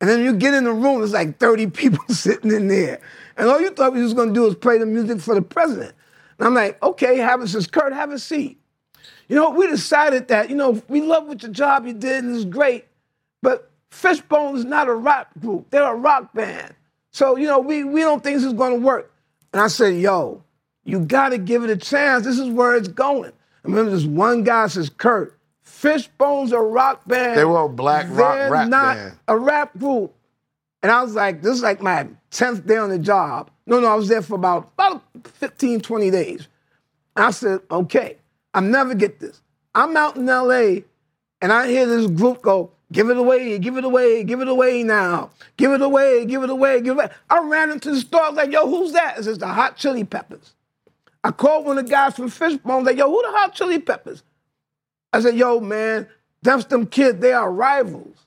[0.00, 3.00] And then you get in the room, there's like 30 people sitting in there.
[3.36, 5.94] And all you thought you was gonna do is play the music for the president.
[6.38, 8.58] And I'm like, okay, have a says, Kurt, have a seat.
[9.28, 12.34] You know, we decided that, you know, we love what your job you did and
[12.34, 12.86] it's great,
[13.40, 15.70] but Fishbone is not a rock group.
[15.70, 16.74] They're a rock band.
[17.10, 19.12] So, you know, we, we don't think this is gonna work.
[19.52, 20.42] And I said, yo,
[20.84, 22.24] you gotta give it a chance.
[22.24, 23.30] This is where it's going.
[23.30, 27.38] I remember this one guy says, Kurt, Fishbone's a rock band.
[27.38, 29.18] They were a black rock They're rap not band.
[29.28, 30.14] a rap group.
[30.82, 33.50] And I was like, this is like my 10th day on the job.
[33.66, 35.02] No, no, I was there for about, about
[35.34, 36.48] 15, 20 days.
[37.14, 38.16] And I said, okay,
[38.52, 39.40] I'll never get this.
[39.74, 40.82] I'm out in LA
[41.40, 44.82] and I hear this group go, give it away, give it away, give it away
[44.82, 45.30] now.
[45.56, 47.10] Give it away, give it away, give it away.
[47.30, 49.16] I ran into the store, I was like, yo, who's that?
[49.16, 50.54] It's says the Hot Chili Peppers.
[51.24, 54.22] I called one of the guys from Fishbone, like, yo, who the Hot Chili Peppers?
[55.12, 56.08] I said, yo, man,
[56.42, 58.21] that's them kids, they are rivals.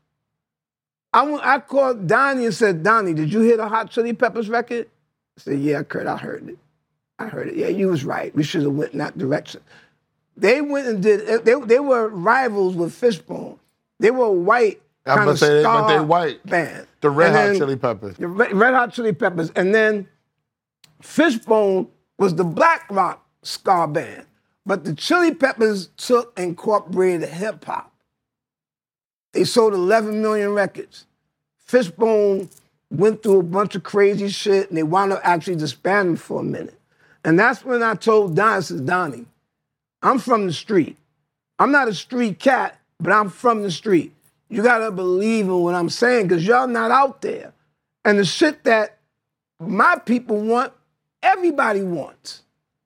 [1.16, 4.50] I, went, I called Donnie and said, Donnie, did you hear the Hot Chili Peppers
[4.50, 4.88] record?
[5.38, 6.58] I said, yeah, Kurt, I heard it.
[7.18, 7.56] I heard it.
[7.56, 8.36] Yeah, you was right.
[8.36, 9.62] We should have went in that direction.
[10.36, 13.58] They went and did, they, they were rivals with Fishbone.
[14.00, 16.46] They were white I kind of say, but they star white.
[16.46, 16.86] band.
[17.00, 18.18] The Red And Hot then- Chili Peppers.
[18.18, 19.52] the Red, Red Hot Chili Peppers.
[19.52, 20.08] And then
[21.02, 21.88] Fishbone
[22.20, 24.26] was the black rock ska band.
[24.66, 27.94] But the Chili Peppers took and incorporated hip hop.
[29.36, 31.06] They sold 11 million records.
[31.58, 32.50] Fishbone
[32.90, 36.44] went through a bunch of crazy shit and they wound up actually disbanding for a
[36.44, 36.80] minute.
[37.26, 39.26] And that's when I told Don, I Donnie,
[40.02, 40.96] I'm from the street.
[41.60, 44.14] I'm not a street cat, but I'm from the street.
[44.48, 47.52] You gotta believe in what I'm saying, because y'all not out there.
[48.06, 49.00] And the shit that
[49.60, 50.72] my people want,
[51.22, 52.44] everybody wants.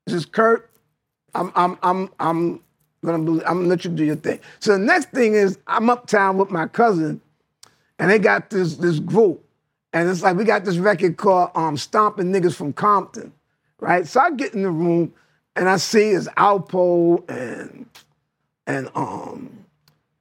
[0.08, 0.68] This is Kurt.
[1.36, 2.60] I'm I'm I'm I'm
[3.02, 4.40] believe, I'm gonna let you do your thing.
[4.60, 7.22] So the next thing is I'm uptown with my cousin,
[7.98, 9.44] and they got this this group.
[9.92, 13.34] And it's like we got this record called um, Stomping Niggas from Compton.
[13.80, 14.08] Right?
[14.08, 15.14] So I get in the room
[15.56, 17.86] and I see it's Alpo and
[18.66, 19.66] and um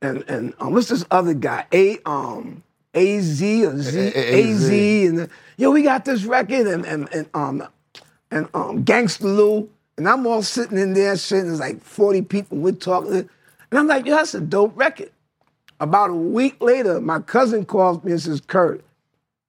[0.02, 1.66] and and um, what's this other guy?
[1.72, 2.62] A um
[2.94, 7.68] AZ or Z AZ and yo, we got this record and and, and um
[8.30, 9.68] and um Gangsta Lou
[9.98, 13.28] and I'm all sitting in there sitting, there's like 40 people we're talking
[13.70, 15.10] and I'm like, yo, that's a dope record.
[15.80, 18.82] About a week later, my cousin calls me and says, Kurt,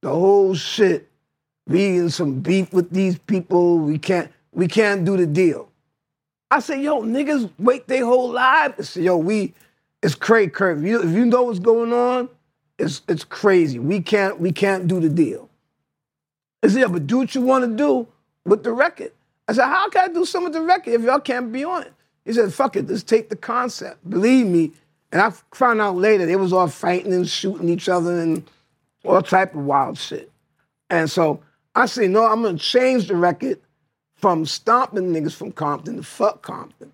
[0.02, 1.10] the whole shit,
[1.68, 5.70] we in some beef with these people, we can't we can't do the deal.
[6.52, 8.74] I said, yo, niggas wait their whole life.
[8.84, 9.54] Said, yo, we,
[10.02, 10.80] it's crazy, Kurt.
[10.80, 12.30] If you, if you know what's going on,
[12.78, 13.80] it's it's crazy.
[13.80, 15.50] We can't we can't do the deal.
[16.64, 18.08] I said, yeah, but do what you want to do
[18.46, 19.12] with the record.
[19.50, 21.82] I said, how can I do some of the record if y'all can't be on
[21.82, 21.92] it?
[22.24, 24.08] He said, fuck it, let's take the concept.
[24.08, 24.74] Believe me.
[25.12, 28.48] And I found out later they was all fighting and shooting each other and
[29.04, 30.32] all type of wild shit.
[30.92, 31.42] And so
[31.74, 33.60] I said, no, I'm gonna change the record
[34.18, 36.92] from stomping niggas from Compton to fuck Compton.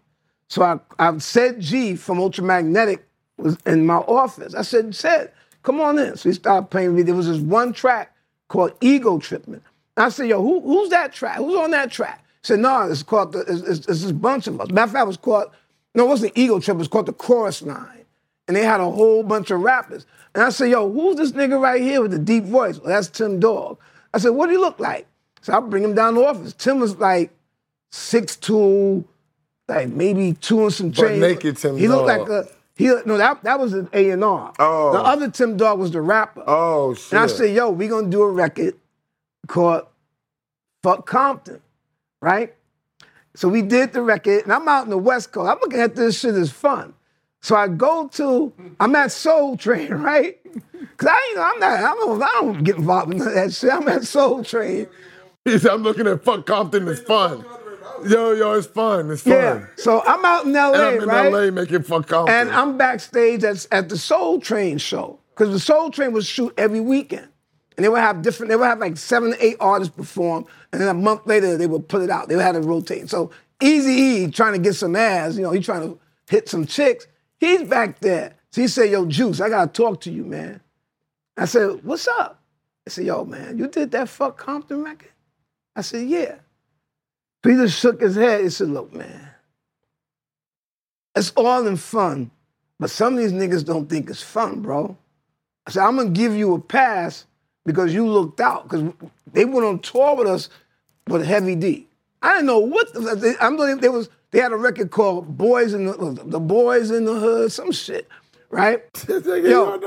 [0.47, 2.99] So I, I said G from Ultramagnetic
[3.35, 4.55] was in my office.
[4.55, 6.15] I said, said, come on in.
[6.15, 7.01] So he started playing me.
[7.01, 8.15] There was this one track
[8.47, 9.59] called Ego Tripping.
[9.97, 11.35] I said, yo, who, who's that track?
[11.39, 12.21] Who's on that track?
[12.45, 14.69] Said, no, it's called, the, it's, it's, it's this bunch of us.
[14.69, 15.49] Matter of fact, it was called,
[15.95, 18.05] no, it wasn't Ego Trip, it was called the Chorus Line.
[18.47, 20.05] And they had a whole bunch of rappers.
[20.35, 22.77] And I said, yo, who's this nigga right here with the deep voice?
[22.77, 23.79] Well, that's Tim Dog.
[24.13, 25.07] I said, what do he look like?
[25.41, 26.53] So I bring him down to the office.
[26.53, 27.31] Tim was like
[27.91, 29.03] 6'2",
[29.67, 31.21] like maybe two and some But change.
[31.21, 32.29] naked Tim He looked Dog.
[32.29, 34.53] like a, he, no, that, that was an A&R.
[34.59, 34.91] Oh.
[34.93, 36.43] The other Tim Dog was the rapper.
[36.45, 37.13] Oh shit.
[37.13, 38.75] And I said, yo, we gonna do a record
[39.47, 39.87] called
[40.83, 41.61] Fuck Compton,
[42.25, 42.55] right?
[43.35, 45.49] So we did the record, and I'm out in the West Coast.
[45.49, 46.93] I'm looking at this shit as fun.
[47.41, 50.39] So I go to, I'm at Soul Train, right?
[50.97, 53.71] Cause I, I'm not, I don't, I don't get involved in that shit.
[53.71, 54.87] I'm at Soul Train.
[55.47, 56.87] He said, I'm looking at fuck Compton.
[56.87, 57.45] It's fun.
[58.07, 59.11] Yo, yo, it's fun.
[59.11, 59.31] It's fun.
[59.33, 59.65] Yeah.
[59.75, 61.31] So I'm out in LA, And I'm in right?
[61.31, 62.33] LA making fuck Compton.
[62.35, 65.19] And I'm backstage at, at the Soul Train show.
[65.29, 67.27] Because the Soul Train would shoot every weekend.
[67.77, 70.47] And they would have different, they would have like seven to eight artists perform.
[70.75, 72.27] And then a month later, they would put it out.
[72.27, 73.09] They have it rotate.
[73.09, 73.31] So
[73.61, 75.97] Eazy E trying to get some ass, you know, he's trying to
[76.29, 77.07] hit some chicks.
[77.39, 78.33] He's back there.
[78.51, 80.59] So he said, Yo, Juice, I gotta talk to you, man.
[81.37, 82.41] I said, What's up?
[82.85, 85.13] I said, Yo, man, you did that fuck Compton record?
[85.77, 86.35] I said, Yeah.
[87.45, 88.41] So he just shook his head.
[88.41, 89.29] He said, Look, man,
[91.15, 92.31] it's all in fun,
[92.81, 94.97] but some of these niggas don't think it's fun, bro.
[95.65, 97.27] I said, I'm gonna give you a pass
[97.65, 98.91] because you looked out, because
[99.31, 100.49] they went on tour with us
[101.07, 101.87] with Heavy D.
[102.21, 105.73] I didn't know what the, I'm believing they was they had a record called Boys
[105.73, 105.93] in the
[106.25, 108.07] the Boys in the Hood, some shit,
[108.49, 108.81] right?
[109.07, 109.79] Yo, Yo,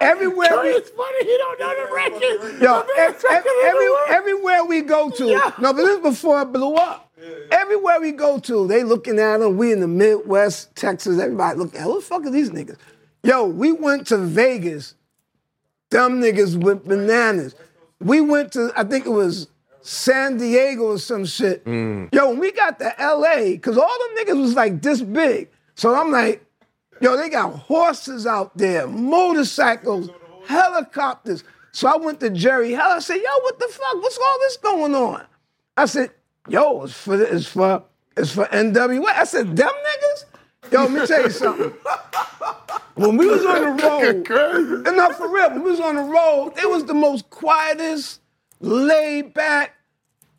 [0.00, 2.62] everywhere we, it's funny he don't know the record.
[2.62, 5.26] Yo, ev- ev- every, everywhere we go to,
[5.58, 7.10] no, but this is before it blew up.
[7.20, 7.34] Yeah.
[7.50, 9.56] Everywhere we go to, they looking at them.
[9.56, 12.76] We in the Midwest, Texas, everybody looking at who the fuck are these niggas?
[13.24, 14.94] Yo, we went to Vegas.
[15.90, 17.54] Dumb niggas with bananas.
[18.00, 19.48] We went to, I think it was
[19.80, 21.64] San Diego or some shit.
[21.64, 22.12] Mm.
[22.14, 25.48] Yo, when we got to LA, because all them niggas was like this big.
[25.74, 26.44] So I'm like,
[27.00, 30.10] Yo, they got horses out there, motorcycles,
[30.46, 31.44] helicopters.
[31.70, 32.96] So I went to Jerry Heller.
[32.96, 33.94] I said, Yo, what the fuck?
[34.02, 35.24] What's all this going on?
[35.76, 36.10] I said,
[36.48, 37.84] Yo, it's for it's for
[38.16, 39.06] it's for NWA.
[39.06, 40.72] I said, them niggas?
[40.72, 41.72] Yo, let me tell you something.
[42.98, 46.02] When we was on the road, and not for real, when we was on the
[46.02, 48.20] road, it was the most quietest,
[48.60, 49.74] laid back,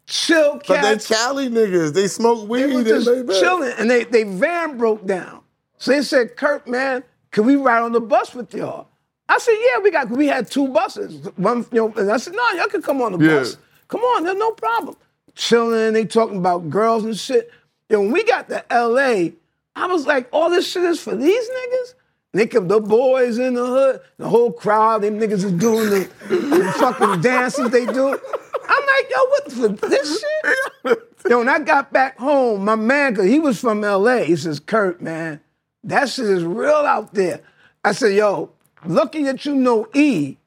[0.08, 0.98] chill But they.
[1.16, 1.94] Cali niggas.
[1.94, 2.64] They smoke weed.
[2.64, 3.36] They were just lay back.
[3.40, 5.42] chilling, and they they van broke down.
[5.78, 8.88] So they said, "Kurt, man, can we ride on the bus with y'all?"
[9.28, 10.10] I said, "Yeah, we got.
[10.10, 11.28] We had two buses.
[11.36, 13.40] One, you know." And I said, "No, y'all can come on the Yeah.
[13.40, 13.58] bus.
[13.88, 14.96] Come on, there's no problem."
[15.36, 17.52] Chilling, they talking about girls and shit.
[17.90, 19.34] And when we got to L.A.,
[19.76, 21.94] I was like, "All this shit is for these niggas."
[22.32, 26.10] They come, the boys in the hood, the whole crowd, them niggas is doing the,
[26.28, 28.08] the fucking dances they do.
[28.08, 31.00] I'm like, yo, what for this shit?
[31.28, 34.60] Yo, when I got back home, my man, cause he was from LA, he says,
[34.60, 35.42] Kurt, man,
[35.84, 37.42] that shit is real out there.
[37.84, 38.52] I said, yo,
[38.86, 40.38] lucky that you know E,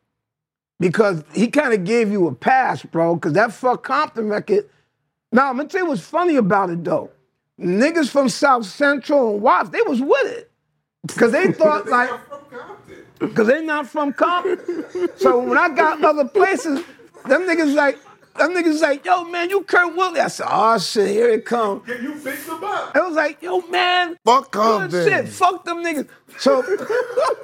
[0.78, 4.68] because he kind of gave you a pass, bro, because that fuck Compton record.
[5.32, 7.10] Now, I'm gonna tell you what's funny about it though.
[7.60, 10.51] Niggas from South Central and Watts, they was with it.
[11.08, 12.10] Cause they thought like,
[13.34, 14.84] cause they not from Compton.
[15.16, 16.84] So when I got other places,
[17.26, 17.98] them niggas like,
[18.38, 20.20] them niggas like, yo, man, you Kurt Woodley.
[20.20, 21.80] I said, oh shit, here it come.
[21.80, 22.94] Can you fix them up?
[22.94, 24.90] I was like, yo, man, Fuck Compton.
[25.08, 26.08] shit, fuck them niggas.
[26.38, 26.62] So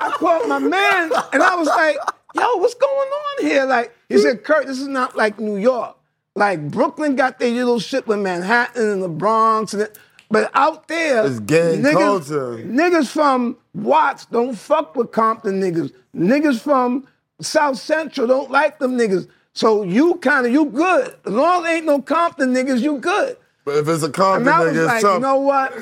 [0.01, 1.97] I called my man and I was like,
[2.35, 3.65] yo, what's going on here?
[3.65, 5.97] Like, he said, Kurt, this is not like New York.
[6.37, 9.99] Like Brooklyn got their little shit with Manhattan and the Bronx and it.
[10.31, 12.59] But out there, It's gang culture.
[12.59, 15.93] niggas from Watts don't fuck with Compton niggas.
[16.15, 17.07] Niggas from
[17.41, 19.27] South Central don't like them niggas.
[19.55, 21.15] So you kind of, you good.
[21.25, 23.37] As long as ain't no Compton niggas, you good.
[23.65, 25.15] But if it's a Compton And I was nigga, like, tough.
[25.15, 25.73] you know what?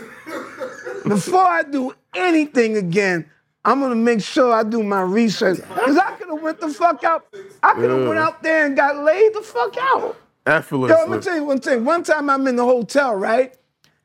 [1.05, 3.27] Before I do anything again,
[3.65, 5.59] I'm gonna make sure I do my research.
[5.75, 7.27] Cause I could have went the fuck out.
[7.63, 10.17] I could have went out there and got laid the fuck out.
[10.47, 10.91] Effortless.
[10.91, 11.85] Yo, let me tell you one thing.
[11.85, 13.55] One time I'm in the hotel, right?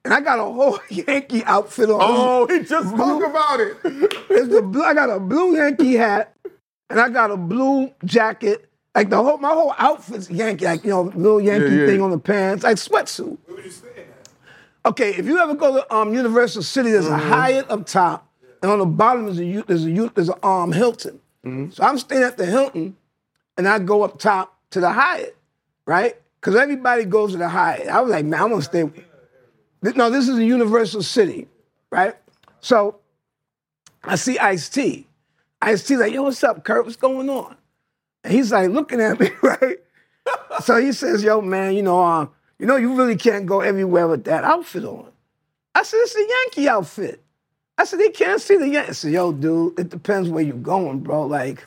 [0.04, 2.00] And I got a whole Yankee outfit on.
[2.02, 3.78] Oh, he just spoke about it.
[4.34, 6.34] It's the blue, I got a blue Yankee hat
[6.90, 8.68] and I got a blue jacket.
[8.96, 11.86] Like the whole my whole outfit's Yankee, like you know, little Yankee Yeah, yeah.
[11.86, 13.38] thing on the pants, like sweatsuit.
[13.46, 13.90] Where was you?
[14.86, 18.28] Okay, if you ever go to um, Universal City, there's a Hyatt up top,
[18.64, 21.20] and on the bottom is a there's a U- there's a um Hilton.
[21.72, 22.96] So I'm staying at the Hilton,
[23.58, 25.36] and I go up top to the Hyatt,
[25.86, 26.16] right?
[26.40, 27.88] Because everybody goes to the Hyatt.
[27.90, 28.90] I was like, man, I'm gonna stay.
[29.84, 31.48] Th- No, this is a Universal City,
[31.92, 32.16] right?
[32.62, 33.00] So
[34.04, 35.08] I see Ice T.
[35.62, 36.86] Ice T like, yo, what's up, Kurt?
[36.86, 37.56] What's going on?
[38.24, 39.78] And he's like looking at me, right?
[40.64, 42.28] so he says, yo, man, you know, uh,
[42.60, 45.08] you know, you really can't go everywhere with that outfit on.
[45.74, 47.24] I said, it's a Yankee outfit.
[47.78, 48.90] I said, they can't see the Yankee.
[48.90, 51.26] I said, yo, dude, it depends where you're going, bro.
[51.26, 51.66] Like,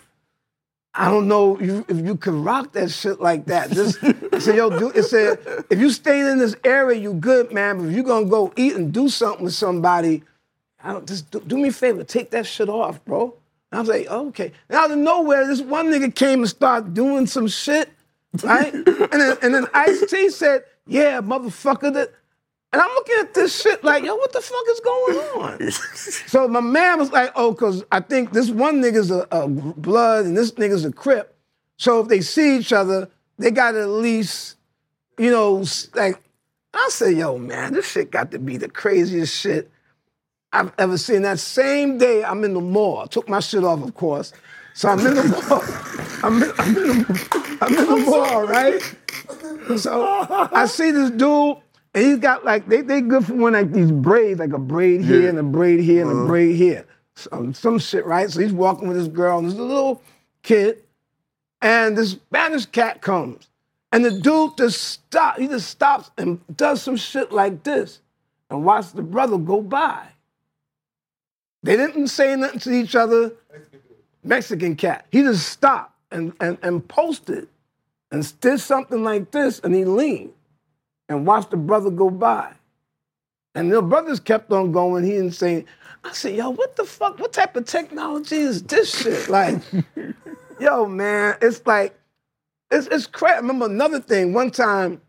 [0.96, 3.70] I don't know if, you can rock that shit like that.
[3.70, 5.38] Just, said, yo, dude, it said,
[5.68, 7.78] if you stay in this area, you good, man.
[7.78, 10.22] But if you're gonna go eat and do something with somebody,
[10.82, 13.34] I don't just do, do me a favor, take that shit off, bro.
[13.72, 14.52] And I was like, okay.
[14.68, 17.90] And out of nowhere, this one nigga came and started doing some shit,
[18.44, 18.72] right?
[18.72, 22.12] and then and then Ice T said, yeah, motherfucker, that
[22.74, 25.70] And I'm looking at this shit like, yo, what the fuck is going on?
[26.26, 30.24] so my man was like, oh, because I think this one nigga's a, a blood
[30.24, 31.38] and this nigga's a crip.
[31.76, 34.56] So if they see each other, they got to at least,
[35.18, 35.64] you know,
[35.94, 36.20] like,
[36.74, 39.70] I say, yo, man, this shit got to be the craziest shit
[40.52, 41.22] I've ever seen.
[41.22, 43.02] That same day, I'm in the mall.
[43.02, 44.32] I took my shit off, of course.
[44.72, 45.62] So I'm in the mall.
[46.24, 48.82] I'm in, I'm in, the, I'm in the mall, right?
[49.78, 51.58] So I see this dude,
[51.94, 55.02] and he's got like they they good for when like these braids, like a braid
[55.02, 56.26] here and a braid here and a uh-huh.
[56.26, 56.84] braid here,
[57.14, 58.28] some um, some shit, right?
[58.28, 60.02] So he's walking with this girl, and a little
[60.42, 60.82] kid,
[61.62, 63.48] and this Spanish cat comes,
[63.92, 65.38] and the dude just stop.
[65.38, 68.00] He just stops and does some shit like this,
[68.50, 70.08] and watch the brother go by.
[71.62, 73.32] They didn't say nothing to each other.
[74.22, 75.06] Mexican cat.
[75.12, 77.46] He just stopped and, and, and posted
[78.10, 80.32] and did something like this, and he leaned
[81.08, 82.52] and watched the brother go by.
[83.54, 85.04] And the brothers kept on going.
[85.04, 85.64] He didn't say,
[86.02, 87.18] I said, yo, what the fuck?
[87.18, 89.28] What type of technology is this shit?
[89.28, 89.60] Like,
[90.60, 91.98] yo, man, it's like,
[92.70, 93.34] it's, it's crazy.
[93.34, 94.32] I remember another thing.
[94.32, 95.00] One time,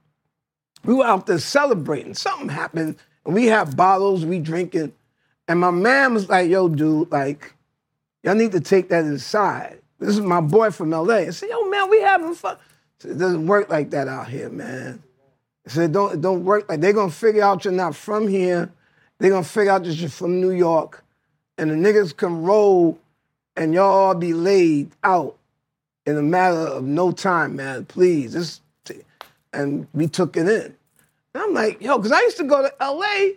[0.84, 2.13] we were out there celebrating.
[2.13, 4.93] Something happened, and we had bottles, we drinking.
[5.47, 7.53] And my man was like, yo, dude, like,
[8.23, 9.80] y'all need to take that inside.
[9.99, 11.15] This is my boy from LA.
[11.15, 12.57] I said, yo, man, we having fun.
[12.99, 15.01] Said, it doesn't work like that out here, man.
[15.67, 18.71] I said, don't, it don't work like they're gonna figure out you're not from here.
[19.17, 21.03] They're gonna figure out that you're from New York.
[21.57, 22.99] And the niggas can roll
[23.55, 25.37] and y'all all be laid out
[26.05, 27.85] in a matter of no time, man.
[27.85, 28.33] Please.
[28.33, 28.61] This,
[29.53, 30.75] and we took it in.
[31.33, 33.29] And I'm like, yo, because I used to go to LA.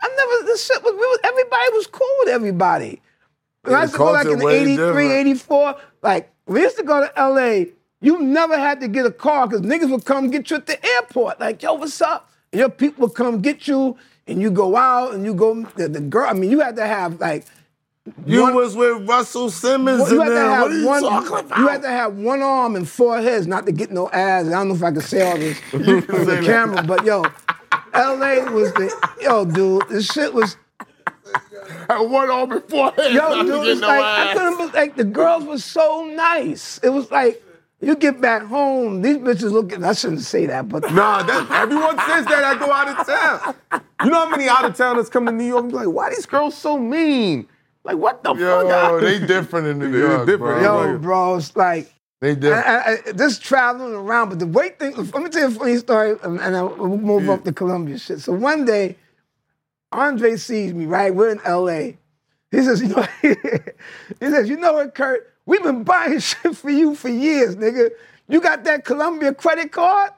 [0.00, 3.00] I never, this shit was, we was everybody was cool with everybody.
[3.62, 5.12] When I used to go like in way 83, different.
[5.12, 7.70] 84, like, we used to go to LA,
[8.04, 10.84] you never had to get a car because niggas would come get you at the
[10.86, 11.40] airport.
[11.40, 12.30] Like, yo, what's up?
[12.52, 15.88] And your people would come get you and you go out and you go, the,
[15.88, 17.44] the girl, I mean, you had to have like,
[18.26, 21.02] You One- was with Russell Simmons you had to have What are you one.
[21.02, 21.58] talking about?
[21.58, 24.46] You had to have one arm and four heads, not to get no ass.
[24.46, 27.24] I don't know if I can say all this on the camera, but yo,
[27.92, 28.50] L.A.
[28.50, 29.88] was the yo, dude.
[29.88, 30.56] This shit was
[31.88, 32.92] Had one on before.
[32.98, 33.68] yo, dude.
[33.68, 34.74] It's like I couldn't.
[34.74, 36.78] like the girls were so nice.
[36.82, 37.42] It was like
[37.84, 39.84] you get back home, these bitches looking.
[39.84, 43.82] I shouldn't say that, but Nah, that, everyone says that I go out of town.
[44.04, 46.10] You know how many out of towners come to New York and be like, why
[46.10, 47.46] these girls so mean?
[47.84, 49.00] Like, what the Yo, fuck?
[49.02, 50.62] they different in New They York, different.
[50.62, 50.92] bro.
[50.92, 51.92] yo, bro, it's like.
[52.20, 52.66] They different.
[52.66, 55.58] I, I, I, just traveling around, but the great thing, let me tell you a
[55.58, 58.20] funny story, and and I'll we'll move up to Columbia shit.
[58.20, 58.96] So one day,
[59.92, 61.14] Andre sees me, right?
[61.14, 61.96] We're in LA.
[62.50, 63.34] He says, you know, he
[64.30, 65.33] says, you know what, Kurt?
[65.46, 67.90] We've been buying shit for you for years, nigga.
[68.28, 70.12] You got that Columbia credit card?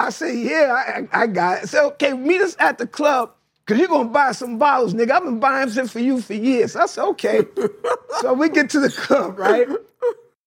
[0.00, 1.68] I said, yeah, I, I got it.
[1.68, 3.32] So, okay, meet us at the club,
[3.64, 5.10] because you're going to buy some bottles, nigga.
[5.10, 6.76] I've been buying shit for you for years.
[6.76, 7.42] I said, okay.
[8.20, 9.68] so we get to the club, right?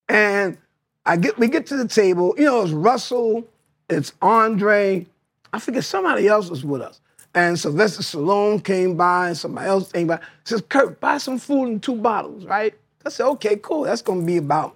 [0.10, 0.58] And
[1.06, 2.34] I get we get to the table.
[2.38, 3.48] You know, it's Russell,
[3.90, 5.06] it's Andre.
[5.54, 7.00] I forget somebody else was with us.
[7.34, 10.20] And Sylvester Stallone came by, and somebody else came by.
[10.44, 12.74] Says, Kurt, buy some food and two bottles, right?
[13.06, 13.84] I said, okay, cool.
[13.84, 14.76] That's gonna be about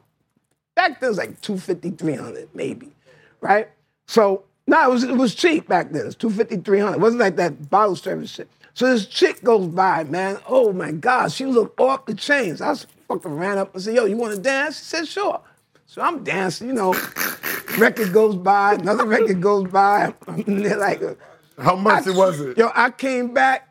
[0.76, 2.92] back then it was like 250, 300, maybe.
[3.42, 3.70] Right?
[4.08, 6.02] So no, it was it was cheap back then.
[6.02, 6.96] It was 250, 300.
[6.96, 8.50] It wasn't like that bottle service shit.
[8.74, 10.38] So this chick goes by, man.
[10.48, 12.62] Oh my God, she looked off the chains.
[12.62, 12.76] I
[13.08, 14.80] fucking ran up and said, yo, you wanna dance?
[14.80, 15.40] She said, sure.
[15.86, 16.94] So I'm dancing, you know.
[17.78, 20.14] record goes by, another record goes by.
[20.28, 21.14] I'm there like uh,
[21.58, 22.58] How much it was it?
[22.58, 23.70] Yo, I came back.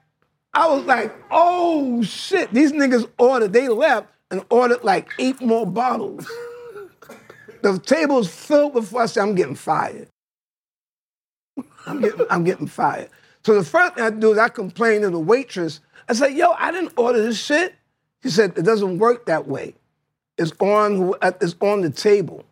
[0.53, 2.53] I was like, oh shit.
[2.53, 6.29] These niggas ordered, they left and ordered like eight more bottles.
[7.63, 10.09] the table's filled I said, I'm getting fired.
[11.87, 13.11] I'm getting, I'm getting fired.
[13.45, 15.81] So the first thing I do is I complain to the waitress.
[16.09, 17.75] I said, yo, I didn't order this shit.
[18.25, 19.75] She said, it doesn't work that way.
[20.37, 22.45] It's on, it's on the table.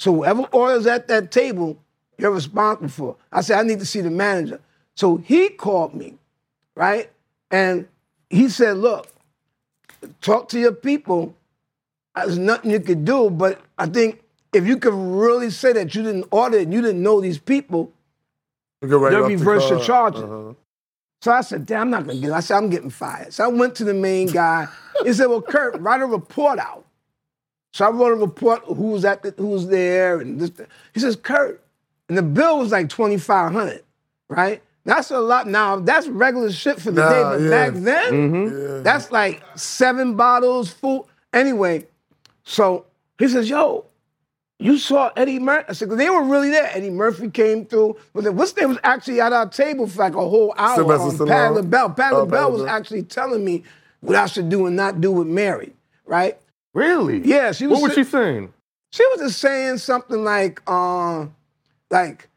[0.00, 1.78] So whoever orders at that table,
[2.16, 3.16] you're responsible for.
[3.30, 4.60] I said, I need to see the manager.
[4.96, 6.14] So he called me,
[6.74, 7.08] right?
[7.52, 7.86] And
[8.30, 9.12] he said, look,
[10.20, 11.34] talk to your people.
[12.14, 14.22] There's nothing you could do, but I think
[14.52, 17.38] if you could really say that you didn't order it and you didn't know these
[17.38, 17.92] people,
[18.80, 20.22] write they'll off the your charges.
[20.22, 20.54] Uh-huh.
[21.20, 22.32] So I said, damn, I'm not gonna get it.
[22.32, 23.32] I said, I'm getting fired.
[23.32, 24.68] So I went to the main guy.
[25.04, 26.84] He said, well, Kurt, write a report out.
[27.72, 30.50] So I wrote a report who was at the, who was there and this.
[30.94, 31.62] He says, Kurt,
[32.08, 33.82] and the bill was like 2,500,
[34.28, 34.62] right?
[34.88, 35.46] That's a lot.
[35.46, 37.50] Now that's regular shit for the Nah, day, but yeah.
[37.50, 41.08] back then, that's like seven bottles full.
[41.34, 41.86] Anyway,
[42.44, 42.86] so
[43.18, 43.84] he says, yo,
[44.58, 45.66] you saw Eddie Murphy?
[45.68, 46.70] I said, 'Cause they were really there.
[46.74, 47.96] Eddie Murphy came through.
[48.14, 50.76] But then what's name was actually at our table for like a whole hour.
[50.76, 51.54] Sylvester Pat Stallone?
[51.56, 51.90] LaBelle.
[51.90, 53.64] Pat Oh, LaBelle Pat was actually telling me
[54.00, 55.74] what I should do and not do with Mary,
[56.06, 56.38] right?
[56.72, 57.20] Really?
[57.26, 58.52] Yeah, she was What was si- she saying?
[58.92, 61.26] She was just saying something like, uh,
[61.90, 62.28] like,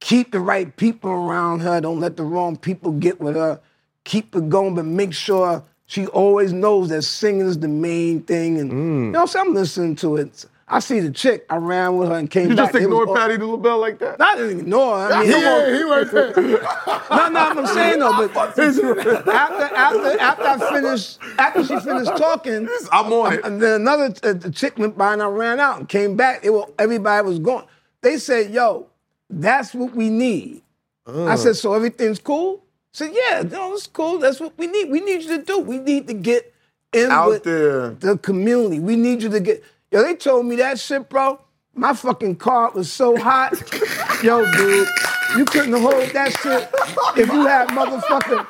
[0.00, 1.80] keep the right people around her.
[1.80, 3.60] Don't let the wrong people get with her.
[4.04, 8.58] Keep it going, but make sure she always knows that singing is the main thing.
[8.58, 10.44] And you know, so I'm listening to it.
[10.72, 11.44] I see the chick.
[11.50, 12.72] I ran with her and came You back.
[12.72, 14.18] just It Patty all- Patti LaBelle like that?
[14.36, 14.94] Didn't ignore.
[15.12, 16.32] I mean, Yeah, he right there.
[17.10, 22.68] no, no, I'm saying though, but after after after I finished after she finished talking,
[22.92, 23.44] I'm on it.
[23.44, 26.44] and then another uh, the chick went by and I ran out and came back.
[26.44, 27.66] It was, everybody was gone.
[28.02, 28.86] They said, "Yo,
[29.30, 30.62] that's what we need."
[31.06, 31.56] I said, mm.
[31.56, 34.18] "So everything's cool?" Said, "Yeah, no, it's cool.
[34.18, 34.90] That's what we need.
[34.90, 35.60] We need you to do.
[35.60, 36.52] We need to get
[36.92, 37.90] in Out with there.
[37.90, 38.80] the community.
[38.80, 41.40] We need you to get." Yo, they told me that shit, bro.
[41.74, 43.52] My fucking car was so hot.
[44.22, 44.88] Yo, dude,
[45.36, 46.68] you couldn't hold that shit
[47.16, 48.46] if you had motherfucking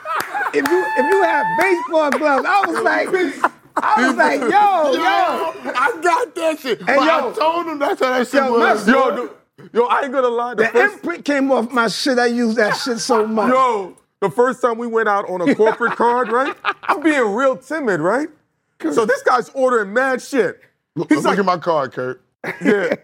[0.55, 2.47] if you if you had baseball gloves.
[2.49, 3.09] I was like,
[3.77, 5.73] I was like, yo, yo.
[5.75, 6.79] I got that shit.
[6.83, 7.31] Hey, but yo.
[7.31, 8.89] I told him that's how that shit Yo, was.
[8.89, 9.31] Yo, the-
[9.73, 10.55] yo, I ain't gonna lie.
[10.55, 12.19] The The first, imprint came off my shit.
[12.19, 13.51] I used that shit so much.
[13.53, 16.55] yo, the first time we went out on a corporate card, right?
[16.85, 18.29] I'm being real timid, right?
[18.81, 20.61] So this guy's ordering mad shit.
[21.09, 22.23] He's look at my card, Kurt.
[22.63, 22.95] Yeah,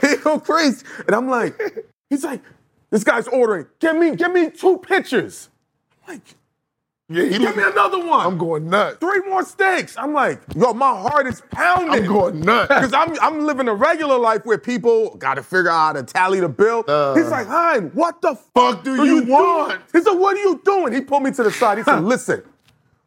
[0.00, 1.58] he go crazy, and I'm like,
[2.10, 2.42] he's like,
[2.90, 3.66] this guy's ordering.
[3.80, 5.48] Give me, give me two pictures.
[6.06, 6.34] I'm like,
[7.12, 8.26] Yeah, he give me another one.
[8.26, 8.98] I'm going nuts.
[8.98, 9.96] three more steaks.
[9.96, 11.90] I'm like, yo, my heart is pounding.
[12.04, 12.68] I'm going nuts.
[12.74, 16.02] Because I'm, I'm living a regular life where people got to figure out how to
[16.02, 16.84] tally the bill.
[16.88, 17.14] Uh.
[17.14, 19.70] He's like, Hein, what the Fuck do you want?
[19.70, 19.80] doing?
[19.92, 20.92] He said, what are you doing?
[20.92, 21.78] He pulled me to the side.
[21.78, 22.42] He said, listen,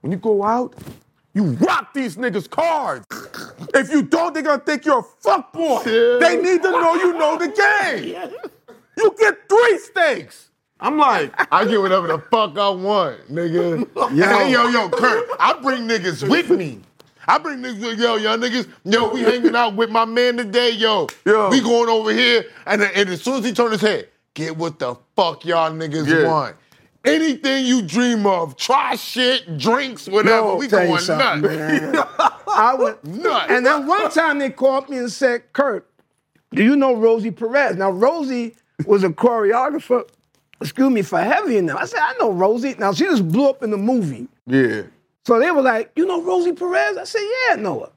[0.02, 0.76] when you go out,
[1.34, 3.06] you rock these niggas' cards.
[3.74, 5.86] If you don't, they're gonna think you're a fuckboy.
[5.86, 6.26] Yeah.
[6.26, 8.30] They need to know you know the game.
[8.98, 10.52] You get three steaks.
[10.80, 13.88] I'm like, I get whatever the fuck I want, nigga.
[14.16, 16.82] Hey, yo, yo, Kurt, I bring niggas with me.
[17.28, 20.72] I bring niggas with, yo, y'all niggas, yo, we hanging out with my man today,
[20.72, 21.08] yo.
[21.26, 21.50] Yo.
[21.50, 24.78] We going over here, and, and as soon as he turned his head, get what
[24.80, 26.28] the fuck y'all niggas Yeah.
[26.28, 26.56] want.
[27.06, 31.42] Anything you dream of, try shit, drinks, whatever, Yo, we tell you going nuts.
[31.42, 31.96] man.
[32.48, 33.52] I went Nuts.
[33.52, 35.88] And then one time they called me and said, Kurt,
[36.52, 37.76] do you know Rosie Perez?
[37.76, 40.08] Now, Rosie was a choreographer,
[40.62, 41.78] excuse me, for Heavy them.
[41.78, 42.76] I said, I know Rosie.
[42.78, 44.28] Now, she just blew up in the movie.
[44.46, 44.84] yeah.
[45.26, 46.98] So they were like, you know Rosie Perez?
[46.98, 47.90] I said, yeah, I know her.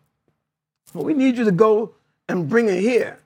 [0.94, 1.92] But we need you to go
[2.26, 3.18] and bring her here,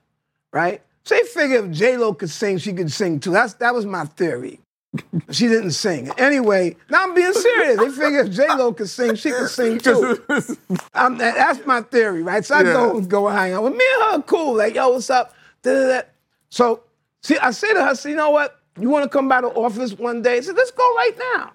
[0.51, 0.81] right?
[1.05, 3.31] So they figured if J-Lo could sing, she could sing too.
[3.31, 4.59] That's, that was my theory.
[5.31, 6.11] She didn't sing.
[6.17, 7.77] Anyway, now I'm being serious.
[7.79, 10.21] They figured if J-Lo could sing, she could sing too.
[10.27, 12.43] That- that's my theory, right?
[12.45, 14.55] So I go go hang out with me and her, cool.
[14.57, 15.33] Like, yo, what's up?
[15.63, 16.01] Da-da-da.
[16.49, 16.81] So,
[17.23, 18.59] see, I say to her, see, you know what?
[18.79, 20.37] You want to come by the office one day?
[20.37, 21.53] I said, let's go right now.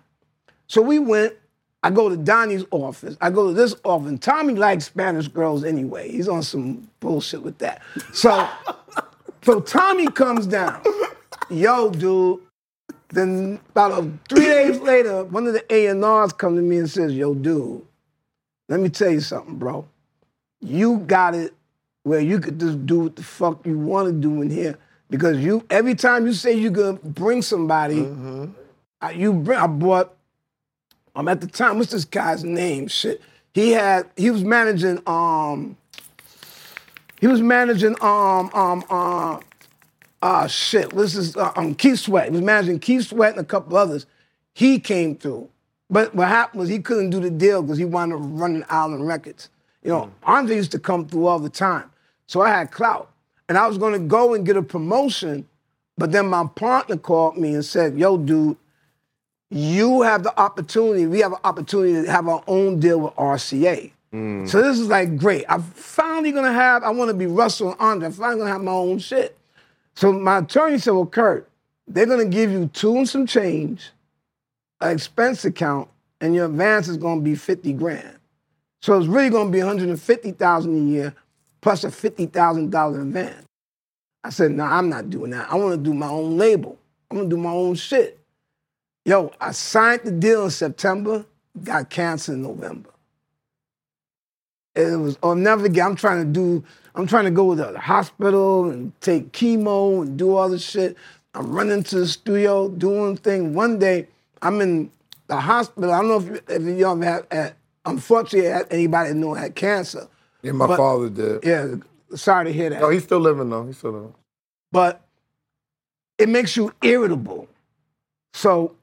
[0.66, 1.34] So we went.
[1.82, 3.16] I go to Donnie's office.
[3.20, 4.08] I go to this office.
[4.08, 6.10] And Tommy likes Spanish girls anyway.
[6.10, 7.82] He's on some bullshit with that.
[8.12, 8.48] So,
[9.42, 10.82] so Tommy comes down.
[11.50, 12.40] Yo, dude.
[13.10, 17.14] Then about a, three days later, one of the A&Rs come to me and says,
[17.14, 17.82] yo, dude,
[18.68, 19.88] let me tell you something, bro.
[20.60, 21.54] You got it
[22.02, 24.78] where you could just do what the fuck you want to do in here.
[25.10, 28.00] Because you every time you say you're gonna bring somebody,
[29.00, 30.14] I, you bring I bought
[31.14, 32.88] um at the time, what's this guy's name?
[32.88, 33.20] Shit.
[33.54, 35.76] He had he was managing um
[37.20, 39.40] he was managing um um uh
[40.20, 40.90] uh shit.
[40.90, 42.26] This is uh, um Keith Sweat.
[42.26, 44.06] He was managing Keith Sweat and a couple others.
[44.52, 45.48] He came through.
[45.90, 49.06] But what happened was he couldn't do the deal because he wound up running Island
[49.06, 49.48] Records.
[49.82, 51.90] You know, Andre used to come through all the time.
[52.26, 53.10] So I had clout.
[53.48, 55.46] And I was gonna go and get a promotion,
[55.96, 58.56] but then my partner called me and said, yo, dude,
[59.50, 63.90] you have the opportunity, we have an opportunity to have our own deal with RCA.
[64.12, 64.48] Mm.
[64.48, 65.44] So this is like great.
[65.48, 68.72] I'm finally gonna have, I wanna be Russell and Andre, I'm finally gonna have my
[68.72, 69.38] own shit.
[69.94, 71.48] So my attorney said, well, Kurt,
[71.86, 73.90] they're gonna give you two and some change,
[74.80, 75.88] an expense account,
[76.20, 78.18] and your advance is gonna be 50 grand.
[78.82, 81.14] So it's really gonna be 150,000 a year
[81.60, 83.46] plus a $50,000 advance.
[84.24, 85.50] I said, no, I'm not doing that.
[85.50, 86.78] I wanna do my own label.
[87.10, 88.18] I'm gonna do my own shit.
[89.04, 91.24] Yo, I signed the deal in September,
[91.62, 92.90] got cancer in November.
[94.74, 95.86] It was, I'll never again.
[95.86, 96.62] I'm trying to do,
[96.94, 100.96] I'm trying to go to the hospital and take chemo and do all this shit.
[101.34, 103.54] I'm running to the studio, doing thing.
[103.54, 104.08] One day,
[104.42, 104.90] I'm in
[105.26, 105.92] the hospital.
[105.92, 107.54] I don't know if, if you ever had, had
[107.84, 110.06] unfortunately, anybody know had cancer.
[110.48, 111.44] Yeah, my But- father did.
[111.44, 111.74] Yeah,
[112.16, 112.80] sorry to hear that.
[112.80, 113.66] No, he's still living though.
[113.66, 114.14] He's still living.
[114.72, 115.00] but
[116.18, 117.48] it makes you irritable.
[118.34, 118.74] So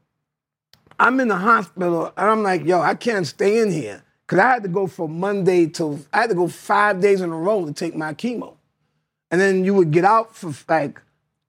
[1.00, 4.02] I'm in the hospital and I'm like, yo, I can't stay in here.
[4.28, 7.30] Cause I had to go from Monday to I had to go five days in
[7.32, 8.56] a row to take my chemo.
[9.30, 11.00] And then you would get out for like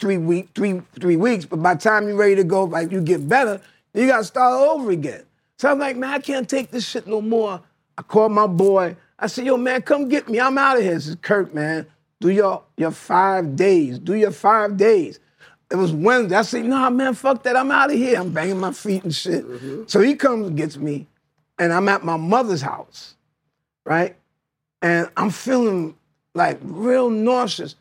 [0.00, 3.00] three week, three three weeks, but by the time you're ready to go, like you
[3.00, 3.60] get better,
[3.94, 5.24] you gotta start over again.
[5.58, 7.62] So I'm like, man, I can't take this shit no more.
[7.96, 8.96] I called my boy.
[9.18, 10.40] I said, yo, man, come get me.
[10.40, 10.94] I'm out of here.
[10.94, 11.86] This is Kurt, man.
[12.20, 13.98] Do your your five days.
[13.98, 15.20] Do your five days.
[15.70, 16.36] It was Wednesday.
[16.36, 17.56] I said, nah, man, fuck that.
[17.56, 18.20] I'm out of here.
[18.20, 19.46] I'm banging my feet and shit.
[19.46, 19.82] Mm-hmm.
[19.86, 21.06] So he comes and gets me,
[21.58, 23.16] and I'm at my mother's house,
[23.84, 24.16] right?
[24.80, 25.96] And I'm feeling
[26.34, 27.74] like real nauseous.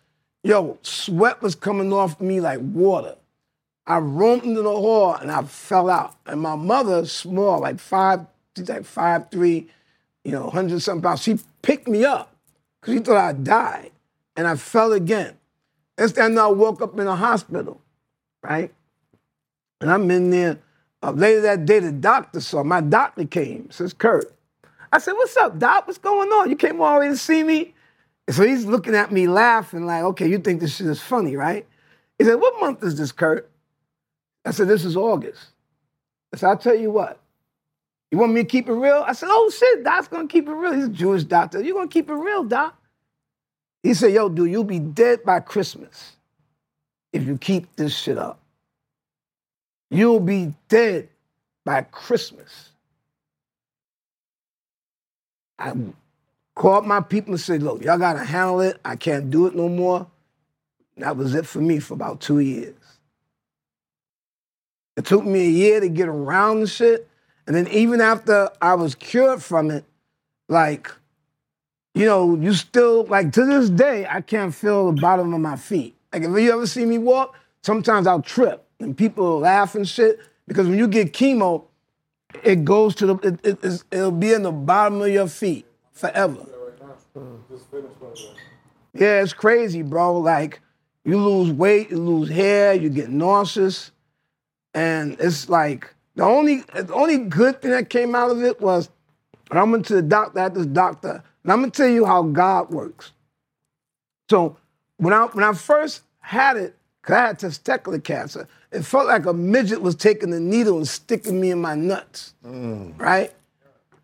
[0.43, 3.15] Yo, sweat was coming off me like water.
[3.87, 6.15] I roamed into the hall and I fell out.
[6.25, 8.25] And my mother, small, like five,
[8.55, 9.69] she's like five three,
[10.25, 11.23] you know, hundred something pounds.
[11.23, 12.35] He picked me up
[12.81, 13.91] because he thought I died,
[14.35, 15.37] and I fell again.
[15.97, 17.79] Thing I I woke up in a hospital,
[18.43, 18.73] right?
[19.79, 20.59] And I'm in there.
[21.01, 22.63] Uh, later that day, the doctor saw.
[22.63, 23.69] My doctor came.
[23.71, 24.33] Says Kurt.
[24.91, 25.87] I said, "What's up, doc?
[25.87, 26.49] What's going on?
[26.49, 27.73] You came all the way to see me?"
[28.27, 31.37] And so he's looking at me, laughing, like, "Okay, you think this shit is funny,
[31.37, 31.65] right?"
[32.17, 33.49] He said, "What month is this, Kurt?"
[34.43, 35.47] I said, "This is August."
[36.33, 37.19] I said, "I'll tell you what.
[38.11, 40.53] You want me to keep it real?" I said, "Oh shit, Doc's gonna keep it
[40.53, 40.73] real.
[40.73, 41.61] He's a Jewish doctor.
[41.61, 42.79] You gonna keep it real, Doc?"
[43.83, 46.15] He said, "Yo, dude, you'll be dead by Christmas
[47.13, 48.39] if you keep this shit up.
[49.89, 51.09] You'll be dead
[51.63, 52.71] by Christmas."
[55.57, 55.73] I
[56.53, 58.79] called my people and said, "Look, y'all gotta handle it.
[58.83, 60.09] I can't do it no more."
[60.97, 62.75] That was it for me for about two years.
[64.95, 67.09] It took me a year to get around the shit.
[67.47, 69.85] And then even after I was cured from it,
[70.47, 70.91] like,
[71.93, 75.55] you know, you still, like to this day, I can't feel the bottom of my
[75.55, 75.95] feet.
[76.11, 80.19] Like if you ever see me walk, sometimes I'll trip and people laugh and shit.
[80.47, 81.65] Because when you get chemo,
[82.43, 86.45] it goes to the, it, it, it'll be in the bottom of your feet forever.
[88.93, 90.19] Yeah, it's crazy, bro.
[90.19, 90.61] Like,
[91.03, 93.91] you lose weight, you lose hair, you get nauseous.
[94.73, 98.89] And it's like the only the only good thing that came out of it was
[99.49, 102.05] when I went to the doctor, I had this doctor, and I'm gonna tell you
[102.05, 103.11] how God works.
[104.29, 104.57] So
[104.97, 109.25] when I when I first had it, cause I had testicular cancer, it felt like
[109.25, 112.33] a midget was taking a needle and sticking me in my nuts.
[112.45, 112.99] Mm.
[112.99, 113.33] Right?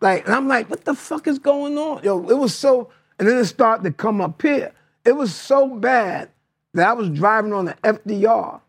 [0.01, 2.03] Like, and I'm like, what the fuck is going on?
[2.03, 2.89] Yo, it was so,
[3.19, 4.73] and then it started to come up here.
[5.05, 6.29] It was so bad
[6.73, 8.59] that I was driving on the FDR.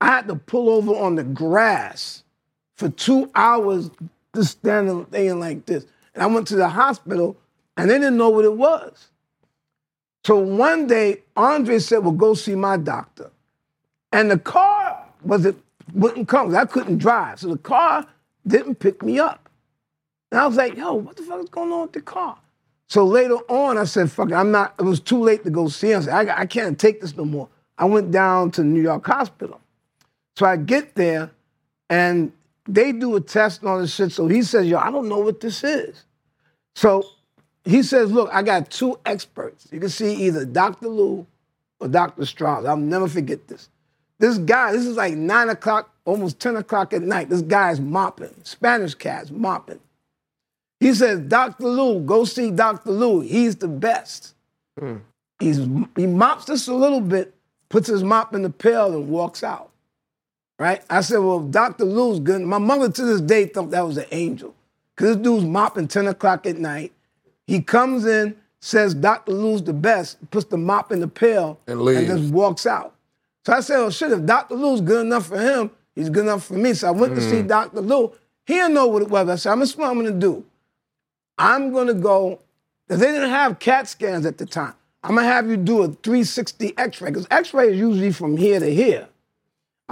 [0.00, 2.21] I had to pull over on the grass
[2.76, 3.90] for two hours
[4.34, 5.86] just standing there like this.
[6.14, 7.36] And I went to the hospital
[7.76, 9.08] and they didn't know what it was.
[10.24, 13.30] So one day, Andre said, Well, go see my doctor.
[14.12, 15.62] And the car wasn't
[15.94, 16.54] wouldn't come.
[16.54, 17.40] I couldn't drive.
[17.40, 18.06] So the car
[18.46, 19.48] didn't pick me up.
[20.30, 22.38] And I was like, yo, what the fuck is going on with the car?
[22.88, 25.68] So later on, I said, fuck it, I'm not, it was too late to go
[25.68, 26.00] see him.
[26.00, 27.48] I said, I, I can't take this no more.
[27.78, 29.60] I went down to New York Hospital.
[30.36, 31.30] So I get there
[31.90, 32.32] and
[32.66, 34.12] they do a test and all this shit.
[34.12, 36.04] So he says, yo, I don't know what this is.
[36.74, 37.04] So
[37.64, 39.68] he says, look, I got two experts.
[39.72, 40.88] You can see either Dr.
[40.88, 41.26] Lou
[41.80, 42.24] or Dr.
[42.24, 42.64] Strauss.
[42.64, 43.68] I'll never forget this.
[44.18, 47.28] This guy, this is like nine o'clock, almost 10 o'clock at night.
[47.28, 49.80] This guy's mopping, Spanish cat's mopping.
[50.78, 51.64] He says, Dr.
[51.64, 52.90] Lou, go see Dr.
[52.90, 53.20] Lou.
[53.20, 54.34] He's the best.
[54.78, 54.98] Hmm.
[55.40, 55.58] He's,
[55.96, 57.34] he mops just a little bit,
[57.68, 59.71] puts his mop in the pail, and walks out.
[60.62, 60.80] Right?
[60.88, 61.84] I said, well, Dr.
[61.84, 62.40] Lou's good.
[62.42, 64.54] My mother to this day thought that was an angel.
[64.94, 66.92] Because this dude's mopping 10 o'clock at night.
[67.48, 69.32] He comes in, says Dr.
[69.32, 72.06] Lou's the best, puts the mop in the pail, And leaves.
[72.06, 72.94] just walks out.
[73.44, 74.54] So I said, well, shit, if Dr.
[74.54, 76.74] Lou's good enough for him, he's good enough for me.
[76.74, 77.48] So I went to see mm.
[77.48, 77.80] Dr.
[77.80, 78.12] Lou.
[78.46, 79.28] He didn't know what it was.
[79.28, 80.44] I said, I'm is what I'm gonna do.
[81.38, 82.38] I'm gonna go,
[82.86, 84.74] because they didn't have CAT scans at the time.
[85.02, 88.72] I'm gonna have you do a 360 x-ray, because x-ray is usually from here to
[88.72, 89.08] here.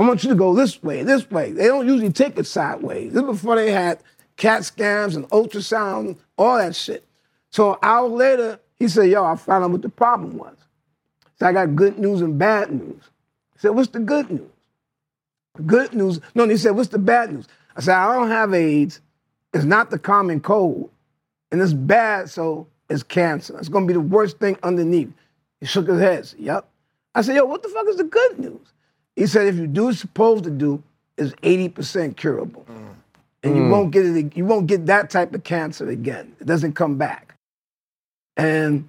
[0.01, 1.53] I want you to go this way, this way.
[1.53, 3.13] They don't usually take it sideways.
[3.13, 4.03] This is before they had
[4.39, 7.05] CAT scans and ultrasound, all that shit.
[7.51, 10.57] So an hour later, he said, yo, I found out what the problem was.
[11.39, 13.03] So I got good news and bad news.
[13.57, 14.51] I said, what's the good news?
[15.67, 16.19] Good news.
[16.35, 17.47] No, he said, what's the bad news?
[17.77, 19.03] I said, I don't have AIDS.
[19.53, 20.89] It's not the common cold.
[21.53, 23.59] And it's bad, so it's cancer.
[23.59, 25.13] It's gonna be the worst thing underneath.
[25.61, 26.33] He shook his head.
[26.39, 26.67] Yep.
[27.15, 28.73] I said, yo, what the fuck is the good news?
[29.17, 30.83] He said, if you do supposed to do,
[31.17, 32.65] is 80% curable.
[32.69, 32.95] Mm.
[33.43, 33.71] And you mm.
[33.71, 36.35] won't get it, you won't get that type of cancer again.
[36.41, 37.35] It doesn't come back.
[38.37, 38.89] And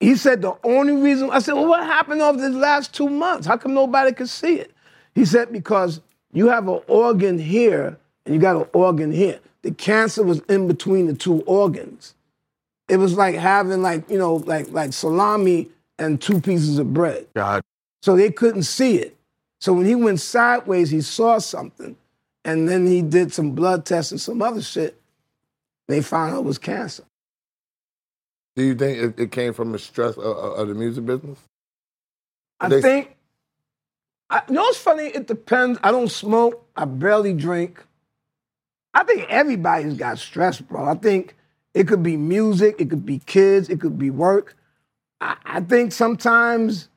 [0.00, 3.46] he said the only reason I said, well, what happened over the last two months?
[3.46, 4.72] How come nobody could see it?
[5.14, 6.00] He said, because
[6.32, 9.40] you have an organ here and you got an organ here.
[9.62, 12.14] The cancer was in between the two organs.
[12.88, 15.68] It was like having like, you know, like like salami
[15.98, 17.26] and two pieces of bread.
[17.34, 17.62] God.
[18.02, 19.16] So they couldn't see it.
[19.60, 21.96] So when he went sideways, he saw something.
[22.44, 25.00] And then he did some blood tests and some other shit.
[25.88, 27.04] They found out it was cancer.
[28.56, 31.38] Do you think it, it came from the stress of, of the music business?
[32.60, 33.16] I They- think,
[34.30, 35.04] I, you know what's funny?
[35.06, 35.78] It depends.
[35.82, 36.66] I don't smoke.
[36.76, 37.82] I barely drink.
[38.94, 40.84] I think everybody's got stress, bro.
[40.84, 41.34] I think
[41.74, 44.56] it could be music, it could be kids, it could be work.
[45.20, 46.88] I, I think sometimes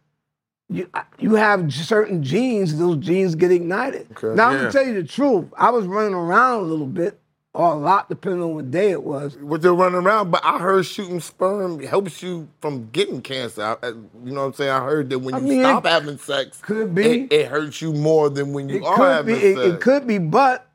[0.72, 0.89] you
[1.19, 4.07] you have certain genes, those genes get ignited.
[4.11, 4.35] Okay.
[4.35, 4.60] Now I'm Yeah.
[4.61, 5.45] gonna tell you the truth.
[5.57, 7.19] I was running around a little bit,
[7.53, 9.35] or a lot, depending on what day it was.
[9.38, 13.61] What you're running around, but I heard shooting sperm helps you from getting cancer.
[13.84, 14.69] I, you know what I'm saying?
[14.72, 17.03] I heard that when I you mean, stop having sex, could be.
[17.23, 19.41] it, it hurts you more than when you It are could having be.
[19.41, 19.68] It, sex.
[19.68, 20.65] it could be, but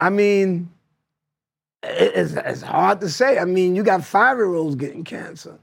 [0.00, 0.70] I mean,
[1.82, 3.38] it's, it's hard to say.
[3.38, 5.58] I mean, you got five year olds getting cancer.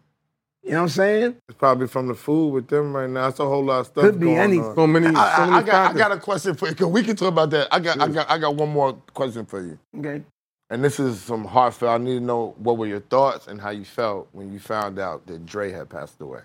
[0.64, 1.36] You know what I'm saying?
[1.50, 3.28] It's probably from the food with them right now.
[3.30, 4.64] It's a whole lot of stuff Could be going anything.
[4.66, 4.76] on.
[4.76, 6.76] So many, so I, I- many I got, I got a question for you.
[6.76, 7.68] 'cause We can talk about that.
[7.72, 9.80] I got, I got, I got one more question for you.
[9.98, 10.24] Okay.
[10.70, 12.00] And this is some heartfelt.
[12.00, 15.00] I need to know what were your thoughts and how you felt when you found
[15.00, 16.42] out that Dre had passed away.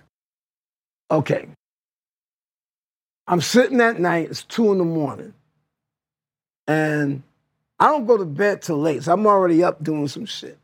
[1.10, 1.46] Okay.
[3.28, 5.34] I'm sitting that night, it's two in the morning.
[6.66, 7.22] And
[7.78, 10.58] I don't go to bed till late, so I'm already up doing some shit.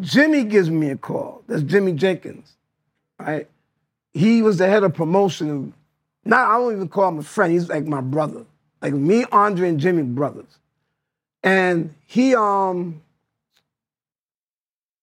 [0.00, 1.42] Jimmy gives me a call.
[1.46, 2.56] That's Jimmy Jenkins,
[3.18, 3.48] right?
[4.14, 5.74] He was the head of promotion.
[6.24, 7.52] Not, I don't even call him a friend.
[7.52, 8.44] He's like my brother.
[8.80, 10.58] Like me, Andre, and Jimmy brothers.
[11.42, 13.02] And he um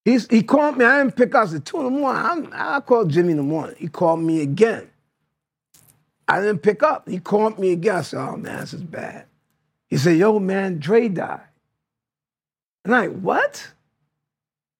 [0.03, 0.85] he's, he called me.
[0.85, 1.49] I didn't pick up.
[1.51, 2.51] At two in the morning.
[2.53, 3.75] I, I called Jimmy in the morning.
[3.77, 4.89] He called me again.
[6.27, 7.07] I didn't pick up.
[7.07, 7.97] He called me again.
[7.97, 9.25] I said, "Oh man, this is bad."
[9.87, 11.41] He said, "Yo, man, Dre died."
[12.83, 13.71] And I like, what?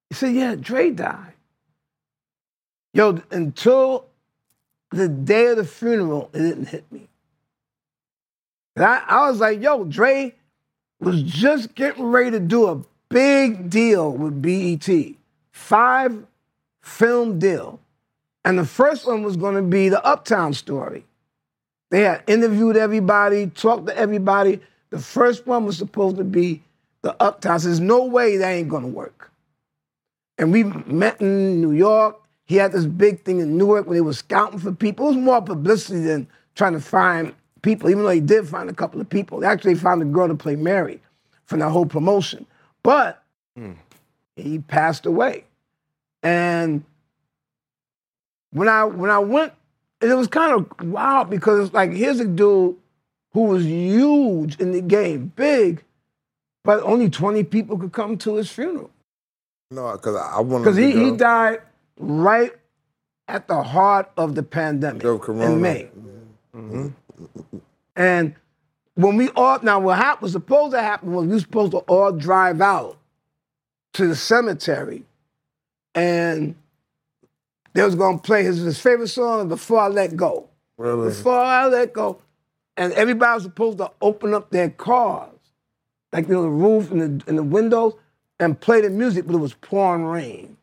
[0.09, 1.34] He said, "Yeah, Dre died."
[2.95, 4.05] Yo, until
[4.91, 7.09] the day of the funeral, it didn't hit me.
[8.77, 10.34] And I, I was like, "Yo, Dre
[11.01, 14.88] was just getting ready to do a big deal with BET,
[15.51, 16.26] five
[16.81, 17.81] film deal,
[18.45, 21.03] and the first one was going to be the Uptown Story."
[21.91, 24.61] They had interviewed everybody, talked to everybody.
[24.91, 26.63] The first one was supposed to be
[27.01, 27.59] the Uptown.
[27.59, 29.31] There's no way that ain't gonna work.
[30.38, 32.22] And we met in New York.
[32.45, 35.05] He had this big thing in Newark when he was scouting for people.
[35.07, 38.73] It was more publicity than trying to find people, even though he did find a
[38.73, 39.39] couple of people.
[39.39, 41.01] They actually found a girl to play Mary
[41.45, 42.45] from that whole promotion.
[42.84, 43.23] But
[43.57, 43.73] hmm.
[44.35, 45.45] he passed away.
[46.22, 46.84] And
[48.51, 49.53] when I when I went,
[50.01, 52.77] it was kind of wild because it's like here's a dude
[53.34, 55.84] who was huge in the game, big,
[56.63, 58.91] but only 20 people could come to his funeral.
[59.72, 61.59] No, because I, wanted Because he, he died
[61.97, 62.51] right
[63.27, 65.89] at the heart of the pandemic in May.
[66.55, 66.88] Mm-hmm.
[67.23, 67.57] Mm-hmm.
[67.95, 68.35] And
[68.95, 71.80] when we all now what happened was supposed to happen was we were supposed to
[71.80, 72.97] all drive out
[73.93, 75.03] to the cemetery
[75.93, 76.55] and
[77.73, 80.49] they was gonna play his, his favorite song before I let go.
[80.77, 81.09] Really?
[81.09, 82.22] Before I let go.
[82.77, 85.31] And everybody was supposed to open up their cars,
[86.11, 87.93] like you know, the roof and the, and the windows,
[88.39, 90.57] and play the music, but it was pouring rain.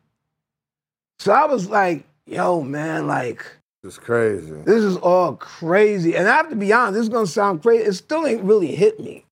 [1.23, 3.45] So I was like, yo, man, like,
[3.81, 4.51] It's crazy.
[4.65, 6.17] this is all crazy.
[6.17, 7.85] And I have to be honest, this is gonna sound crazy.
[7.85, 9.23] It still ain't really hit me.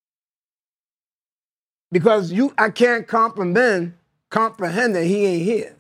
[1.92, 3.92] Because you I can't comprehend,
[4.30, 5.76] comprehend that he ain't here.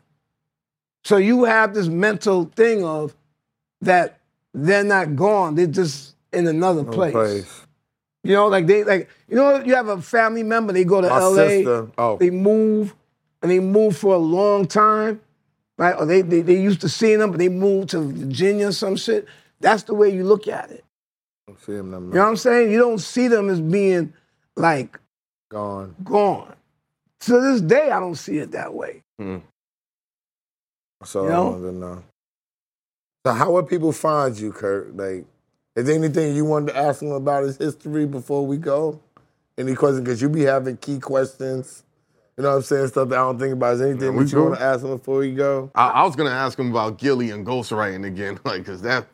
[1.05, 3.15] So you have this mental thing of
[3.79, 4.19] that
[4.53, 7.13] they're not gone, they're just in another No place.
[7.13, 7.61] place.
[8.25, 11.07] You know, like they like you know, you have a family member, they go to
[11.07, 11.87] My LA, sister.
[11.97, 12.93] Oh, they move,
[13.41, 15.21] and they move for a long time,
[15.81, 15.95] right?
[15.97, 18.95] Or they they, they used to seeing them, but they moved to Virginia or some
[18.95, 19.25] shit.
[19.59, 20.85] That's the way you look at it.
[21.49, 21.91] I see him.
[21.91, 22.71] You know what I'm saying?
[22.71, 24.13] You don't see them as being
[24.55, 24.99] like
[25.49, 25.95] Gone.
[26.03, 26.53] gone.
[27.21, 29.01] To this day, I don't see it that way.
[29.19, 29.37] Hmm.
[31.03, 31.49] So You I know?
[31.49, 32.03] wanted to know.
[33.25, 34.95] So how would people find you, Kurt?
[34.95, 35.25] Like,
[35.75, 38.99] is there anything you wanted to ask him about his history before we go?
[39.57, 40.01] Any questions?
[40.01, 41.83] Because you be having key questions.
[42.37, 42.87] You know what I'm saying?
[42.87, 43.75] Stuff that I don't think about.
[43.75, 45.69] Is anything we that you want to ask him before we go?
[45.75, 49.05] I, I was gonna ask him about Gillie and ghostwriting again, like, cause that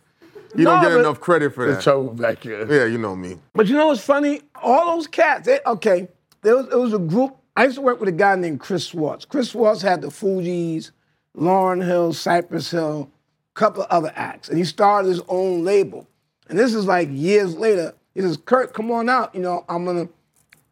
[0.56, 1.82] you No, don't get enough credit for that.
[1.82, 2.72] trouble back here.
[2.72, 3.38] Yeah, you know me.
[3.54, 4.42] But you know what's funny?
[4.62, 6.08] All those cats, they, okay,
[6.42, 7.36] there was, it was a group.
[7.56, 9.26] I used to work with a guy named Chris Schwartz.
[9.26, 10.92] Chris Schwartz had the Fugees,
[11.36, 13.10] Lauryn Hill, Cypress Hill,
[13.56, 14.48] a couple of other acts.
[14.48, 16.08] And he started his own label.
[16.50, 17.94] And this is like years later.
[18.14, 19.34] He says, Kurt, come on out.
[19.36, 20.08] You know, I'm gonna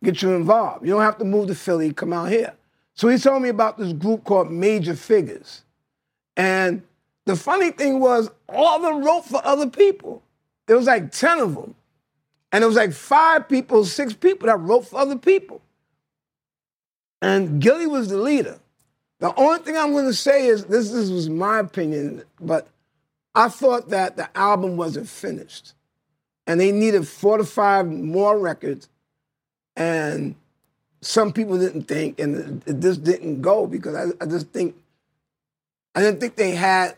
[0.05, 0.85] get you involved.
[0.85, 2.53] You don't have to move to Philly, come out here.
[2.93, 5.61] So he told me about this group called Major Figgas.
[6.37, 6.83] And
[7.25, 10.23] the funny thing was, all of them wrote for other people.
[10.67, 11.75] There was like 10 of them.
[12.51, 15.61] And it was like five people, six people that wrote for other people.
[17.21, 18.59] And Gillie was the leader.
[19.19, 22.67] The only thing I'm going to say is this, this was my opinion, but
[23.33, 25.73] I thought that the album wasn't finished.
[26.47, 28.87] And they needed four to five more records.
[29.75, 30.35] And
[31.01, 34.75] some people didn't think, and just didn't go because I, I just think,
[35.93, 36.95] I didn't think they had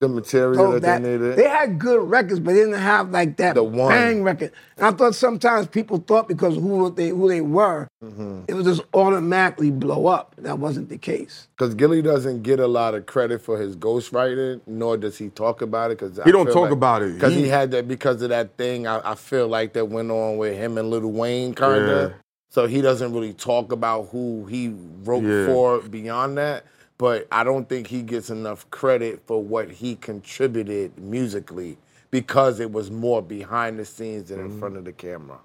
[0.00, 1.36] The material that, that- they needed.
[1.36, 3.90] They had good records, but they didn't have like that The one.
[3.90, 4.52] bang record.
[4.76, 8.40] And I thought sometimes people thought because who they who they were, Mm-hmm.
[8.48, 10.34] it would just automatically blow up.
[10.36, 11.48] That wasn't the case.
[11.56, 15.62] Because Gillie doesn't get a lot of credit for his ghostwriting, nor does he talk
[15.62, 15.98] about it.
[15.98, 17.14] Because He don't talk about it.
[17.14, 18.86] Because he, He- had that because of that thing.
[18.86, 22.10] I, I feel like that went on with him and Lil Wayne, kind of.
[22.10, 22.16] Yeah.
[22.50, 25.46] So he doesn't really talk about who he wrote Yeah.
[25.46, 26.64] for beyond that.
[26.98, 31.76] But I don't think he gets enough credit for what he contributed musically
[32.10, 34.52] because it was more behind the scenes than Mm-hmm.
[34.52, 35.38] in front of the camera.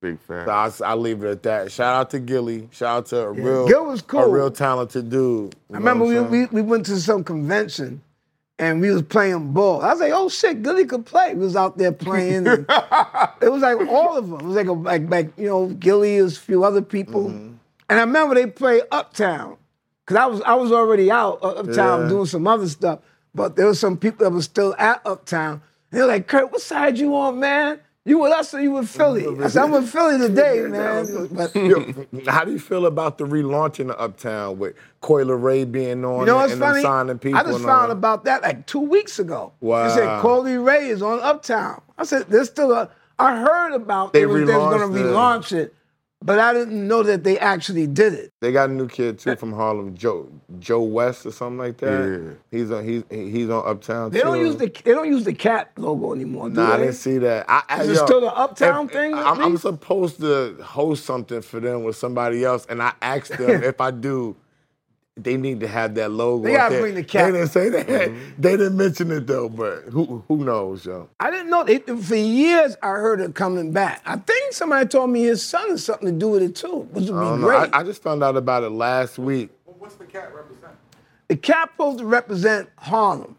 [0.00, 0.46] Big fan.
[0.46, 1.72] So I, I leave it at that.
[1.72, 2.68] Shout out to Gillie.
[2.72, 4.20] Shout out to a real, Gil was cool.
[4.20, 5.54] a real talented dude.
[5.70, 8.00] You I remember we, we we went to some convention
[8.60, 9.82] and we was playing ball.
[9.82, 11.34] I was like, oh shit, Gillie could play.
[11.34, 12.46] We was out there playing.
[12.46, 12.64] And
[13.40, 14.38] it was like all of them.
[14.40, 17.24] It was like a, like like you know Gillie is a few other people.
[17.30, 17.54] Mm-hmm.
[17.88, 19.56] And I remember they played Uptown
[20.08, 22.08] because I was I was already out uh, Uptown Yeah.
[22.08, 23.00] doing some other stuff,
[23.34, 25.60] but there was some people that were still at Uptown.
[25.90, 27.80] They're like, Kurt, what side you on, man?
[28.04, 29.26] You with us or you with Philly?
[29.44, 31.28] I said, I'm with Philly today, man.
[31.30, 36.06] But Yo, how do you feel about the relaunching of Uptown with Coi Leray being
[36.06, 36.80] on You know what's and funny?
[36.80, 37.38] signing people?
[37.38, 39.52] I just found about that like two weeks ago.
[39.60, 39.88] Wow.
[39.88, 41.82] They said Coi Leray is on Uptown.
[41.98, 42.88] I said, there's still a.
[43.18, 44.48] I heard about They they, was, was
[44.78, 45.74] going to relaunch it,
[46.20, 48.32] but I didn't know that they actually did it.
[48.40, 50.28] They got a new kid too from Harlem, Joe
[50.58, 52.22] Joe West or something like that.
[52.50, 52.58] Yeah.
[52.58, 54.10] He's on he's he's on Uptown.
[54.10, 56.48] They don't use the they don't use the cat logo anymore.
[56.48, 57.46] Do Nah, I didn't see that.
[57.48, 61.40] I, I, Is it still the Uptown if- thing, I'm, I'm supposed to host something
[61.40, 64.36] for them with somebody else, and I asked them if I do.
[65.22, 66.44] They need to have that logo.
[66.44, 66.82] They up gotta there.
[66.82, 67.32] bring the cat.
[67.32, 67.86] They didn't say that.
[67.86, 68.40] Mm-hmm.
[68.40, 71.08] They didn't mention it though, but who who knows, yo?
[71.20, 71.64] I didn't know.
[71.64, 74.02] They, for years, I heard it coming back.
[74.06, 77.04] I think somebody told me his son has something to do with it too, which
[77.04, 77.46] would be I don't know.
[77.46, 77.70] great.
[77.74, 79.50] I, I just found out about it last week.
[79.66, 80.72] Well, What's the cat represent?
[81.28, 83.36] the cat supposed to represent Harlem.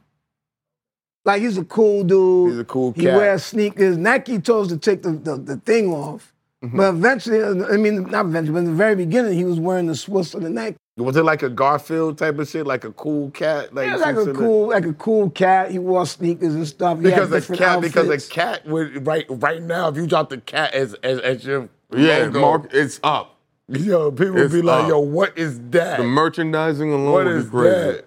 [1.25, 2.51] Like he's a cool dude.
[2.51, 3.01] He's a cool cat.
[3.01, 3.97] He wears sneakers.
[3.97, 6.33] Nike told us to take the, the, the thing off.
[6.63, 6.75] Mm-hmm.
[6.77, 9.95] But eventually, I mean, not eventually, but in the very beginning, he was wearing the
[9.95, 10.75] Swiss or the Nike.
[10.99, 13.73] Was it like a Garfield type of shit, like a cool cat?
[13.73, 15.71] Like, He was like a cool, like a cool cat.
[15.71, 16.97] He wore sneakers and stuff.
[16.97, 18.27] He because had a different cat, because outfits.
[18.27, 19.87] a cat would right right now.
[19.89, 23.37] If you drop the cat as as, as your Yeah, logo, Mark, it's up.
[23.67, 24.89] yo, people would It's be like, up.
[24.89, 25.97] yo, what is that?
[25.99, 27.75] The merchandising alone what would is be crazy.
[27.91, 28.05] that?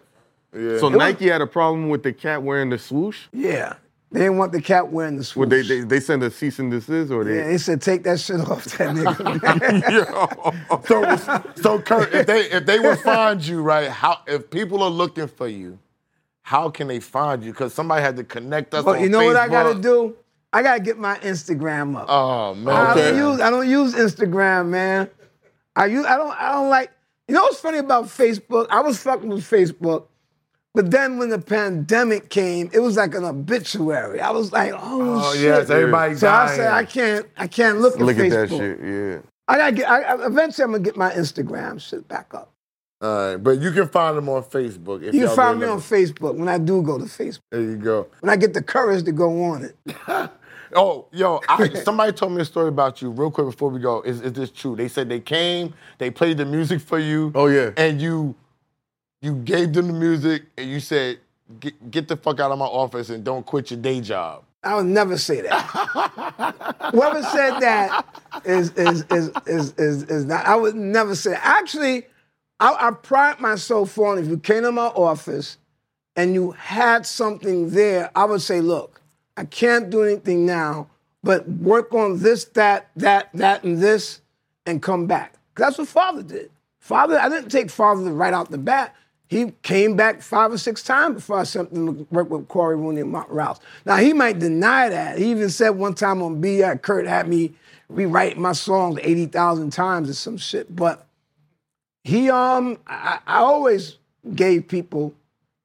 [0.55, 0.79] Yeah.
[0.79, 3.21] So Nike had a problem with the cat wearing the swoosh.
[3.33, 3.75] Yeah,
[4.13, 5.41] they didn't want the cat wearing the swoosh.
[5.41, 7.59] Would they, they they send a cease and desist or they yeah, they?
[7.59, 10.83] said take that shit off that nigga.
[10.87, 11.17] So
[11.57, 15.29] so Kurt, if they if they would find you right, how if people are looking
[15.29, 15.79] for you,
[16.43, 17.53] how can they find you?
[17.53, 18.85] Because somebody had to connect us.
[18.85, 20.17] but on you know what I gotta do?
[20.53, 22.07] I gotta get my Instagram up.
[22.09, 23.11] Oh man, I Okay.
[23.13, 25.09] don't use I don't use Instagram, man.
[25.75, 26.91] I use I don't I don't like
[27.29, 28.67] you know what's funny about Facebook?
[28.71, 30.07] I was fucking with Facebook,
[30.75, 34.21] but then when the pandemic came, it was like an obituary.
[34.21, 35.43] I was like, oh, Oh shit.
[35.43, 36.51] yes, everybody so dying.
[36.51, 38.49] I said I can't I can't look, Look at at Facebook.
[38.49, 38.81] that shit.
[38.83, 39.19] Yeah.
[39.49, 42.51] I gotta get I, I- eventually I'm gonna get my Instagram shit back up.
[43.03, 45.03] All right, but you can find them on Facebook.
[45.03, 47.41] If You can find me on look- Facebook when I do go to Facebook.
[47.51, 48.07] There you go.
[48.21, 49.77] When I get the courage to go on it.
[50.75, 54.01] Oh, yo, I, somebody told me a story about you real quick before we go.
[54.01, 54.75] Is, is this true?
[54.75, 57.31] They said they came, they played the music for you.
[57.35, 57.73] Oh, yeah.
[57.77, 58.35] And you
[59.23, 61.19] you gave them the music and you said,
[61.61, 64.45] get, get the fuck out of my office and don't quit your day job.
[64.65, 65.61] I would never say that.
[66.93, 68.07] Whoever said that
[68.45, 70.47] is is is is is, is not.
[70.47, 71.31] I would never say.
[71.31, 71.45] That.
[71.45, 72.05] Actually,
[72.61, 75.59] I, I pride myself on if you came to my office
[76.15, 79.01] and you had something there, I would say, look,
[79.37, 80.89] I can't do anything now,
[81.25, 84.21] but work on this, that, that, that, and this,
[84.67, 85.35] and come back.
[85.57, 86.51] that's what Father did.
[86.79, 88.95] Father, I didn't take Father right out the bat.
[89.33, 92.77] He came back five or six times before I sent him to work with Cory
[92.77, 93.61] Rooney and Mark Rouse.
[93.87, 95.17] Now he might deny that.
[95.17, 97.55] He even said one time on B, uh, Kurt had me
[97.89, 100.77] rewrite my songs eighty thousand times or some shit.
[100.77, 101.07] But
[102.05, 103.97] he, um, I, I always
[104.35, 105.15] gave people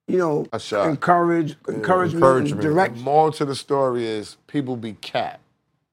[0.07, 0.88] you know, A shot.
[0.88, 2.52] encourage, encouragement, encouragement.
[2.53, 2.95] and direct.
[2.95, 5.41] Moral to the story is people be cat.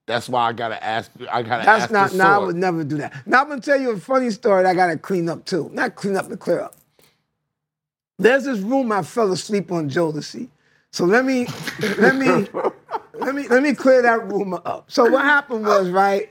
[0.06, 1.10] That's why I gotta ask.
[1.28, 2.10] I gotta That's ask not.
[2.12, 3.26] the No, I would never do that.
[3.26, 5.70] Now I'm gonna tell you a funny story that I gotta clean up too.
[5.72, 6.76] Not clean up, but clear up.
[8.18, 10.48] There's this room I fell asleep on Jodeci.
[10.90, 11.46] So let me,
[11.98, 12.46] let me,
[13.14, 14.90] let me, let me clear that rumor up.
[14.90, 16.28] So what happened was right.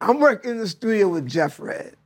[0.00, 1.96] I'm working in the studio with Jeff Redd.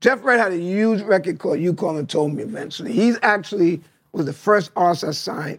[0.00, 2.92] Jeff Redd had a huge record called You Call and Told Me eventually.
[2.92, 5.58] He's actually was the first artist I signed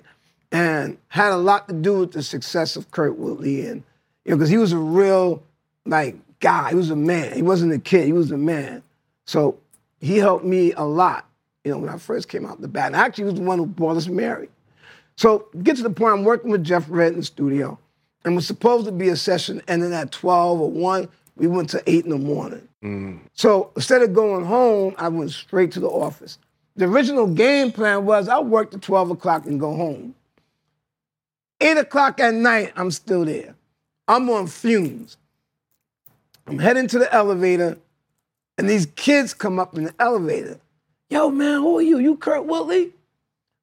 [0.51, 3.83] and had a lot to do with the success of Kurt Woodley and
[4.25, 5.43] you know, because he was a real
[5.85, 6.69] like guy.
[6.69, 7.33] He was a man.
[7.35, 8.05] He wasn't a kid.
[8.05, 8.83] He was a man.
[9.25, 9.59] So
[9.99, 11.26] he helped me a lot,
[11.63, 12.87] you know, when I first came out the bat.
[12.87, 14.49] And actually, he was the one who brought us Mary.
[15.17, 17.77] So get to the point, I'm working with Jeff Redd in the studio,
[18.23, 21.09] and it was supposed to be a session ending at 12 or 1.
[21.35, 22.67] We went to 8 in the morning.
[22.83, 23.19] Mm.
[23.33, 26.37] So instead of going home, I went straight to the office.
[26.75, 30.13] The original game plan was I'll work to 12 o'clock and go home.
[31.59, 33.55] 8 o'clock at night, I'm still there.
[34.07, 35.17] I'm on fumes.
[36.45, 37.77] I'm heading to the elevator,
[38.57, 40.59] and these kids come up in the elevator.
[41.09, 41.99] Yo, man, who are you?
[41.99, 42.93] You Kurt Woodley?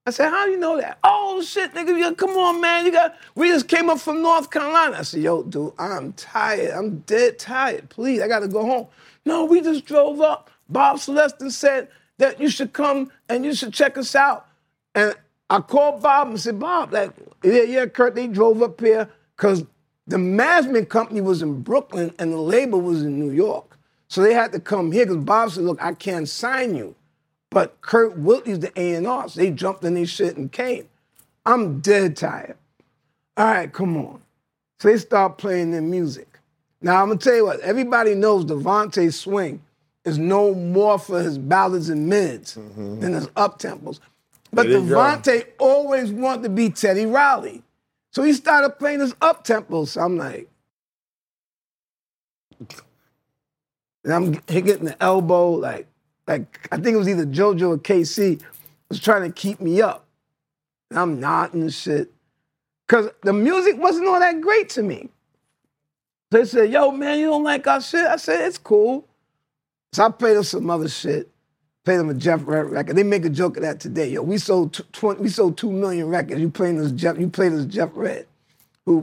[0.06, 0.98] I said, how do you know that?
[1.04, 2.86] Oh shit, nigga, you- come on, man.
[2.86, 4.98] You got we just came up from North Carolina.
[4.98, 6.72] I said, yo, dude, I'm tired.
[6.72, 7.90] I'm dead tired.
[7.90, 8.88] Please, I gotta go home.
[9.26, 10.50] No, we just drove up.
[10.68, 11.88] Bob Celestin said
[12.18, 14.46] that you should come and you should check us out.
[14.94, 15.14] And
[15.50, 17.12] I called Bob and said, Bob, like,
[17.44, 19.64] yeah, yeah, Kurt, they drove up here because
[20.06, 23.78] the management company was in Brooklyn and the label was in New York.
[24.08, 26.94] So they had to come here because Bob said, look, I can't sign you.
[27.54, 30.88] But Kurt Woodley's the A&R, so they jumped in their shit and came.
[31.46, 32.56] I'm dead tired.
[33.36, 34.20] All right, come on.
[34.80, 36.40] So they start playing their music.
[36.82, 39.62] Now I'm gonna tell you what, everybody knows DeVante Swing
[40.04, 42.98] is no more for his ballads and mids mm-hmm.
[43.00, 44.00] than his up tempos.
[44.52, 45.42] But you go.
[45.58, 47.62] Always wanted to be Teddy Riley.
[48.10, 49.88] So he started playing his up tempos.
[49.88, 50.48] So I'm like,
[54.04, 55.86] and I'm getting the elbow, like,
[56.26, 58.38] like I think it was either JoJo or K-Ci
[58.88, 60.06] was trying to keep me up.
[60.90, 62.12] And I'm nodding shit.
[62.86, 65.08] Cause the music wasn't all that great to me.
[66.30, 68.04] They said, yo, man, you don't like our shit?
[68.04, 69.06] I said, it's cool.
[69.92, 71.30] So I played them some other shit.
[71.84, 72.96] Played them a Jeff Redd record.
[72.96, 74.10] They make a joke of that today.
[74.10, 76.40] Yo, we sold tw- 20, we sold two million records.
[76.40, 78.26] You playing this Jeff, you played this Jeff Redd.
[78.86, 79.02] Who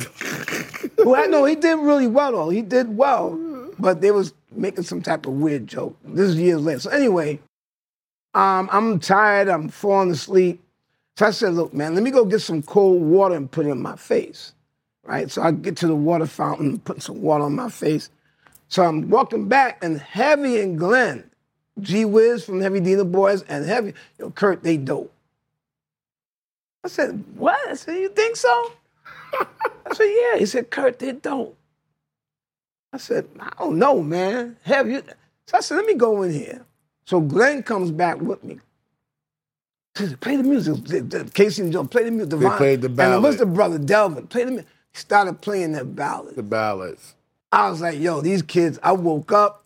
[0.98, 2.50] who I know he did really well though.
[2.50, 3.70] He did well, mm-hmm.
[3.80, 5.98] but they was making some type of weird joke.
[6.04, 6.80] This is years later.
[6.80, 7.40] So anyway,
[8.34, 9.50] um, I'm tired.
[9.50, 10.64] I'm falling asleep.
[11.18, 13.70] So I said, look, man, let me go get some cold water and put it
[13.70, 14.54] in my face.
[15.04, 15.30] Right?
[15.30, 18.10] So I get to the water fountain, put some water on my face.
[18.68, 21.30] So I'm walking back, and Heavy and Glenn,
[21.82, 25.12] G-Whiz from Heavy D & the Boyz, and Heavy, yo, Kurt, they dope.
[26.84, 27.60] I said, what?
[27.68, 28.72] I said, you think so?
[29.86, 30.38] I said, yeah.
[30.38, 31.58] He said, Kurt, they dope.
[32.94, 34.58] I said, I don't know, man.
[34.64, 35.02] Have you?
[35.48, 36.66] So I said, let me go in here.
[37.06, 38.60] So Glenn comes back with me.
[39.98, 40.84] He said, play the music.
[40.86, 42.32] The- the- K-Ci and Joe, play the music.
[42.32, 43.24] They Devon- played the And ballad.
[43.24, 44.30] it was the brother Dalvin.
[44.30, 44.68] Play the music.
[44.94, 46.36] He started playing that ballad.
[46.36, 47.16] the ballads.
[47.52, 49.66] I was like, yo, these kids, I woke up,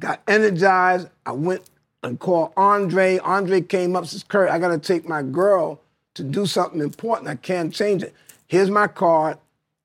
[0.00, 1.08] got energized.
[1.24, 1.62] I went
[2.02, 3.18] and called Andre.
[3.18, 5.80] Andre came up, says, Kurt, I gotta take my girl
[6.14, 7.28] to do something important.
[7.28, 8.14] I can't change it.
[8.46, 9.38] Here's my card.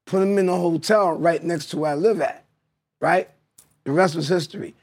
[0.06, 2.41] Put him in the hotel right next to where I live at,
[3.02, 3.30] right?
[3.84, 4.74] The rest was history.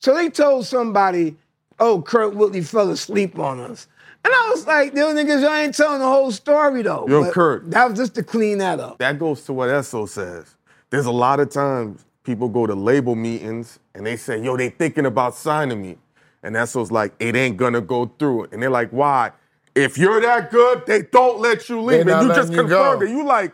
[0.00, 1.36] So they told somebody,
[1.78, 3.86] oh, Kurt Woodley fell asleep on us.
[4.24, 7.06] And I was like, yo, niggas, y'all ain't telling the whole story though.
[7.08, 7.70] Yo, But Kurt.
[7.70, 8.98] That was just to clean that up.
[8.98, 10.54] that goes to what Esso says.
[10.90, 14.68] There's a lot of times people go to label meetings and they say, yo, they
[14.70, 15.98] thinking about signing me.
[16.42, 18.44] And Esso's like, it ain't gonna go through.
[18.52, 19.30] And they're like, why?
[19.74, 22.04] If you're that good, they don't let you leave.
[22.04, 23.06] They not And you just letting you confirmed go.
[23.06, 23.10] it.
[23.10, 23.52] You like,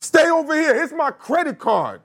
[0.00, 0.74] stay over here.
[0.74, 2.00] Here's my credit card.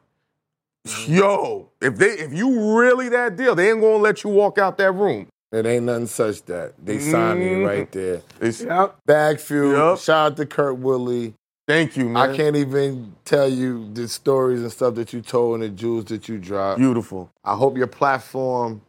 [0.88, 1.14] Mm-hmm.
[1.14, 4.78] Yo, if they if you really that deal, they ain't gonna let you walk out
[4.78, 5.28] that room.
[5.52, 6.74] It ain't nothing such that.
[6.84, 8.22] They signed me right there.
[8.40, 8.98] It's, Yep.
[9.06, 10.00] Bag Fuel, Yup.
[10.00, 11.34] shout out to Kurt Woodley.
[11.68, 12.30] Thank you, man.
[12.32, 16.06] I can't even tell you the stories and stuff that you told and the jewels
[16.06, 16.80] that you dropped.
[16.80, 17.30] Beautiful.
[17.44, 18.82] I hope your platform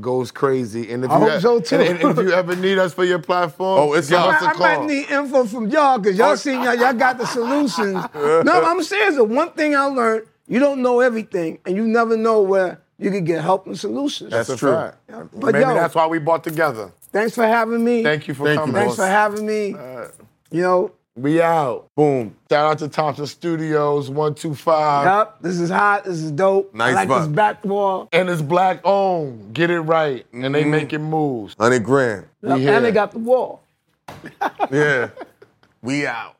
[0.00, 0.90] goes crazy.
[0.92, 1.76] And if I you hope so, too.
[1.76, 4.34] And, and if you ever need us for your platform, Oh, it's give out.
[4.34, 4.60] us a I, I call.
[4.78, 7.94] might need info from y'all because y'all seen y'all, y'all got the solutions.
[8.14, 9.14] no, I'm serious.
[9.16, 13.10] The one thing I learned, you don't know everything, and you never know where you
[13.10, 14.30] can get help and solutions.
[14.30, 14.72] That's That's a true.
[14.72, 14.96] fact.
[15.40, 16.92] But Maybe yo- that's why we bought together.
[17.12, 18.02] Thanks for having me.
[18.02, 18.74] Thank you for Thank you, coming.
[18.74, 19.06] Thanks boss.
[19.06, 19.68] for having me.
[20.50, 21.88] you know, We out.
[21.94, 22.34] Boom.
[22.50, 25.06] Shout out to Thompson Studios, 125.
[25.06, 26.04] yep, this is hot.
[26.04, 26.74] This is dope.
[26.74, 28.08] Nice I like this back wall.
[28.12, 29.54] And it's black owned.
[29.54, 30.26] Get it right.
[30.32, 30.70] And they mm-hmm.
[30.72, 31.56] making moves.
[31.56, 32.26] 100 grand.
[32.42, 32.72] Yep, here.
[32.74, 33.62] and they got the wall.
[34.70, 35.10] Yeah.
[35.82, 36.36] We out.